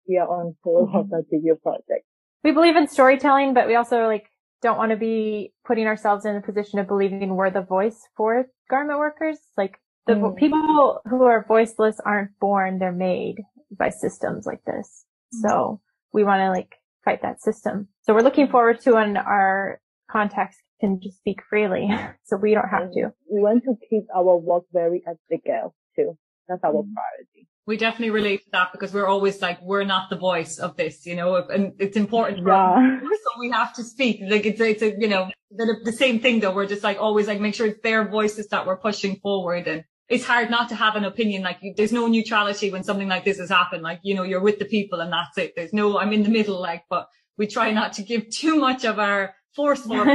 we 0.08 0.18
are 0.18 0.28
on 0.28 0.56
of 0.66 1.10
the 1.10 1.24
video 1.30 1.56
project. 1.56 2.06
We 2.44 2.52
believe 2.52 2.76
in 2.76 2.88
storytelling, 2.88 3.54
but 3.54 3.68
we 3.68 3.76
also 3.76 4.06
like 4.08 4.26
don't 4.62 4.78
want 4.78 4.92
to 4.92 4.98
be 4.98 5.54
putting 5.66 5.88
ourselves 5.88 6.26
in 6.26 6.36
a 6.36 6.42
position 6.42 6.80
of 6.80 6.88
believing 6.88 7.36
we're 7.36 7.50
the 7.50 7.62
voice 7.62 8.08
for 8.16 8.46
garment 8.70 9.00
workers. 9.00 9.38
Like 9.58 9.78
the 10.08 10.14
mm. 10.14 10.36
people 10.38 11.02
who 11.10 11.24
are 11.24 11.46
voiceless 11.48 12.00
aren't 12.04 12.38
born; 12.40 12.80
they're 12.80 12.92
made 12.92 13.38
by 13.78 13.90
systems 13.90 14.46
like 14.46 14.64
this. 14.66 15.06
Mm. 15.36 15.50
So 15.50 15.82
we 16.14 16.24
want 16.24 16.42
to 16.42 16.50
like 16.50 16.76
fight 17.06 17.22
that 17.22 17.42
system. 17.42 17.88
So 18.04 18.14
we're 18.14 18.22
looking 18.22 18.48
forward 18.48 18.82
to 18.82 18.94
when 18.94 19.18
our 19.18 19.80
contacts 20.10 20.58
can 20.82 21.00
just 21.02 21.18
speak 21.18 21.40
freely, 21.50 21.88
so 22.24 22.36
we 22.36 22.54
don't 22.54 22.68
have 22.68 22.92
to. 22.92 23.14
We 23.32 23.40
want 23.40 23.64
to 23.64 23.76
keep 23.90 24.04
our 24.14 24.36
work 24.36 24.64
very 24.74 25.04
ethical 25.08 25.74
too. 25.96 26.18
That's 26.50 26.64
our 26.64 26.74
mm. 26.74 26.94
priority. 26.94 27.48
We 27.68 27.78
definitely 27.78 28.10
relate 28.10 28.44
to 28.44 28.50
that 28.52 28.72
because 28.72 28.92
we're 28.92 29.08
always 29.08 29.42
like, 29.42 29.62
we're 29.62 29.86
not 29.86 30.10
the 30.10 30.18
voice 30.18 30.58
of 30.58 30.76
this, 30.76 31.06
you 31.06 31.16
know, 31.16 31.36
and 31.36 31.74
it's 31.80 31.96
important 31.96 32.46
yeah. 32.46 32.74
us, 32.74 33.02
so 33.24 33.40
we 33.40 33.52
have 33.52 33.74
to 33.76 33.84
speak. 33.84 34.20
Like 34.28 34.46
it's, 34.46 34.60
it's 34.60 34.82
a, 34.82 34.94
you 34.98 35.08
know, 35.08 35.30
the, 35.52 35.76
the 35.84 35.92
same 35.92 36.20
thing 36.20 36.40
though. 36.40 36.54
We're 36.54 36.66
just 36.66 36.84
like 36.84 36.98
always 37.00 37.28
like 37.28 37.40
make 37.40 37.54
sure 37.54 37.68
it's 37.68 37.82
their 37.82 38.08
voices 38.08 38.48
that 38.48 38.66
we're 38.66 38.78
pushing 38.78 39.18
forward 39.18 39.68
and 39.68 39.84
it's 40.10 40.26
hard 40.26 40.50
not 40.50 40.70
to 40.70 40.76
have 40.76 40.96
an 40.96 41.06
opinion. 41.06 41.44
Like 41.44 41.62
there's 41.78 41.94
no 41.94 42.08
neutrality 42.08 42.72
when 42.72 42.84
something 42.84 43.08
like 43.08 43.24
this 43.24 43.38
has 43.38 43.50
happened. 43.50 43.84
Like, 43.84 44.00
you 44.04 44.16
know, 44.16 44.24
you're 44.24 44.42
with 44.42 44.60
the 44.60 44.66
people 44.66 45.00
and 45.00 45.14
that's 45.14 45.38
it. 45.38 45.54
There's 45.56 45.72
no, 45.72 46.00
I'm 46.00 46.12
in 46.12 46.24
the 46.24 46.30
middle, 46.30 46.60
like, 46.60 46.84
but 46.90 47.08
we 47.38 47.48
try 47.48 47.72
not 47.72 47.94
to 47.94 48.04
give 48.04 48.30
too 48.30 48.58
much 48.58 48.84
of 48.84 49.00
our 49.00 49.34
force 49.56 49.82
for 49.86 50.06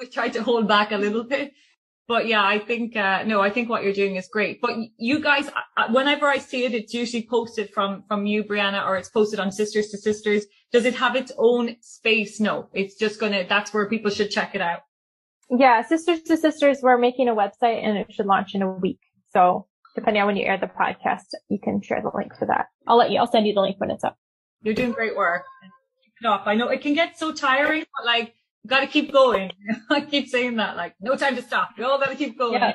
we 0.00 0.06
tried 0.06 0.32
to 0.32 0.42
hold 0.42 0.66
back 0.66 0.92
a 0.92 0.96
little 0.96 1.24
bit 1.24 1.52
but 2.10 2.26
yeah, 2.26 2.44
I 2.44 2.58
think, 2.58 2.96
uh, 2.96 3.22
no, 3.22 3.40
I 3.40 3.50
think 3.50 3.70
what 3.70 3.84
you're 3.84 3.92
doing 3.92 4.16
is 4.16 4.26
great. 4.26 4.60
But 4.60 4.72
you 4.98 5.20
guys, 5.20 5.48
whenever 5.90 6.26
I 6.26 6.38
see 6.38 6.64
it, 6.64 6.74
it's 6.74 6.92
usually 6.92 7.24
posted 7.30 7.70
from, 7.70 8.02
from 8.08 8.26
you, 8.26 8.42
Breanna, 8.42 8.84
or 8.84 8.96
it's 8.96 9.08
posted 9.08 9.38
on 9.38 9.52
Sisters 9.52 9.90
to 9.90 9.96
Sisters. 9.96 10.44
Does 10.72 10.86
it 10.86 10.96
have 10.96 11.14
its 11.14 11.30
own 11.38 11.76
space? 11.82 12.40
No, 12.40 12.68
it's 12.72 12.96
just 12.96 13.20
gonna, 13.20 13.46
that's 13.48 13.72
where 13.72 13.88
people 13.88 14.10
should 14.10 14.28
check 14.28 14.56
it 14.56 14.60
out. 14.60 14.80
Yeah, 15.50 15.82
Sisters 15.82 16.22
to 16.22 16.36
Sisters, 16.36 16.78
we're 16.82 16.98
making 16.98 17.28
a 17.28 17.32
website 17.32 17.80
and 17.84 17.96
it 17.96 18.12
should 18.12 18.26
launch 18.26 18.56
in 18.56 18.62
a 18.62 18.72
week. 18.72 18.98
So 19.28 19.68
depending 19.94 20.20
on 20.20 20.26
when 20.26 20.36
you 20.36 20.46
air 20.46 20.58
the 20.58 20.66
podcast, 20.66 21.28
you 21.48 21.60
can 21.62 21.80
share 21.80 22.02
the 22.02 22.10
link 22.12 22.32
for 22.36 22.46
that. 22.46 22.66
I'll 22.88 22.98
let 22.98 23.12
you, 23.12 23.20
I'll 23.20 23.30
send 23.30 23.46
you 23.46 23.54
the 23.54 23.60
link 23.60 23.76
when 23.78 23.92
it's 23.92 24.02
up. 24.02 24.16
You're 24.62 24.74
doing 24.74 24.90
great 24.90 25.16
work. 25.16 25.44
Keep 26.02 26.14
it 26.22 26.26
up. 26.26 26.42
I 26.46 26.56
know 26.56 26.70
it 26.70 26.80
can 26.80 26.94
get 26.94 27.16
so 27.16 27.32
tiring, 27.32 27.84
but 27.96 28.04
like, 28.04 28.34
got 28.66 28.80
to 28.80 28.86
keep 28.86 29.12
going. 29.12 29.50
I 29.90 30.00
keep 30.02 30.28
saying 30.28 30.56
that, 30.56 30.76
like, 30.76 30.94
no 31.00 31.16
time 31.16 31.36
to 31.36 31.42
stop. 31.42 31.70
We 31.78 31.84
all 31.84 31.98
got 31.98 32.10
to 32.10 32.16
keep 32.16 32.38
going. 32.38 32.54
Yeah. 32.54 32.74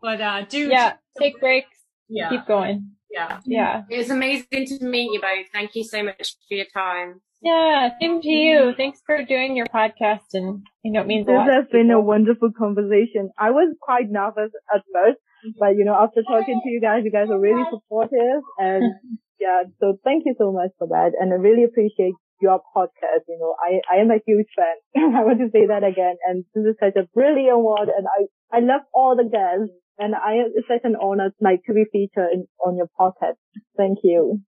But, 0.00 0.20
uh, 0.20 0.44
do. 0.48 0.68
Yeah. 0.68 0.94
Take 1.18 1.40
breaks. 1.40 1.76
Yeah. 2.08 2.30
Keep 2.30 2.46
going. 2.46 2.92
Yeah. 3.10 3.40
Yeah. 3.44 3.82
It 3.90 3.98
was 3.98 4.10
amazing 4.10 4.66
to 4.66 4.84
meet 4.84 5.12
you 5.12 5.20
both. 5.20 5.46
Thank 5.52 5.74
you 5.74 5.84
so 5.84 6.02
much 6.02 6.36
for 6.48 6.54
your 6.54 6.66
time. 6.74 7.20
Yeah. 7.42 7.90
Same 8.00 8.20
to 8.20 8.28
you. 8.28 8.74
Thanks 8.76 9.00
for 9.06 9.22
doing 9.24 9.56
your 9.56 9.66
podcast 9.66 10.34
and, 10.34 10.62
you 10.82 10.92
know, 10.92 11.02
it 11.02 11.06
means 11.06 11.26
this 11.26 11.34
a 11.34 11.38
lot. 11.38 11.48
has 11.48 11.64
been 11.70 11.90
a 11.90 12.00
wonderful 12.00 12.50
conversation. 12.56 13.30
I 13.38 13.50
was 13.50 13.74
quite 13.80 14.10
nervous 14.10 14.50
at 14.74 14.82
first 14.92 15.18
But 15.58 15.76
you 15.76 15.84
know, 15.84 15.94
after 15.94 16.22
talking 16.22 16.60
to 16.62 16.70
you 16.70 16.80
guys, 16.80 17.02
you 17.04 17.12
guys 17.12 17.28
are 17.30 17.38
really 17.38 17.64
supportive 17.70 18.42
and 18.58 18.94
yeah, 19.40 19.62
so 19.80 19.98
thank 20.02 20.24
you 20.26 20.34
so 20.38 20.52
much 20.52 20.70
for 20.78 20.88
that. 20.88 21.12
And 21.18 21.32
I 21.32 21.36
really 21.36 21.64
appreciate 21.64 22.14
your 22.40 22.60
podcast. 22.74 23.24
You 23.28 23.38
know, 23.40 23.54
I, 23.60 23.80
I 23.92 24.00
am 24.00 24.10
a 24.10 24.20
huge 24.26 24.48
fan. 24.56 25.14
I 25.16 25.24
want 25.24 25.38
to 25.40 25.50
say 25.52 25.66
that 25.66 25.84
again. 25.84 26.16
And 26.26 26.44
this 26.54 26.64
is 26.64 26.76
such 26.80 26.96
a 26.96 27.08
brilliant 27.14 27.58
one. 27.58 27.88
And 27.88 28.06
I, 28.06 28.56
I 28.56 28.60
love 28.60 28.82
all 28.92 29.16
the 29.16 29.24
guests. 29.24 29.74
And 29.98 30.14
I, 30.14 30.44
it's 30.54 30.68
such 30.68 30.82
an 30.84 30.96
honor, 31.00 31.32
like, 31.40 31.62
to 31.66 31.72
be 31.72 31.84
featured 31.90 32.28
in, 32.32 32.46
on 32.64 32.76
your 32.76 32.88
podcast. 33.00 33.36
Thank 33.76 33.98
you. 34.02 34.42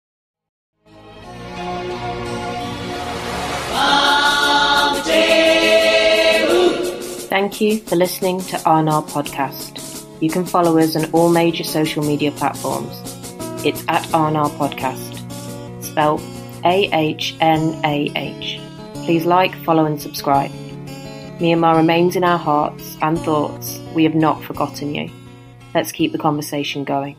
Thank 7.28 7.60
you 7.60 7.78
for 7.80 7.96
listening 7.96 8.40
to 8.40 8.56
Ahnah 8.56 9.08
Podcast. 9.08 10.04
You 10.20 10.28
can 10.28 10.44
follow 10.44 10.78
us 10.78 10.96
on 10.96 11.10
all 11.12 11.30
major 11.30 11.62
social 11.62 12.02
media 12.02 12.32
platforms. 12.32 13.00
It's 13.64 13.84
at 13.88 14.02
Ahnah 14.08 14.50
Podcast, 14.58 15.84
spelled 15.84 16.20
A-H-N-A-H. 16.68 18.60
Please 19.06 19.24
like, 19.24 19.54
follow 19.64 19.86
and 19.86 19.98
subscribe. 20.00 20.50
Myanmar 21.40 21.76
remains 21.76 22.14
in 22.14 22.24
our 22.24 22.36
hearts 22.36 22.98
and 23.00 23.18
thoughts. 23.18 23.80
We 23.94 24.04
have 24.04 24.14
not 24.14 24.42
forgotten 24.42 24.94
you. 24.94 25.10
Let's 25.74 25.92
keep 25.92 26.12
the 26.12 26.18
conversation 26.18 26.84
going. 26.84 27.16